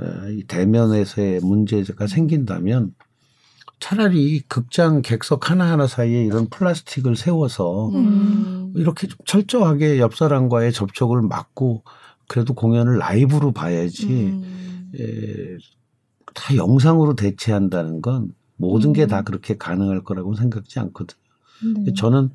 어, 0.00 0.04
이 0.30 0.44
대면에서의 0.44 1.40
문제가 1.40 2.06
생긴다면 2.06 2.94
차라리 3.84 4.40
극장 4.48 5.02
객석 5.02 5.50
하나하나 5.50 5.86
사이에 5.86 6.24
이런 6.24 6.48
플라스틱을 6.48 7.16
세워서 7.16 7.90
음. 7.90 8.72
이렇게 8.76 9.06
좀 9.06 9.18
철저하게 9.26 9.98
옆 9.98 10.16
사람과의 10.16 10.72
접촉을 10.72 11.20
막고 11.20 11.84
그래도 12.26 12.54
공연을 12.54 12.96
라이브로 12.96 13.52
봐야지 13.52 14.06
음. 14.06 14.90
에, 14.98 15.58
다 16.32 16.56
영상으로 16.56 17.14
대체한다는 17.14 18.00
건 18.00 18.32
모든 18.56 18.94
게 18.94 19.06
다 19.06 19.20
그렇게 19.20 19.58
가능할 19.58 20.02
거라고 20.02 20.34
생각지 20.34 20.80
않거든요. 20.80 21.20
네. 21.84 21.92
저는 21.92 22.30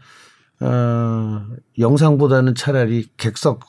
어, 0.61 1.47
영상보다는 1.79 2.53
차라리 2.53 3.07
객석 3.17 3.61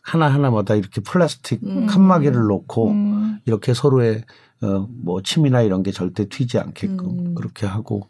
하나 0.00 0.32
하나마다 0.32 0.76
이렇게 0.76 1.02
플라스틱 1.02 1.62
음. 1.62 1.84
칸막이를 1.84 2.40
놓고 2.40 2.90
음. 2.90 3.38
이렇게 3.44 3.74
서로의 3.74 4.24
어, 4.62 4.88
뭐 4.90 5.22
침이나 5.22 5.62
이런 5.62 5.82
게 5.82 5.92
절대 5.92 6.28
튀지 6.28 6.58
않게끔 6.58 6.98
음. 7.00 7.34
그렇게 7.34 7.66
하고 7.66 8.08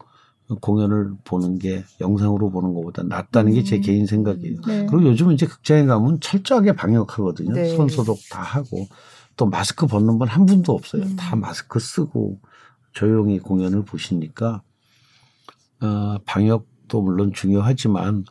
공연을 0.60 1.12
보는 1.24 1.58
게 1.58 1.84
영상으로 2.00 2.50
보는 2.50 2.72
것보다 2.72 3.02
낫다는 3.02 3.52
게제 3.52 3.76
음. 3.76 3.80
개인 3.82 4.06
생각이에요. 4.06 4.60
네. 4.66 4.86
그리고 4.86 5.04
요즘 5.04 5.30
이제 5.32 5.46
극장에 5.46 5.84
가면 5.84 6.20
철저하게 6.20 6.72
방역하거든요. 6.72 7.52
네. 7.52 7.76
손 7.76 7.88
소독 7.88 8.18
다 8.30 8.40
하고 8.40 8.86
또 9.36 9.46
마스크 9.46 9.86
벗는 9.86 10.18
분 10.18 10.26
한 10.28 10.46
분도 10.46 10.72
없어요. 10.72 11.02
음. 11.02 11.16
다 11.16 11.36
마스크 11.36 11.78
쓰고 11.78 12.40
조용히 12.92 13.38
공연을 13.38 13.84
보시니까 13.84 14.62
어, 15.82 16.16
방역도 16.24 17.02
물론 17.02 17.32
중요하지만 17.34 18.24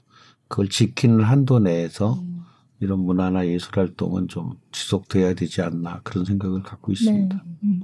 그걸 0.48 0.70
지키는 0.70 1.24
한도 1.24 1.60
내에서 1.60 2.14
음. 2.16 2.42
이런 2.80 3.00
문화나 3.00 3.46
예술 3.48 3.78
활동은 3.78 4.28
좀 4.28 4.54
지속돼야 4.72 5.34
되지 5.34 5.62
않나 5.62 6.02
그런 6.04 6.26
생각을 6.26 6.64
갖고 6.64 6.92
있습니다. 6.92 7.36
네. 7.36 7.42
음. 7.64 7.84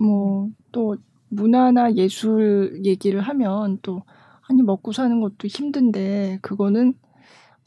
뭐 0.00 0.50
또 0.72 0.96
문화나 1.28 1.94
예술 1.94 2.80
얘기를 2.84 3.20
하면 3.20 3.78
또 3.82 4.02
아니 4.48 4.62
먹고 4.62 4.92
사는 4.92 5.20
것도 5.20 5.46
힘든데 5.46 6.38
그거는 6.42 6.94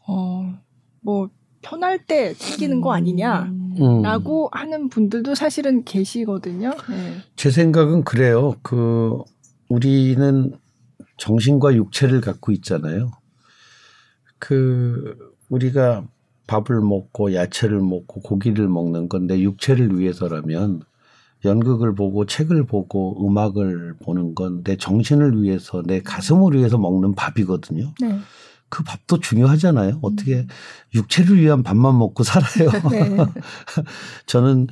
어뭐 0.05 1.29
편할 1.61 2.05
때 2.05 2.33
챙기는 2.33 2.81
거 2.81 2.91
아니냐라고 2.91 4.47
음. 4.47 4.49
하는 4.51 4.89
분들도 4.89 5.33
사실은 5.33 5.85
계시거든요. 5.85 6.71
네. 6.89 7.15
제 7.37 7.51
생각은 7.51 8.03
그래요. 8.03 8.55
그 8.63 9.17
우리는 9.69 10.51
정신과 11.17 11.75
육체를 11.75 12.19
갖고 12.19 12.51
있잖아요. 12.51 13.11
그 14.39 15.17
우리가 15.49 16.05
밥을 16.47 16.81
먹고 16.81 17.33
야채를 17.33 17.79
먹고 17.79 18.19
고기를 18.21 18.67
먹는 18.67 19.07
건데 19.07 19.39
육체를 19.39 19.97
위해서라면 19.97 20.81
연극을 21.45 21.93
보고 21.95 22.25
책을 22.25 22.65
보고 22.65 23.25
음악을 23.27 23.95
보는 24.03 24.35
건 24.35 24.63
내 24.63 24.77
정신을 24.77 25.41
위해서 25.41 25.81
내 25.85 26.01
가슴을 26.01 26.53
위해서 26.57 26.77
먹는 26.77 27.15
밥이거든요. 27.15 27.93
네. 28.01 28.19
그 28.69 28.83
밥도 28.83 29.19
중요하잖아요. 29.19 29.99
어떻게 30.01 30.37
음. 30.39 30.47
육체를 30.95 31.39
위한 31.39 31.61
밥만 31.63 31.97
먹고 31.97 32.23
살아요. 32.23 32.69
네. 32.91 33.17
저는 34.25 34.67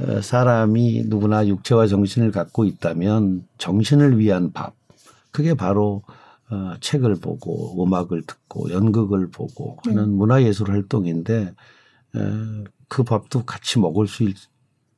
어, 0.00 0.20
사람이 0.20 1.04
누구나 1.06 1.46
육체와 1.46 1.86
정신을 1.86 2.30
갖고 2.30 2.64
있다면 2.64 3.46
정신을 3.58 4.18
위한 4.18 4.52
밥. 4.52 4.74
그게 5.32 5.54
바로 5.54 6.02
어, 6.50 6.74
책을 6.80 7.16
보고 7.16 7.82
음악을 7.82 8.22
듣고 8.26 8.70
연극을 8.70 9.30
보고 9.30 9.78
하는 9.86 10.04
네. 10.04 10.16
문화예술 10.16 10.70
활동인데 10.70 11.54
에, 12.14 12.20
그 12.88 13.02
밥도 13.02 13.44
같이 13.44 13.78
먹을 13.78 14.06
수 14.06 14.22
있, 14.24 14.36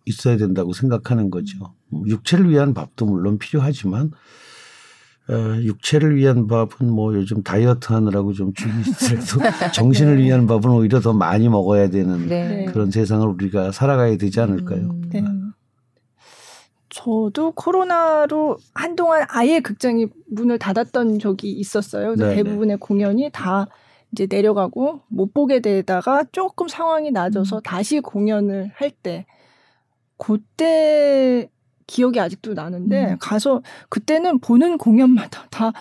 있어야 0.05 0.37
된다고 0.37 0.73
생각하는 0.73 1.31
거죠. 1.31 1.75
육체를 2.07 2.51
위한 2.51 2.75
밥도 2.75 3.07
물론 3.07 3.39
필요하지만 3.39 4.11
어, 5.29 5.35
육체를 5.63 6.17
위한 6.17 6.47
밥은 6.47 6.91
뭐 6.91 7.15
요즘 7.15 7.43
다이어트 7.43 7.93
하느라고 7.93 8.35
좀 8.35 8.53
줄이더라도 8.53 9.73
정신을 9.73 10.19
위한 10.23 10.47
밥은 10.47 10.69
오히려 10.69 11.01
더 11.01 11.15
많이 11.15 11.49
먹어야 11.49 11.89
되는 11.89 12.29
네. 12.29 12.67
그런 12.67 12.91
세상을 12.91 13.27
우리가 13.27 13.73
살아가야 13.73 14.19
되지 14.19 14.41
않을까요? 14.41 14.91
음, 14.91 15.03
네. 15.11 15.25
저도 16.91 17.53
코로나로 17.53 18.59
한동안 18.75 19.25
아예 19.29 19.61
극장이 19.61 20.07
문을 20.31 20.59
닫았던 20.59 21.19
적이 21.19 21.53
있었어요. 21.53 22.15
네, 22.15 22.29
네. 22.29 22.35
대부분의 22.37 22.77
공연이 22.77 23.31
다 23.33 23.67
이제 24.13 24.27
내려가고 24.31 25.01
못 25.09 25.33
보게 25.35 25.61
되다가 25.61 26.25
조금 26.31 26.69
상황이 26.69 27.11
나아져서 27.11 27.57
음. 27.57 27.63
다시 27.65 28.01
공연을 28.01 28.73
할 28.77 28.91
때 28.91 29.27
그때 30.17 31.49
기억이 31.87 32.19
아직도 32.21 32.55
나는데 32.55 33.13
음. 33.13 33.17
가서 33.21 33.63
그때는 33.89 34.39
보는 34.39 34.79
공연마다 34.79 35.47
다 35.51 35.73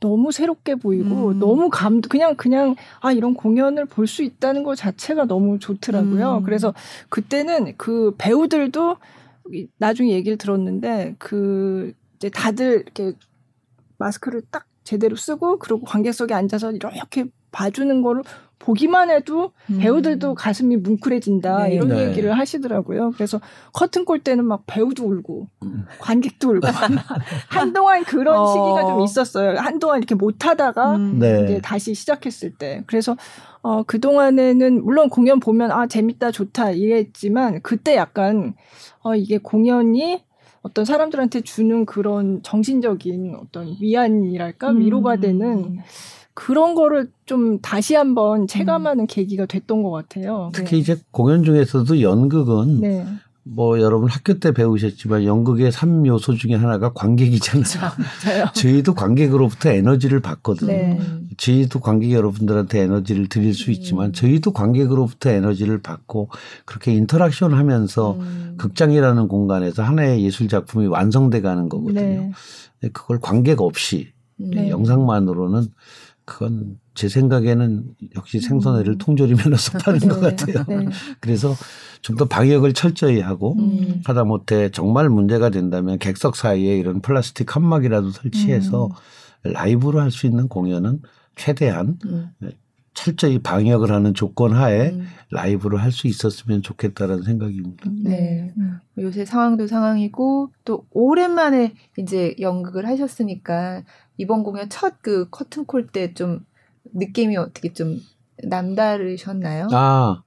너무 0.00 0.30
새롭게 0.30 0.76
보이고 0.76 1.30
음. 1.30 1.38
너무 1.40 1.68
감 1.70 2.00
그냥 2.00 2.36
그냥 2.36 2.76
아 3.00 3.10
이런 3.12 3.34
공연을 3.34 3.86
볼 3.86 4.06
수 4.06 4.22
있다는 4.22 4.62
것 4.62 4.76
자체가 4.76 5.24
너무 5.26 5.58
좋더라고요. 5.58 6.38
음. 6.38 6.42
그래서 6.44 6.72
그때는 7.08 7.74
그 7.76 8.14
배우들도 8.16 8.96
나중에 9.78 10.12
얘기를 10.12 10.38
들었는데 10.38 11.16
그 11.18 11.92
이제 12.16 12.30
다들 12.30 12.82
이렇게 12.82 13.12
마스크를 13.98 14.42
딱 14.50 14.66
제대로 14.84 15.16
쓰고 15.16 15.58
그리고 15.58 15.82
관객석에 15.82 16.32
앉아서 16.32 16.72
이렇게 16.72 17.24
봐주는 17.50 18.02
거를 18.02 18.22
보기만 18.58 19.10
해도 19.10 19.52
음. 19.70 19.78
배우들도 19.78 20.34
가슴이 20.34 20.76
뭉클해진다 20.76 21.68
네. 21.68 21.74
이런 21.74 21.88
네. 21.88 22.08
얘기를 22.08 22.36
하시더라고요. 22.36 23.12
그래서 23.12 23.40
커튼 23.72 24.04
콜 24.04 24.18
때는 24.18 24.44
막 24.44 24.64
배우도 24.66 25.04
울고 25.04 25.46
음. 25.62 25.86
관객도 25.98 26.50
울고 26.50 26.66
한동안 27.48 28.04
그런 28.04 28.36
어. 28.36 28.46
시기가 28.46 28.86
좀 28.86 29.00
있었어요. 29.00 29.58
한동안 29.58 29.98
이렇게 29.98 30.14
못 30.14 30.44
하다가 30.44 30.96
음. 30.96 31.18
네. 31.18 31.44
이제 31.44 31.60
다시 31.62 31.94
시작했을 31.94 32.54
때. 32.56 32.82
그래서 32.86 33.16
어, 33.62 33.84
그 33.84 34.00
동안에는 34.00 34.84
물론 34.84 35.08
공연 35.08 35.40
보면 35.40 35.70
아 35.70 35.86
재밌다 35.86 36.30
좋다 36.30 36.72
이랬지만 36.72 37.62
그때 37.62 37.96
약간 37.96 38.54
어, 39.02 39.14
이게 39.14 39.38
공연이 39.38 40.22
어떤 40.62 40.84
사람들한테 40.84 41.40
주는 41.42 41.86
그런 41.86 42.42
정신적인 42.42 43.36
어떤 43.40 43.76
위안이랄까 43.80 44.70
위로가 44.70 45.14
음. 45.14 45.20
되는 45.20 45.78
그런 46.38 46.76
거를 46.76 47.10
좀 47.26 47.58
다시 47.60 47.96
한번 47.96 48.46
체감하는 48.46 49.04
음. 49.04 49.06
계기가 49.08 49.46
됐던 49.46 49.82
것 49.82 49.90
같아요. 49.90 50.50
특히 50.54 50.70
네. 50.70 50.76
이제 50.78 50.96
공연 51.10 51.42
중에서도 51.42 52.00
연극은 52.00 52.80
네. 52.80 53.04
뭐 53.42 53.80
여러분 53.80 54.08
학교 54.08 54.38
때 54.38 54.52
배우셨지만 54.52 55.24
연극의 55.24 55.72
3요소 55.72 56.38
중에 56.38 56.54
하나가 56.54 56.92
관객이잖아요. 56.92 57.90
저희도 58.54 58.94
관객으로부터 58.94 59.70
에너지를 59.70 60.20
받거든요. 60.20 60.70
네. 60.70 61.00
저희도 61.38 61.80
관객 61.80 62.12
여러분들한테 62.12 62.82
에너지를 62.82 63.28
드릴 63.28 63.52
수 63.52 63.72
있지만 63.72 64.10
음. 64.10 64.12
저희도 64.12 64.52
관객으로부터 64.52 65.30
에너지를 65.30 65.82
받고 65.82 66.28
그렇게 66.66 66.92
interaction 66.92 67.52
하면서 67.52 68.12
음. 68.12 68.54
극장이라는 68.58 69.26
공간에서 69.26 69.82
하나의 69.82 70.22
예술 70.22 70.46
작품이 70.46 70.86
완성돼 70.86 71.40
가는 71.40 71.68
거거든요. 71.68 72.32
네. 72.80 72.88
그걸 72.92 73.18
관객 73.18 73.60
없이 73.60 74.12
네. 74.38 74.70
영상만으로는 74.70 75.66
그건 76.28 76.78
제 76.94 77.08
생각에는 77.08 77.84
역시 78.16 78.38
생선회를 78.40 78.94
음. 78.94 78.98
통조림에 78.98 79.44
넣어서 79.48 79.78
파는 79.78 79.98
네. 80.00 80.08
것 80.08 80.20
같아요. 80.20 80.64
네. 80.68 80.88
그래서 81.20 81.54
좀 82.02 82.16
더 82.16 82.26
방역을 82.26 82.74
철저히 82.74 83.20
하고 83.20 83.54
음. 83.58 84.02
하다못해 84.04 84.70
정말 84.70 85.08
문제가 85.08 85.50
된다면 85.50 85.98
객석 85.98 86.36
사이에 86.36 86.76
이런 86.76 87.00
플라스틱 87.00 87.46
칸막이라도 87.46 88.10
설치해서 88.10 88.86
음. 88.86 89.52
라이브로 89.52 90.00
할 90.00 90.10
수 90.10 90.26
있는 90.26 90.48
공연은 90.48 91.00
최대한 91.34 91.98
음. 92.06 92.30
철저히 92.94 93.38
방역을 93.38 93.92
하는 93.92 94.12
조건 94.12 94.52
하에 94.52 94.90
음. 94.90 95.06
라이브로 95.30 95.78
할수 95.78 96.08
있었으면 96.08 96.62
좋겠다라는 96.62 97.22
생각입니다. 97.22 97.88
네. 98.02 98.52
음. 98.56 98.78
요새 98.98 99.24
상황도 99.24 99.68
상황이고 99.68 100.50
또 100.64 100.84
오랜만에 100.90 101.74
이제 101.96 102.34
연극을 102.40 102.88
하셨으니까 102.88 103.84
이번 104.18 104.42
공연 104.42 104.68
첫 104.68 105.00
그 105.02 105.28
커튼콜 105.30 105.88
때 105.88 106.12
좀 106.14 106.40
느낌이 106.94 107.36
어떻게 107.36 107.72
좀 107.72 107.98
남다르셨나요? 108.44 109.68
아, 109.72 110.22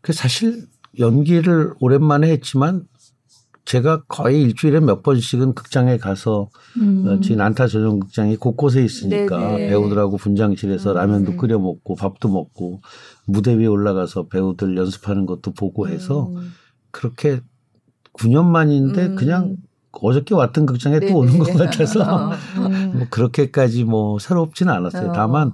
그 0.00 0.12
사실 0.12 0.66
연기를 0.98 1.74
오랜만에 1.80 2.30
했지만 2.30 2.86
제가 3.64 4.04
거의 4.08 4.40
일주일에 4.42 4.80
몇 4.80 5.02
번씩은 5.02 5.52
극장에 5.54 5.98
가서 5.98 6.48
음. 6.80 7.06
어, 7.06 7.20
지금 7.20 7.42
안타 7.42 7.66
전용 7.66 8.00
극장이 8.00 8.36
곳곳에 8.36 8.82
있으니까 8.82 9.38
네네. 9.38 9.68
배우들하고 9.68 10.16
분장실에서 10.16 10.92
음. 10.92 10.96
라면도 10.96 11.36
끓여 11.36 11.58
먹고 11.58 11.94
밥도 11.94 12.30
먹고 12.30 12.80
무대 13.26 13.54
위에 13.54 13.66
올라가서 13.66 14.28
배우들 14.28 14.76
연습하는 14.78 15.26
것도 15.26 15.52
보고 15.52 15.86
해서 15.86 16.28
음. 16.34 16.50
그렇게 16.90 17.40
9년 18.14 18.46
만인데 18.46 19.06
음. 19.08 19.14
그냥 19.16 19.56
어저께 20.02 20.34
왔던 20.34 20.66
극장에 20.66 21.00
네네. 21.00 21.12
또 21.12 21.18
오는 21.18 21.38
것 21.38 21.52
같아서 21.54 22.32
음. 22.56 22.92
뭐 22.98 23.06
그렇게까지 23.10 23.84
뭐 23.84 24.18
새롭지는 24.18 24.72
않았어요. 24.72 25.10
어. 25.10 25.12
다만 25.12 25.52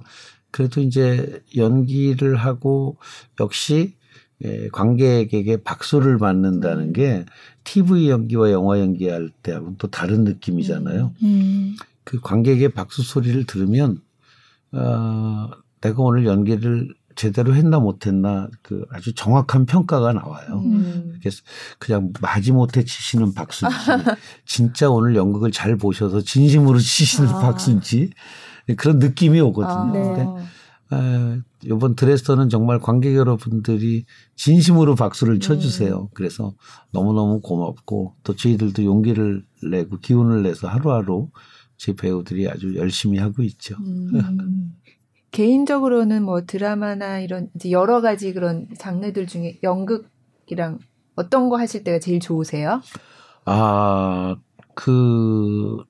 그래도 0.51 0.81
이제 0.81 1.41
연기를 1.55 2.35
하고 2.35 2.97
역시 3.39 3.95
예, 4.43 4.67
관객에게 4.69 5.63
박수를 5.63 6.17
받는다는 6.17 6.91
게 6.91 7.25
TV 7.63 8.09
연기와 8.09 8.51
영화 8.51 8.79
연기할 8.79 9.31
때하고는 9.43 9.75
또 9.77 9.87
다른 9.87 10.23
느낌이잖아요. 10.23 11.13
음. 11.23 11.25
음. 11.25 11.75
그 12.03 12.19
관객의 12.19 12.69
박수 12.69 13.01
소리를 13.01 13.45
들으면 13.45 14.01
어, 14.71 15.49
내가 15.81 16.03
오늘 16.03 16.25
연기를 16.25 16.93
제대로 17.15 17.55
했나 17.55 17.79
못했나 17.79 18.49
그 18.61 18.85
아주 18.91 19.13
정확한 19.13 19.65
평가가 19.65 20.13
나와요. 20.13 20.61
음. 20.65 21.15
그래서 21.19 21.41
그냥 21.79 22.11
마지못해 22.21 22.83
치시는 22.83 23.33
박수인지 23.33 23.75
진짜 24.45 24.89
오늘 24.89 25.15
연극을 25.15 25.51
잘 25.51 25.77
보셔서 25.77 26.21
진심으로 26.21 26.79
치시는 26.79 27.29
아. 27.29 27.39
박수인지 27.39 28.11
그런 28.77 28.99
느낌이 28.99 29.39
오거든요. 29.41 29.71
아, 29.71 29.91
네. 29.91 30.01
근데 30.03 30.25
에, 30.93 31.41
이번 31.63 31.95
드레스터는 31.95 32.49
정말 32.49 32.79
관객 32.79 33.15
여러분들이 33.15 34.05
진심으로 34.35 34.95
박수를 34.95 35.39
쳐주세요. 35.39 36.01
음. 36.01 36.07
그래서 36.13 36.53
너무너무 36.91 37.39
고맙고 37.41 38.15
또 38.23 38.35
저희들도 38.35 38.83
용기를 38.83 39.43
내고 39.69 39.99
기운을 39.99 40.43
내서 40.43 40.67
하루하루 40.67 41.29
제 41.77 41.93
배우들이 41.93 42.47
아주 42.47 42.75
열심히 42.75 43.19
하고 43.19 43.41
있죠. 43.43 43.75
음. 43.79 44.75
개인적으로는 45.35 46.23
뭐 46.23 46.45
드라마나 46.45 47.19
이런 47.19 47.49
이제 47.55 47.69
여러 47.69 47.99
가지 47.99 48.31
그런 48.33 48.67
장르들 48.77 49.27
중에 49.27 49.59
연극이랑 49.63 50.79
어떤 51.17 51.49
거 51.49 51.57
하실 51.57 51.83
때가 51.83 51.99
제일 51.99 52.21
좋으세요? 52.21 52.81
아, 53.43 54.37
그 54.75 55.83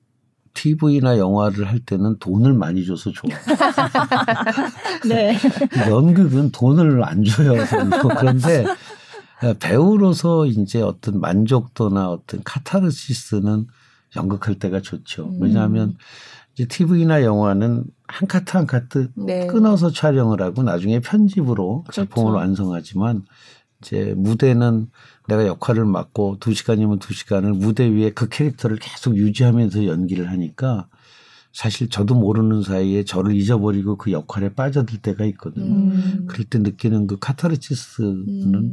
TV나 0.54 1.18
영화를 1.18 1.68
할 1.68 1.78
때는 1.78 2.18
돈을 2.18 2.54
많이 2.54 2.84
줘서 2.84 3.12
좋아요. 3.12 3.38
네. 5.08 5.36
연극은 5.88 6.50
돈을 6.50 7.04
안 7.04 7.22
줘요. 7.22 7.52
그런데 8.18 8.64
배우로서 9.60 10.46
이제 10.46 10.82
어떤 10.82 11.20
만족도나 11.20 12.10
어떤 12.10 12.42
카타르시스는 12.42 13.68
연극할 14.16 14.56
때가 14.56 14.80
좋죠. 14.80 15.26
음. 15.26 15.38
왜냐하면 15.40 15.96
이제 16.56 16.66
TV나 16.66 17.22
영화는 17.22 17.84
한 18.08 18.28
카트 18.28 18.56
한 18.56 18.66
카트 18.66 19.10
네. 19.14 19.46
끊어서 19.46 19.90
촬영을 19.90 20.40
하고 20.40 20.62
나중에 20.62 21.00
편집으로 21.00 21.82
그렇죠. 21.82 22.02
작품을 22.02 22.32
완성하지만 22.32 23.24
이제 23.82 24.14
무대는 24.16 24.88
내가 25.28 25.46
역할을 25.46 25.84
맡고 25.84 26.38
두 26.40 26.54
시간이면 26.54 26.98
두 26.98 27.12
시간을 27.12 27.52
무대 27.52 27.86
위에 27.86 28.10
그 28.10 28.28
캐릭터를 28.30 28.78
계속 28.78 29.16
유지하면서 29.16 29.86
연기를 29.86 30.30
하니까 30.30 30.88
사실 31.52 31.88
저도 31.88 32.14
모르는 32.14 32.62
사이에 32.62 33.04
저를 33.04 33.34
잊어버리고 33.34 33.96
그 33.96 34.12
역할에 34.12 34.54
빠져들 34.54 35.00
때가 35.00 35.24
있거든요. 35.26 35.74
음. 35.74 36.26
그럴 36.26 36.44
때 36.44 36.58
느끼는 36.58 37.06
그 37.06 37.18
카타르시스는 37.18 38.54
음. 38.54 38.72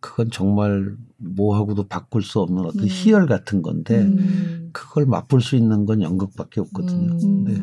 그건 0.00 0.30
정말 0.30 0.94
뭐하고도 1.16 1.88
바꿀 1.88 2.22
수 2.22 2.40
없는 2.40 2.64
어떤 2.64 2.82
음. 2.82 2.86
희열 2.88 3.26
같은 3.26 3.62
건데 3.62 4.02
음. 4.02 4.67
그걸 4.78 5.06
맛볼 5.06 5.40
수 5.40 5.56
있는 5.56 5.86
건 5.86 6.02
연극밖에 6.02 6.60
없거든요. 6.60 7.12
음. 7.24 7.44
네. 7.44 7.62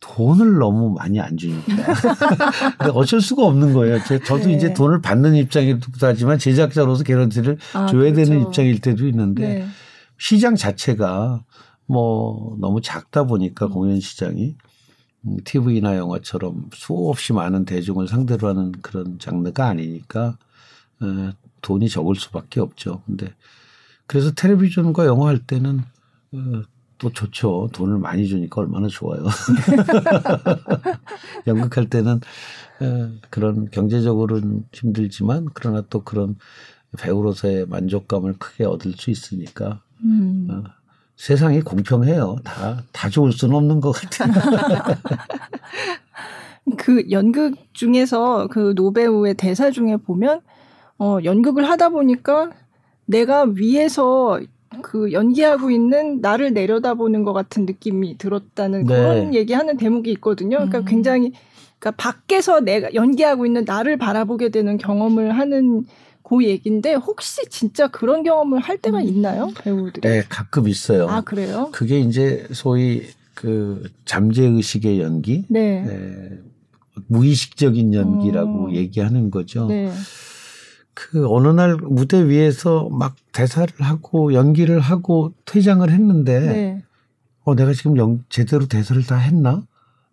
돈을 0.00 0.58
너무 0.58 0.92
많이 0.92 1.20
안 1.20 1.36
주니까. 1.36 1.62
근데 2.76 2.92
어쩔 2.92 3.20
수가 3.20 3.46
없는 3.46 3.72
거예요. 3.72 4.00
저도 4.02 4.46
네. 4.46 4.54
이제 4.54 4.74
돈을 4.74 5.00
받는 5.00 5.36
입장이기도 5.36 5.86
하지만 6.00 6.38
제작자로서 6.38 7.04
개런티를 7.04 7.56
아, 7.74 7.86
줘야 7.86 8.12
그렇죠. 8.12 8.14
되는 8.16 8.42
입장일 8.42 8.80
때도 8.80 9.06
있는데 9.06 9.60
네. 9.60 9.66
시장 10.18 10.56
자체가 10.56 11.44
뭐 11.86 12.56
너무 12.60 12.80
작다 12.80 13.24
보니까 13.24 13.66
음. 13.66 13.70
공연 13.70 14.00
시장이 14.00 14.56
TV나 15.44 15.92
음, 15.92 15.96
영화처럼 15.98 16.70
수없이 16.74 17.32
많은 17.32 17.64
대중을 17.64 18.08
상대로 18.08 18.48
하는 18.48 18.72
그런 18.82 19.20
장르가 19.20 19.68
아니니까 19.68 20.36
어, 21.00 21.30
돈이 21.60 21.88
적을 21.88 22.16
수밖에 22.16 22.58
없죠. 22.58 23.02
근데 23.06 23.32
그래서 24.06 24.32
텔레비전과 24.32 25.06
영화 25.06 25.28
할 25.28 25.38
때는 25.38 25.78
어, 25.78 26.01
또 26.98 27.10
좋죠. 27.10 27.68
돈을 27.72 27.98
많이 27.98 28.28
주니까 28.28 28.60
얼마나 28.60 28.86
좋아요. 28.86 29.24
연극할 31.48 31.90
때는 31.90 32.20
어, 32.80 33.10
그런 33.28 33.68
경제적으로는 33.70 34.66
힘들지만 34.72 35.48
그러나 35.52 35.82
또 35.90 36.04
그런 36.04 36.36
배우로서의 36.98 37.66
만족감을 37.66 38.34
크게 38.38 38.64
얻을 38.64 38.92
수 38.92 39.10
있으니까 39.10 39.80
음. 40.04 40.46
어, 40.48 40.62
세상이 41.16 41.62
공평해요. 41.62 42.36
다, 42.44 42.84
다 42.92 43.08
좋을 43.08 43.32
수는 43.32 43.56
없는 43.56 43.80
것 43.80 43.90
같아요. 43.92 44.32
그 46.78 47.10
연극 47.10 47.56
중에서 47.72 48.46
그 48.46 48.74
노배우의 48.76 49.34
대사 49.34 49.72
중에 49.72 49.96
보면 49.96 50.40
어, 50.98 51.18
연극을 51.24 51.68
하다 51.68 51.88
보니까 51.88 52.50
내가 53.06 53.42
위에서 53.42 54.40
그 54.80 55.12
연기하고 55.12 55.70
있는 55.70 56.20
나를 56.20 56.52
내려다보는 56.52 57.24
것 57.24 57.32
같은 57.32 57.66
느낌이 57.66 58.16
들었다는 58.18 58.84
네. 58.84 58.94
그런 58.94 59.34
얘기하는 59.34 59.76
대목이 59.76 60.10
있거든요. 60.12 60.56
그러니까 60.56 60.78
음. 60.78 60.84
굉장히 60.86 61.32
그러니까 61.78 62.02
밖에서 62.02 62.60
내가 62.60 62.94
연기하고 62.94 63.44
있는 63.44 63.64
나를 63.66 63.96
바라보게 63.98 64.50
되는 64.50 64.78
경험을 64.78 65.36
하는 65.36 65.84
그 66.22 66.44
얘기인데 66.44 66.94
혹시 66.94 67.42
진짜 67.50 67.88
그런 67.88 68.22
경험을 68.22 68.60
할 68.60 68.78
때가 68.78 68.98
음. 68.98 69.06
있나요 69.06 69.50
배우들이? 69.58 70.08
네, 70.08 70.22
가끔 70.28 70.68
있어요. 70.68 71.08
아 71.08 71.20
그래요? 71.20 71.68
그게 71.72 71.98
이제 71.98 72.46
소위 72.52 73.02
그 73.34 73.82
잠재 74.04 74.44
의식의 74.44 75.00
연기, 75.00 75.44
네. 75.48 75.82
네. 75.82 76.38
무의식적인 77.08 77.94
연기라고 77.94 78.68
어. 78.68 78.72
얘기하는 78.72 79.30
거죠. 79.30 79.66
네. 79.66 79.90
그 80.94 81.26
어느 81.28 81.48
날 81.48 81.76
무대 81.76 82.28
위에서 82.28 82.88
막 82.90 83.14
대사를 83.32 83.68
하고 83.80 84.34
연기를 84.34 84.80
하고 84.80 85.32
퇴장을 85.44 85.88
했는데 85.88 86.40
네. 86.40 86.82
어 87.44 87.54
내가 87.54 87.72
지금 87.72 87.96
연, 87.96 88.24
제대로 88.28 88.66
대사를 88.66 89.02
다 89.04 89.16
했나? 89.16 89.62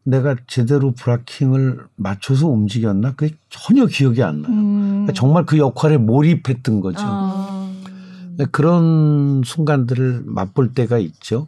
내가 0.03 0.35
제대로 0.47 0.91
브라킹을 0.91 1.79
맞춰서 1.95 2.47
움직였나? 2.47 3.13
그게 3.15 3.35
전혀 3.49 3.85
기억이 3.85 4.23
안 4.23 4.41
나요. 4.41 4.51
음. 4.51 4.89
그러니까 4.89 5.13
정말 5.13 5.45
그 5.45 5.57
역할에 5.57 5.97
몰입했던 5.97 6.81
거죠. 6.81 6.99
아. 7.01 7.71
그런 8.51 9.41
순간들을 9.45 10.23
맛볼 10.25 10.73
때가 10.73 10.97
있죠. 10.99 11.47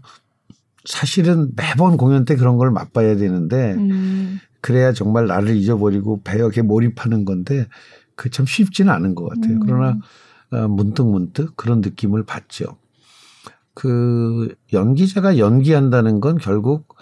사실은 0.84 1.52
매번 1.56 1.96
공연 1.98 2.26
때 2.26 2.36
그런 2.36 2.58
걸 2.58 2.70
맛봐야 2.72 3.16
되는데 3.16 3.74
음. 3.76 4.40
그래야 4.62 4.94
정말 4.94 5.28
나를 5.28 5.56
잊어버리고 5.56 6.22
배역에 6.24 6.62
몰입하는 6.62 7.26
건데 7.26 7.68
그 8.22 8.30
참 8.30 8.46
쉽지는 8.46 8.94
않은 8.94 9.16
것 9.16 9.28
같아요. 9.30 9.56
음. 9.56 9.60
그러나 9.66 9.98
어, 10.52 10.68
문득 10.68 11.08
문득 11.08 11.56
그런 11.56 11.82
느낌을 11.82 12.24
받죠. 12.24 12.78
그 13.74 14.54
연기자가 14.74 15.40
연기한다는 15.40 16.20
건 16.20 16.38
결국 16.38 16.96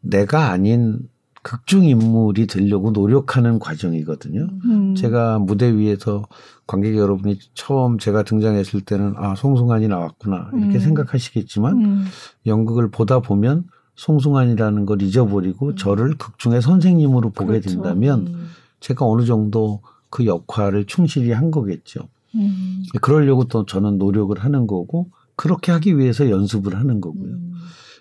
내가 0.00 0.50
아닌 0.50 0.98
극중 1.42 1.84
인물이 1.84 2.48
되려고 2.48 2.90
노력하는 2.90 3.60
과정이거든요. 3.60 4.48
음. 4.64 4.94
제가 4.96 5.38
무대 5.38 5.72
위에서 5.72 6.24
관객 6.66 6.96
여러분이 6.96 7.38
처음 7.54 7.98
제가 7.98 8.24
등장했을 8.24 8.80
때는 8.80 9.14
아 9.16 9.36
송승환이 9.36 9.86
나왔구나 9.86 10.50
이렇게 10.54 10.78
음. 10.78 10.80
생각하시겠지만 10.80 11.84
음. 11.84 12.04
연극을 12.46 12.90
보다 12.90 13.20
보면 13.20 13.66
송승환이라는 13.94 14.84
걸 14.84 15.00
잊어버리고 15.00 15.68
음. 15.68 15.76
저를 15.76 16.16
극중의 16.16 16.60
선생님으로 16.60 17.30
보게 17.30 17.60
그렇죠. 17.60 17.70
된다면 17.70 18.26
음. 18.26 18.48
제가 18.80 19.06
어느 19.06 19.24
정도 19.24 19.80
그 20.10 20.26
역할을 20.26 20.86
충실히 20.86 21.32
한 21.32 21.50
거겠죠. 21.50 22.08
음. 22.34 22.82
그러려고 23.00 23.44
또 23.44 23.66
저는 23.66 23.98
노력을 23.98 24.36
하는 24.38 24.66
거고 24.66 25.10
그렇게 25.36 25.72
하기 25.72 25.98
위해서 25.98 26.30
연습을 26.30 26.76
하는 26.76 27.00
거고요. 27.00 27.36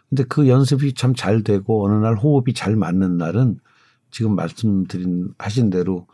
근데 0.10 0.24
그 0.24 0.48
연습이 0.48 0.94
참 0.94 1.14
잘 1.16 1.44
되고 1.44 1.86
어느 1.86 1.94
날 1.96 2.16
호흡이 2.16 2.54
잘 2.54 2.76
맞는 2.76 3.18
날은 3.18 3.60
지금 4.12 4.36
말씀드린 4.36 5.30
하신 5.38 5.70
대로 5.70 6.08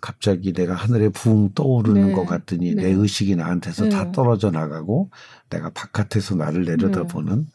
갑자기 0.00 0.52
내가 0.52 0.74
하늘에 0.74 1.08
붕 1.08 1.52
떠오르는 1.54 2.08
네. 2.08 2.12
것 2.12 2.26
같더니 2.26 2.74
네. 2.74 2.82
내 2.82 2.90
의식이 2.90 3.36
나한테서 3.36 3.84
네. 3.84 3.90
다 3.90 4.12
떨어져 4.12 4.50
나가고 4.50 5.10
내가 5.50 5.70
바깥에서 5.70 6.36
나를 6.36 6.64
내려다보는 6.64 7.46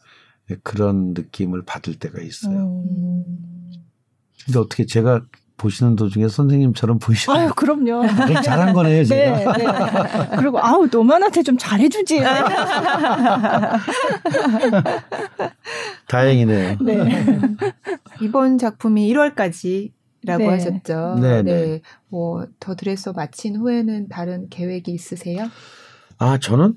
네. 0.48 0.56
그런 0.62 1.14
느낌을 1.14 1.62
받을 1.64 1.94
때가 1.94 2.20
있어요. 2.20 2.84
음. 2.88 3.24
근데 4.44 4.58
어떻게 4.58 4.84
제가 4.84 5.24
보시는 5.56 5.96
도중에 5.96 6.28
선생님처럼 6.28 6.98
보이시나요? 6.98 7.40
아유, 7.46 7.52
그럼요. 7.54 8.06
잘한 8.42 8.72
거네요, 8.74 9.04
제가. 9.04 9.36
네, 9.36 9.64
네. 9.64 9.64
그리고 10.36 10.58
아우, 10.60 10.88
너만한테 10.90 11.42
좀 11.42 11.56
잘해주지. 11.56 12.20
다행이네요. 16.08 16.78
네. 16.80 17.52
이번 18.20 18.58
작품이 18.58 19.12
1월까지 19.12 19.92
라고 20.24 20.44
네. 20.44 20.48
하셨죠. 20.48 21.18
네, 21.20 21.42
네. 21.42 21.52
네. 21.66 21.80
뭐, 22.08 22.46
더 22.58 22.74
드레서 22.74 23.12
마친 23.12 23.56
후에는 23.56 24.08
다른 24.08 24.48
계획이 24.48 24.90
있으세요? 24.90 25.46
아, 26.18 26.38
저는, 26.38 26.74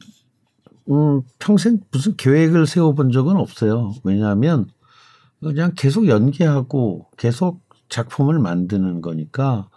음, 0.90 1.22
평생 1.40 1.80
무슨 1.92 2.16
계획을 2.16 2.68
세워본 2.68 3.12
적은 3.12 3.38
없어요. 3.38 3.94
왜냐하면 4.04 4.68
그냥 5.42 5.72
계속 5.76 6.08
연기하고 6.08 7.08
계속 7.18 7.67
작품을 7.90 8.40
만드는 8.40 9.02
거니까 9.02 9.68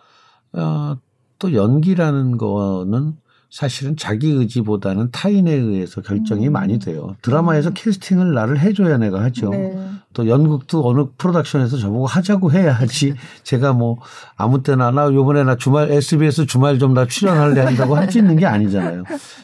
어, 0.53 0.97
또 1.39 1.55
연기라는 1.55 2.37
거는 2.39 3.15
사실은 3.51 3.97
자기 3.97 4.31
의지보다는 4.31 5.11
타인에 5.11 5.53
의해서 5.53 6.01
결정이 6.03 6.47
음. 6.49 6.53
많이 6.53 6.79
돼요. 6.79 7.17
드라마에서 7.23 7.71
음. 7.71 7.75
캐스팅을 7.75 8.33
나를 8.33 8.61
해줘야 8.61 8.97
내가 8.97 9.21
하죠. 9.25 9.51
네. 9.51 9.77
또 10.13 10.29
연극도 10.29 10.87
어느 10.89 11.07
프로덕션에서 11.19 11.77
저보고 11.79 12.07
하자고 12.07 12.53
해야 12.53 12.73
하지. 12.73 13.15
제가 13.43 13.73
뭐 13.73 13.99
아무 14.37 14.63
때나 14.63 14.93
나 14.93 15.13
요번에 15.13 15.43
나 15.43 15.57
주말 15.57 15.91
SBS 15.91 16.47
주말 16.47 16.79
좀 16.79 16.95
나 16.95 17.07
출연할래 17.07 17.61
한다고 17.61 17.97
할 17.97 18.09
수 18.11 18.19
있는 18.19 18.37
게 18.37 18.47
아니잖아요. 18.47 19.03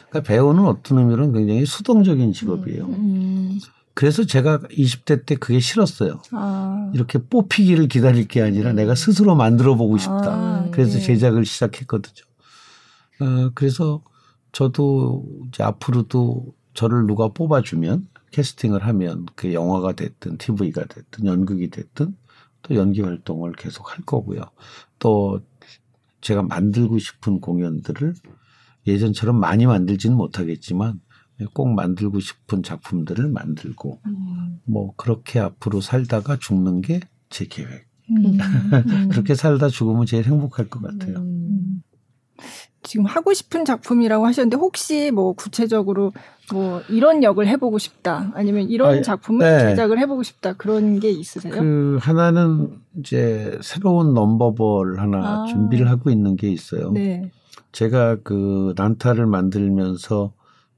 그러니까 0.09 0.21
배우는 0.21 0.65
어떤 0.65 0.99
의미로는 0.99 1.33
굉장히 1.33 1.65
수동적인 1.65 2.31
직업이에요. 2.31 2.85
음. 2.85 3.59
그래서 3.97 4.23
제가 4.23 4.59
20대 4.59 5.25
때 5.25 5.35
그게 5.35 5.59
싫었어요. 5.59 6.21
아. 6.31 6.91
이렇게 6.93 7.17
뽑히기를 7.17 7.87
기다릴 7.87 8.27
게 8.27 8.43
아니라 8.43 8.71
내가 8.71 8.93
스스로 8.93 9.33
만들어 9.33 9.73
보고 9.73 9.97
싶다. 9.97 10.21
아, 10.23 10.67
그래서 10.71 10.99
네. 10.99 11.03
제작을 11.03 11.45
시작했거든요. 11.45 12.23
어, 13.21 13.51
그래서 13.55 14.03
저도 14.51 15.25
이제 15.47 15.63
앞으로도 15.63 16.53
저를 16.75 17.07
누가 17.07 17.29
뽑아주면 17.29 18.07
캐스팅을 18.29 18.85
하면 18.85 19.25
그 19.33 19.55
영화가 19.55 19.93
됐든 19.93 20.37
TV가 20.37 20.85
됐든 20.85 21.25
연극이 21.25 21.71
됐든 21.71 22.15
또 22.61 22.75
연기 22.75 23.01
활동을 23.01 23.53
계속 23.53 23.91
할 23.91 24.05
거고요. 24.05 24.41
또 24.99 25.41
제가 26.21 26.43
만들고 26.43 26.99
싶은 26.99 27.41
공연들을 27.41 28.13
예전처럼 28.85 29.39
많이 29.39 29.65
만들지는 29.65 30.15
못하겠지만 30.15 31.01
꼭 31.53 31.69
만들고 31.73 32.19
싶은 32.19 32.63
작품들을 32.63 33.27
만들고 33.29 33.99
음. 34.05 34.59
뭐 34.65 34.93
그렇게 34.95 35.39
앞으로 35.39 35.81
살다가 35.81 36.37
죽는 36.37 36.81
게 36.81 36.99
제 37.29 37.45
계획. 37.45 37.87
음. 38.09 38.37
그렇게 39.11 39.35
살다 39.35 39.69
죽으면 39.69 40.05
제일 40.05 40.25
행복할 40.25 40.69
것 40.69 40.81
같아요. 40.81 41.17
음. 41.17 41.81
지금 42.83 43.05
하고 43.05 43.33
싶은 43.33 43.65
작품이라고 43.65 44.25
하셨는데 44.25 44.55
혹시 44.55 45.11
뭐 45.11 45.33
구체적으로 45.33 46.13
뭐 46.53 46.81
이런 46.87 47.21
역을 47.21 47.45
해보고 47.47 47.79
싶다 47.79 48.31
아니면 48.33 48.69
이런 48.69 48.99
아, 48.99 49.01
작품을 49.01 49.45
네. 49.45 49.59
제작을 49.59 49.99
해보고 49.99 50.23
싶다 50.23 50.53
그런 50.53 51.01
게 51.01 51.09
있으세요? 51.09 51.51
그 51.53 51.97
하나는 51.99 52.77
이제 52.99 53.59
새로운 53.61 54.13
non-verbal 54.13 54.99
하나 54.99 55.43
아. 55.43 55.45
준비를 55.47 55.89
하고 55.89 56.09
있는 56.09 56.37
게 56.37 56.49
있어요. 56.49 56.91
네. 56.91 57.29
제가 57.73 58.17
그 58.23 58.73
난타를 58.77 59.25
만들면서 59.25 60.31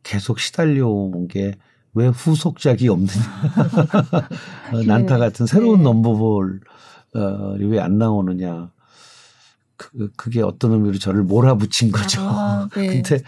계속 0.04 0.40
시달려온 0.40 1.28
게 1.28 1.56
왜 1.94 2.08
후속작이 2.08 2.88
없느냐. 2.88 3.24
어, 4.74 4.84
난타 4.84 5.18
같은 5.18 5.46
새로운 5.46 5.80
네. 5.80 5.84
non-verbal이 5.84 6.60
왜안 7.64 7.98
나오느냐. 7.98 8.72
그, 9.76 10.10
그게 10.16 10.42
어떤 10.42 10.74
의미로 10.74 10.98
저를 11.00 11.24
몰아붙인 11.24 11.92
거죠. 11.92 12.22
아, 12.22 12.70
네. 12.76 12.88
근데 13.02 13.24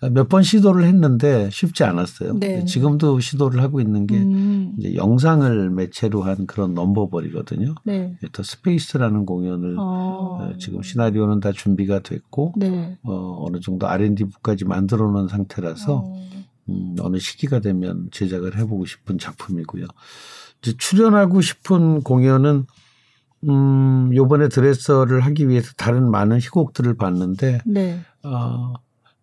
몇 0.00 0.28
번 0.28 0.42
시도를 0.42 0.84
했는데 0.84 1.48
쉽지 1.50 1.82
않았어요. 1.82 2.34
네. 2.38 2.64
지금도 2.64 3.18
시도를 3.18 3.60
하고 3.62 3.80
있는 3.80 4.06
게 4.06 4.16
음. 4.18 4.74
이제 4.78 4.94
영상을 4.94 5.70
매체로 5.70 6.22
한 6.22 6.46
그런 6.46 6.74
non-verbal이거든요. 6.74 7.74
네. 7.84 8.16
The 8.32 8.42
Space라는 8.42 9.26
공연을 9.26 9.76
어. 9.78 10.52
지금 10.58 10.82
시나리오는 10.82 11.40
다 11.40 11.50
준비가 11.50 11.98
됐고 12.00 12.54
네. 12.56 12.96
어, 13.02 13.44
어느 13.46 13.58
정도 13.60 13.88
R&D부까지 13.88 14.66
만들어 14.66 15.10
놓은 15.10 15.26
상태라서 15.28 15.96
어. 15.96 16.14
음, 16.68 16.94
어느 17.00 17.18
시기가 17.18 17.60
되면 17.60 18.08
제작을 18.12 18.56
해보고 18.56 18.84
싶은 18.86 19.18
작품이고요. 19.18 19.86
이제 20.62 20.74
출연하고 20.78 21.40
싶은 21.40 22.02
공연은 22.02 22.66
음, 23.48 24.10
요번에 24.14 24.48
드레서를 24.48 25.20
하기 25.20 25.48
위해서 25.48 25.72
다른 25.76 26.10
많은 26.10 26.38
희곡들을 26.40 26.94
봤는데, 26.94 27.60
네. 27.66 28.00
어, 28.24 28.74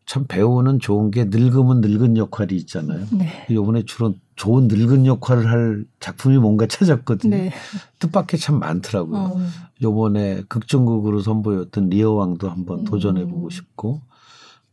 참 0.06 0.26
배우는 0.28 0.80
좋은 0.80 1.10
게 1.10 1.26
늙으면 1.26 1.82
늙은 1.82 2.18
역할이 2.18 2.56
있잖아요. 2.58 3.06
네. 3.12 3.48
요번에 3.50 3.84
주로 3.86 4.14
좋은 4.36 4.68
늙은 4.68 5.06
역할을 5.06 5.50
할 5.50 5.86
작품이 6.00 6.38
뭔가 6.38 6.68
찾았거든요. 6.68 7.36
네. 7.36 7.52
뜻밖의 8.00 8.40
참 8.40 8.60
많더라고요. 8.60 9.20
어. 9.20 9.38
요번에 9.82 10.44
극중극으로 10.48 11.22
선보였던 11.22 11.90
리어 11.90 12.12
왕도 12.12 12.50
한번 12.50 12.80
음. 12.80 12.84
도전해보고 12.86 13.50
싶고, 13.50 14.02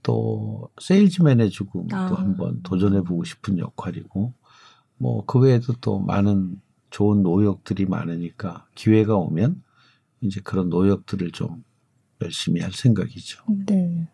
또 0.02 0.68
세일즈맨의 0.80 1.50
죽음도 1.50 1.96
아. 1.96 2.12
한번 2.14 2.60
도전해보고 2.62 3.24
싶은 3.24 3.58
역할이고, 3.58 4.34
뭐 4.98 5.24
그 5.26 5.38
외에도 5.38 5.72
또 5.80 5.98
많은 5.98 6.60
좋은 6.90 7.22
노역들이 7.22 7.86
많으니까 7.86 8.66
기회가 8.74 9.16
오면 9.16 9.62
이제 10.20 10.40
그런 10.44 10.68
노역들을 10.68 11.30
좀 11.32 11.64
열심히 12.20 12.60
할 12.60 12.72
생각이죠. 12.72 13.42
네. 13.66 14.06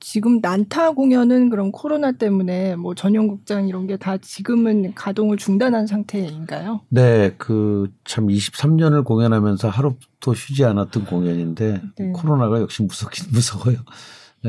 음. 0.00 0.02
지금 0.02 0.40
난타 0.40 0.92
공연은 0.92 1.50
그럼 1.50 1.72
코로나 1.72 2.12
때문에 2.12 2.74
뭐 2.76 2.94
전용극장 2.94 3.68
이런 3.68 3.86
게 3.86 3.96
다 3.98 4.16
지금은 4.16 4.94
가동을 4.94 5.36
중단한 5.36 5.86
상태인가요? 5.86 6.80
네, 6.88 7.34
그 7.36 7.90
참 8.04 8.28
23년을 8.28 9.04
공연하면서 9.04 9.68
하루도 9.68 10.34
쉬지 10.34 10.64
않았던 10.64 11.04
공연인데 11.04 11.82
네. 11.98 12.12
코로나가 12.12 12.60
역시 12.60 12.82
무섭긴 12.82 13.26
무서워요. 13.32 13.76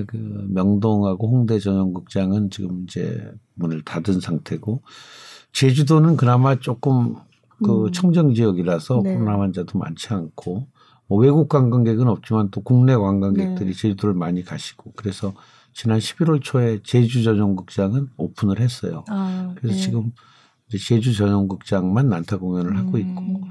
그 0.07 0.47
명동하고 0.49 1.29
홍대 1.29 1.59
전용극장은 1.59 2.49
지금 2.49 2.85
이제 2.87 3.29
문을 3.55 3.81
닫은 3.83 4.21
상태고 4.21 4.81
제주도는 5.51 6.15
그나마 6.15 6.55
조금 6.59 7.15
그 7.63 7.87
음. 7.87 7.91
청정 7.91 8.33
지역이라서 8.33 9.01
네. 9.03 9.13
코로나 9.15 9.37
환자도 9.41 9.77
많지 9.77 10.13
않고 10.13 10.67
뭐 11.11 11.19
외국 11.19 11.49
관광객은 11.49 12.07
없지만 12.07 12.51
또 12.51 12.61
국내 12.61 12.95
관광객들이 12.95 13.73
네. 13.73 13.77
제주도를 13.77 14.15
많이 14.15 14.45
가시고 14.45 14.93
그래서 14.95 15.33
지난 15.73 15.99
11월 15.99 16.39
초에 16.41 16.79
제주 16.85 17.21
전용극장은 17.21 18.11
오픈을 18.15 18.61
했어요. 18.61 19.03
아, 19.09 19.53
그래서 19.57 19.75
네. 19.75 19.81
지금 19.81 20.13
제주 20.69 21.13
전용극장만 21.13 22.07
난타 22.07 22.37
공연을 22.37 22.71
음. 22.71 22.77
하고 22.77 22.97
있고 22.97 23.41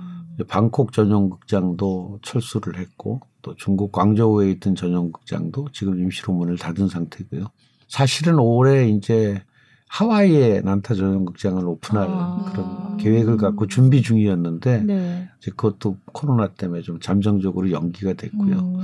방콕 0.48 0.94
전용극장도 0.94 2.20
철수를 2.22 2.78
했고 2.78 3.20
또 3.42 3.54
중국 3.56 3.92
광저우에 3.92 4.50
있던 4.52 4.74
전용극장도 4.74 5.68
지금 5.74 6.00
임시로 6.00 6.32
문을 6.32 6.56
닫은 6.56 6.88
상태고요. 6.88 7.44
사실은 7.88 8.38
올해 8.38 8.88
이제 8.88 9.42
하와이에 9.91 10.61
난타 10.61 10.95
전용극장을 10.95 11.66
오픈할 11.66 12.07
아. 12.09 12.45
그런 12.53 12.97
계획을 12.97 13.36
갖고 13.36 13.66
준비 13.66 14.03
중이었는데 14.03 14.82
네. 14.84 15.28
이제 15.38 15.51
그것도 15.51 15.97
코로나 16.12 16.47
때문에 16.47 16.82
좀 16.82 17.01
잠정적으로 17.01 17.72
연기가 17.72 18.12
됐고요. 18.12 18.57
음. 18.57 18.80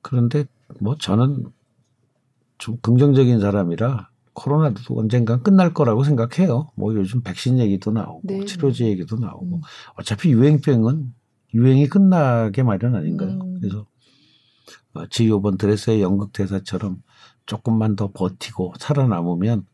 그런데 0.00 0.46
뭐 0.80 0.96
저는 0.96 1.44
좀 2.56 2.78
긍정적인 2.80 3.40
사람이라 3.40 4.08
코로나도 4.32 4.98
언젠간 4.98 5.42
끝날 5.42 5.74
거라고 5.74 6.02
생각해요. 6.02 6.70
뭐 6.76 6.94
요즘 6.94 7.20
백신 7.20 7.58
얘기도 7.58 7.90
나오고 7.90 8.22
네. 8.24 8.44
치료제 8.46 8.86
얘기도 8.86 9.16
나오고 9.16 9.56
음. 9.56 9.60
어차피 9.96 10.32
유행병은 10.32 11.12
유행이 11.52 11.88
끝나게 11.88 12.62
마련 12.62 12.94
아닌가요? 12.94 13.38
음. 13.42 13.58
그래서 13.60 13.84
마치 14.94 15.28
요번 15.28 15.58
드레스의 15.58 16.00
연극 16.00 16.32
대사처럼 16.32 17.02
조금만 17.44 17.96
더 17.96 18.10
버티고 18.10 18.74
살아남으면 18.78 19.66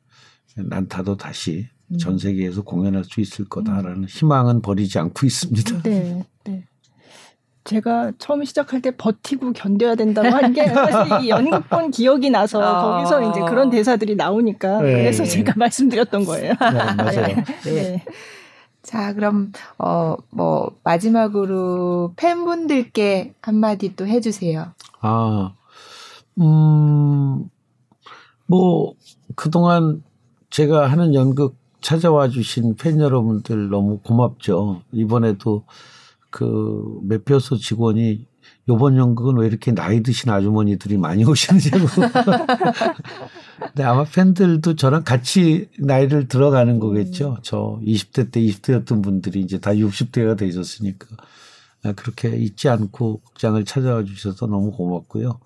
난타도 0.57 1.17
다시 1.17 1.69
음. 1.89 1.99
전 1.99 2.19
세계에서 2.19 2.63
공연할 2.63 3.05
수 3.05 3.21
있을 3.21 3.45
거다라는 3.49 4.03
음. 4.03 4.07
희망은 4.09 4.63
버리지 4.63 4.99
않고 4.99 5.27
있습니다. 5.27 5.83
네, 5.83 6.25
네. 6.45 6.65
제가 7.65 8.13
처음 8.19 8.45
시작할 8.45 8.81
때 8.81 8.97
버티고 8.97 9.53
견뎌야 9.53 9.97
된다고 9.97 10.29
한 10.29 10.53
게 10.53 10.67
사실 10.69 11.25
이 11.25 11.29
연극 11.31 11.69
본 11.69 11.91
기억이 11.91 12.31
나서 12.31 12.61
어. 12.61 12.93
거기서 12.97 13.31
이제 13.31 13.41
그런 13.41 13.71
대사들이 13.71 14.15
나오니까 14.15 14.81
네. 14.83 14.93
그래서 14.93 15.25
제가 15.25 15.55
말씀드렸던 15.57 16.25
거예요. 16.25 16.51
네, 16.53 16.95
맞아요. 16.95 17.37
네. 17.65 17.73
네. 17.73 18.05
자, 18.83 19.13
그럼 19.15 19.53
어 19.79 20.17
뭐 20.31 20.77
마지막으로 20.85 22.13
팬분들께 22.17 23.35
한마디 23.41 23.97
또 23.97 24.07
해주세요. 24.07 24.73
아, 25.01 25.55
음, 26.39 27.49
뭐 28.47 28.95
그동안 29.35 30.05
제가 30.57 30.91
하는 30.91 31.13
연극 31.13 31.55
찾아와 31.83 32.31
주신 32.31 32.77
팬 32.77 32.99
여러분들 32.99 33.69
너무 33.69 33.99
고맙죠. 33.99 34.81
이번에도 34.91 35.65
그 36.31 36.99
매표소 37.03 37.59
직원이 37.59 38.27
요번 38.67 38.97
연극은 38.97 39.37
왜 39.37 39.49
이렇게 39.49 39.73
나이 39.73 40.03
드신 40.03 40.31
아주머니들이 40.31 40.97
많이 40.97 41.27
오시는지고. 41.27 41.77
근데 43.61 43.83
아마 43.83 44.05
팬들도 44.05 44.77
저랑 44.77 45.05
같이 45.05 45.69
나이를 45.79 46.27
들어가는 46.27 46.81
거겠죠. 46.81 47.37
저 47.43 47.79
20대 47.85 48.33
때 48.33 48.41
20대였던 48.41 49.05
분들이 49.05 49.41
이제 49.41 49.59
다 49.59 49.73
60대가 49.73 50.39
되셨으니까. 50.39 51.07
아, 51.85 51.93
그렇게 51.93 52.35
잊지 52.35 52.71
않고 52.71 53.21
극장을 53.27 53.63
찾아와 53.67 54.05
주셔서 54.05 54.47
너무 54.47 54.73
고맙고요. 54.73 55.39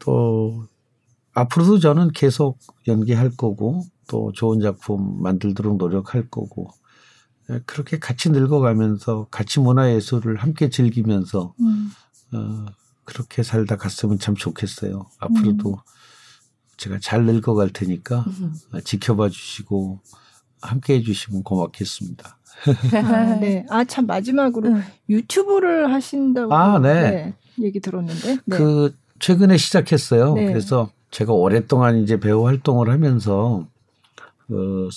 또 0.00 0.66
앞으로도 1.32 1.78
저는 1.78 2.12
계속 2.12 2.58
연기할 2.86 3.30
거고 3.38 3.84
또 4.08 4.32
좋은 4.32 4.60
작품 4.60 5.22
만들도록 5.22 5.76
노력할 5.76 6.28
거고 6.28 6.70
예, 7.50 7.60
그렇게 7.66 7.98
같이 7.98 8.30
늙어가면서 8.30 9.28
같이 9.30 9.60
문화예술을 9.60 10.36
함께 10.36 10.68
즐기면서 10.68 11.54
음. 11.60 11.90
어, 12.34 12.66
그렇게 13.04 13.42
살다 13.42 13.76
갔으면 13.76 14.18
참 14.18 14.34
좋겠어요. 14.34 15.06
앞으로도 15.18 15.70
음. 15.70 15.76
제가 16.76 16.98
잘 17.00 17.24
늙어갈 17.24 17.70
테니까 17.70 18.24
음. 18.26 18.54
지켜봐 18.84 19.28
주시고 19.28 20.00
함께 20.60 20.94
해주시면 20.94 21.42
고맙겠습니다. 21.42 22.38
아, 22.94 23.34
네. 23.40 23.66
아, 23.68 23.84
참, 23.84 24.06
마지막으로 24.06 24.68
음. 24.68 24.82
유튜브를 25.08 25.92
하신다고. 25.92 26.54
아, 26.54 26.78
네. 26.78 27.10
네. 27.10 27.34
얘기 27.60 27.80
들었는데. 27.80 28.38
네. 28.44 28.56
그, 28.56 28.94
최근에 29.18 29.56
시작했어요. 29.56 30.34
네. 30.34 30.46
그래서 30.46 30.90
제가 31.10 31.32
오랫동안 31.32 31.98
이제 32.02 32.18
배우 32.18 32.46
활동을 32.46 32.90
하면서 32.90 33.66
그 34.48 34.88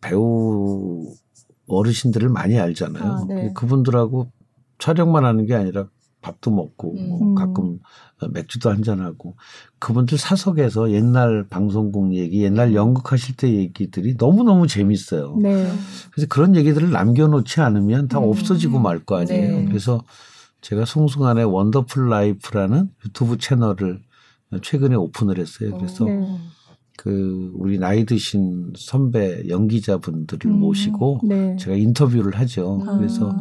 배우 0.00 1.14
어르신들을 1.68 2.28
많이 2.28 2.58
알잖아요. 2.58 3.04
아, 3.04 3.24
네. 3.28 3.52
그분들하고 3.54 4.30
촬영만 4.78 5.24
하는 5.24 5.46
게 5.46 5.54
아니라 5.54 5.86
밥도 6.20 6.50
먹고 6.52 6.92
뭐 6.92 7.02
음. 7.02 7.24
뭐 7.24 7.34
가끔 7.34 7.78
맥주도 8.32 8.70
한잔하고 8.70 9.36
그분들 9.80 10.18
사석에서 10.18 10.92
옛날 10.92 11.46
방송국 11.48 12.14
얘기, 12.14 12.42
옛날 12.44 12.74
연극하실 12.74 13.36
때 13.36 13.52
얘기들이 13.52 14.14
너무너무 14.18 14.66
재밌어요. 14.68 15.36
네. 15.40 15.68
그래서 16.12 16.28
그런 16.28 16.54
얘기들을 16.54 16.90
남겨놓지 16.90 17.60
않으면 17.60 18.06
다 18.08 18.18
음. 18.18 18.28
없어지고 18.28 18.78
말 18.78 19.04
거 19.04 19.16
아니에요. 19.18 19.56
네. 19.58 19.64
그래서 19.66 20.04
제가 20.60 20.84
송승환의 20.84 21.44
Wonderful 21.44 22.08
Life라는 22.08 22.90
유튜브 23.04 23.36
채널을 23.38 24.00
최근에 24.62 24.94
오픈을 24.94 25.38
했어요. 25.38 25.76
그래서 25.76 26.04
네. 26.04 26.38
그 26.96 27.50
우리 27.54 27.78
나이 27.78 28.04
드신 28.04 28.72
선배 28.76 29.42
연기자분들을 29.48 30.50
음, 30.50 30.60
모시고 30.60 31.20
네. 31.24 31.56
제가 31.56 31.76
인터뷰를 31.76 32.36
하죠. 32.40 32.82
아. 32.86 32.96
그래서 32.96 33.34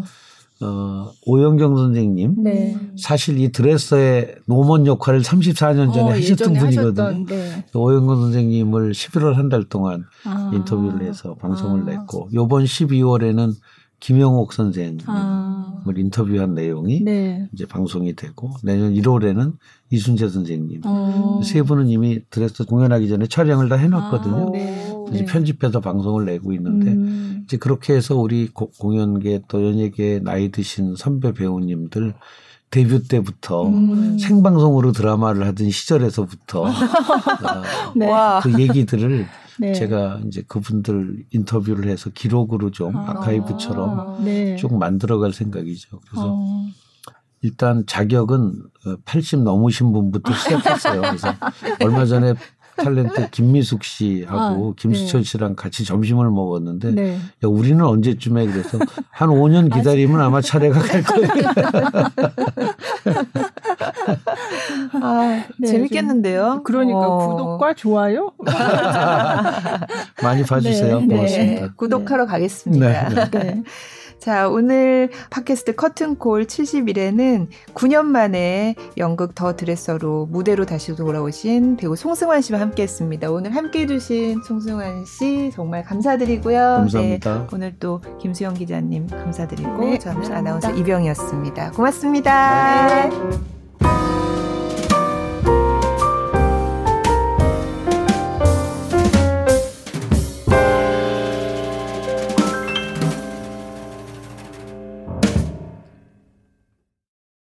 어, 0.63 1.11
오영경 1.25 1.75
선생님 1.75 2.35
네. 2.43 2.77
사실 2.95 3.39
이 3.39 3.51
드레서의 3.51 4.35
노먼 4.45 4.85
역할을 4.85 5.21
34년 5.21 5.91
전에 5.91 6.11
어, 6.11 6.13
하셨던 6.13 6.53
분이거든요. 6.53 7.25
네. 7.25 7.65
오영경 7.73 8.21
선생님을 8.21 8.91
11월 8.91 9.33
한 9.33 9.49
달 9.49 9.63
동안 9.63 10.03
아. 10.23 10.51
인터뷰를 10.53 11.07
해서 11.07 11.33
방송을 11.35 11.81
아. 11.81 11.85
냈고 11.85 12.29
요번 12.33 12.63
12월에는 12.63 13.53
김영옥 13.99 14.53
선생님 14.53 14.99
을 15.87 15.95
아. 15.95 15.99
인터뷰한 15.99 16.53
내용이 16.53 17.03
네. 17.03 17.47
이제 17.53 17.65
방송이 17.65 18.15
되고 18.15 18.51
내년 18.63 18.93
1월에는 18.93 19.53
이순재 19.89 20.29
선생님 20.29 20.81
어. 20.85 21.41
세 21.43 21.61
분은 21.61 21.87
이미 21.87 22.21
드레스 22.29 22.65
공연하기 22.65 23.09
전에 23.09 23.27
촬영을 23.27 23.69
다 23.69 23.75
해놨거든요. 23.75 24.47
아, 24.47 24.51
네. 24.51 24.91
네. 25.11 25.25
편집해서 25.25 25.79
방송을 25.81 26.25
내고 26.25 26.53
있는데 26.53 26.91
음. 26.91 27.41
이제 27.43 27.57
그렇게 27.57 27.93
해서 27.93 28.15
우리 28.15 28.47
고, 28.47 28.71
공연계 28.79 29.41
또 29.47 29.65
연예계 29.65 30.21
나이 30.23 30.49
드신 30.49 30.95
선배 30.95 31.33
배우님들 31.33 32.13
데뷔 32.69 33.05
때부터 33.05 33.67
음. 33.67 34.17
생방송으로 34.17 34.93
드라마를 34.93 35.45
하던 35.47 35.69
시절에서부터 35.69 36.63
어, 36.63 36.71
네. 37.95 38.09
그 38.41 38.61
얘기들을 38.61 39.27
네. 39.61 39.73
제가 39.73 40.19
이제 40.25 40.41
그분들 40.47 41.25
인터뷰를 41.29 41.87
해서 41.87 42.09
기록으로 42.09 42.71
좀 42.71 42.97
아. 42.97 43.13
카이브처럼 43.13 44.25
네. 44.25 44.55
쭉 44.55 44.75
만들어갈 44.75 45.33
생각이죠. 45.33 45.99
그래서 46.09 46.25
어. 46.27 46.65
일단 47.43 47.83
자격은 47.85 48.55
80 49.05 49.43
넘으신 49.43 49.93
분부터 49.93 50.33
시작했어요. 50.33 51.01
그래서 51.01 51.27
얼마 51.79 52.05
전에 52.05 52.33
탤런트 52.77 53.29
김미숙 53.29 53.83
씨하고 53.83 54.71
아, 54.71 54.73
김수철 54.77 55.21
네. 55.21 55.29
씨랑 55.29 55.55
같이 55.55 55.85
점심을 55.85 56.31
먹었는데 56.31 56.91
네. 56.91 57.13
야, 57.13 57.47
우리는 57.47 57.85
언제쯤에 57.85 58.47
그래서 58.47 58.79
한 59.11 59.29
5년 59.29 59.71
기다리면 59.71 60.21
아마 60.21 60.41
차례가 60.41 60.79
갈 60.79 61.03
거예요. 61.03 61.27
아, 65.01 65.43
네, 65.57 65.67
재밌겠는데요. 65.67 66.61
그러니까 66.63 66.99
어. 66.99 67.27
구독과 67.27 67.73
좋아요 67.73 68.31
많이 70.21 70.43
봐주세요. 70.43 71.01
네, 71.01 71.07
고맙습니다. 71.15 71.61
네. 71.61 71.69
구독하러 71.75 72.25
가겠습니다. 72.25 73.29
네. 73.31 73.63
자, 74.21 74.47
오늘 74.47 75.09
팟캐스트 75.31 75.75
커튼콜 75.75 76.45
70일에는 76.45 77.47
9년 77.73 78.05
만에 78.05 78.75
연극 78.97 79.33
더 79.33 79.55
드레서로 79.55 80.27
무대로 80.27 80.63
다시 80.67 80.95
돌아오신 80.95 81.77
배우 81.77 81.95
송승환 81.95 82.41
씨와 82.41 82.59
함께 82.59 82.83
했습니다. 82.83 83.31
오늘 83.31 83.55
함께 83.55 83.81
해주신 83.81 84.43
송승환 84.43 85.05
씨 85.05 85.49
정말 85.55 85.83
감사드리고요. 85.83 86.59
감사합니다. 86.59 87.37
네, 87.39 87.47
오늘 87.51 87.75
또 87.79 87.99
김수영 88.19 88.53
기자님 88.53 89.07
감사드리고 89.07 89.85
네, 89.85 89.97
저는 89.97 90.21
감사합니다. 90.21 90.37
아나운서 90.37 90.71
이병이었습니다. 90.71 91.71
고맙습니다. 91.71 93.09
네. 93.09 93.60
Thank 93.83 94.35
you. 94.35 94.40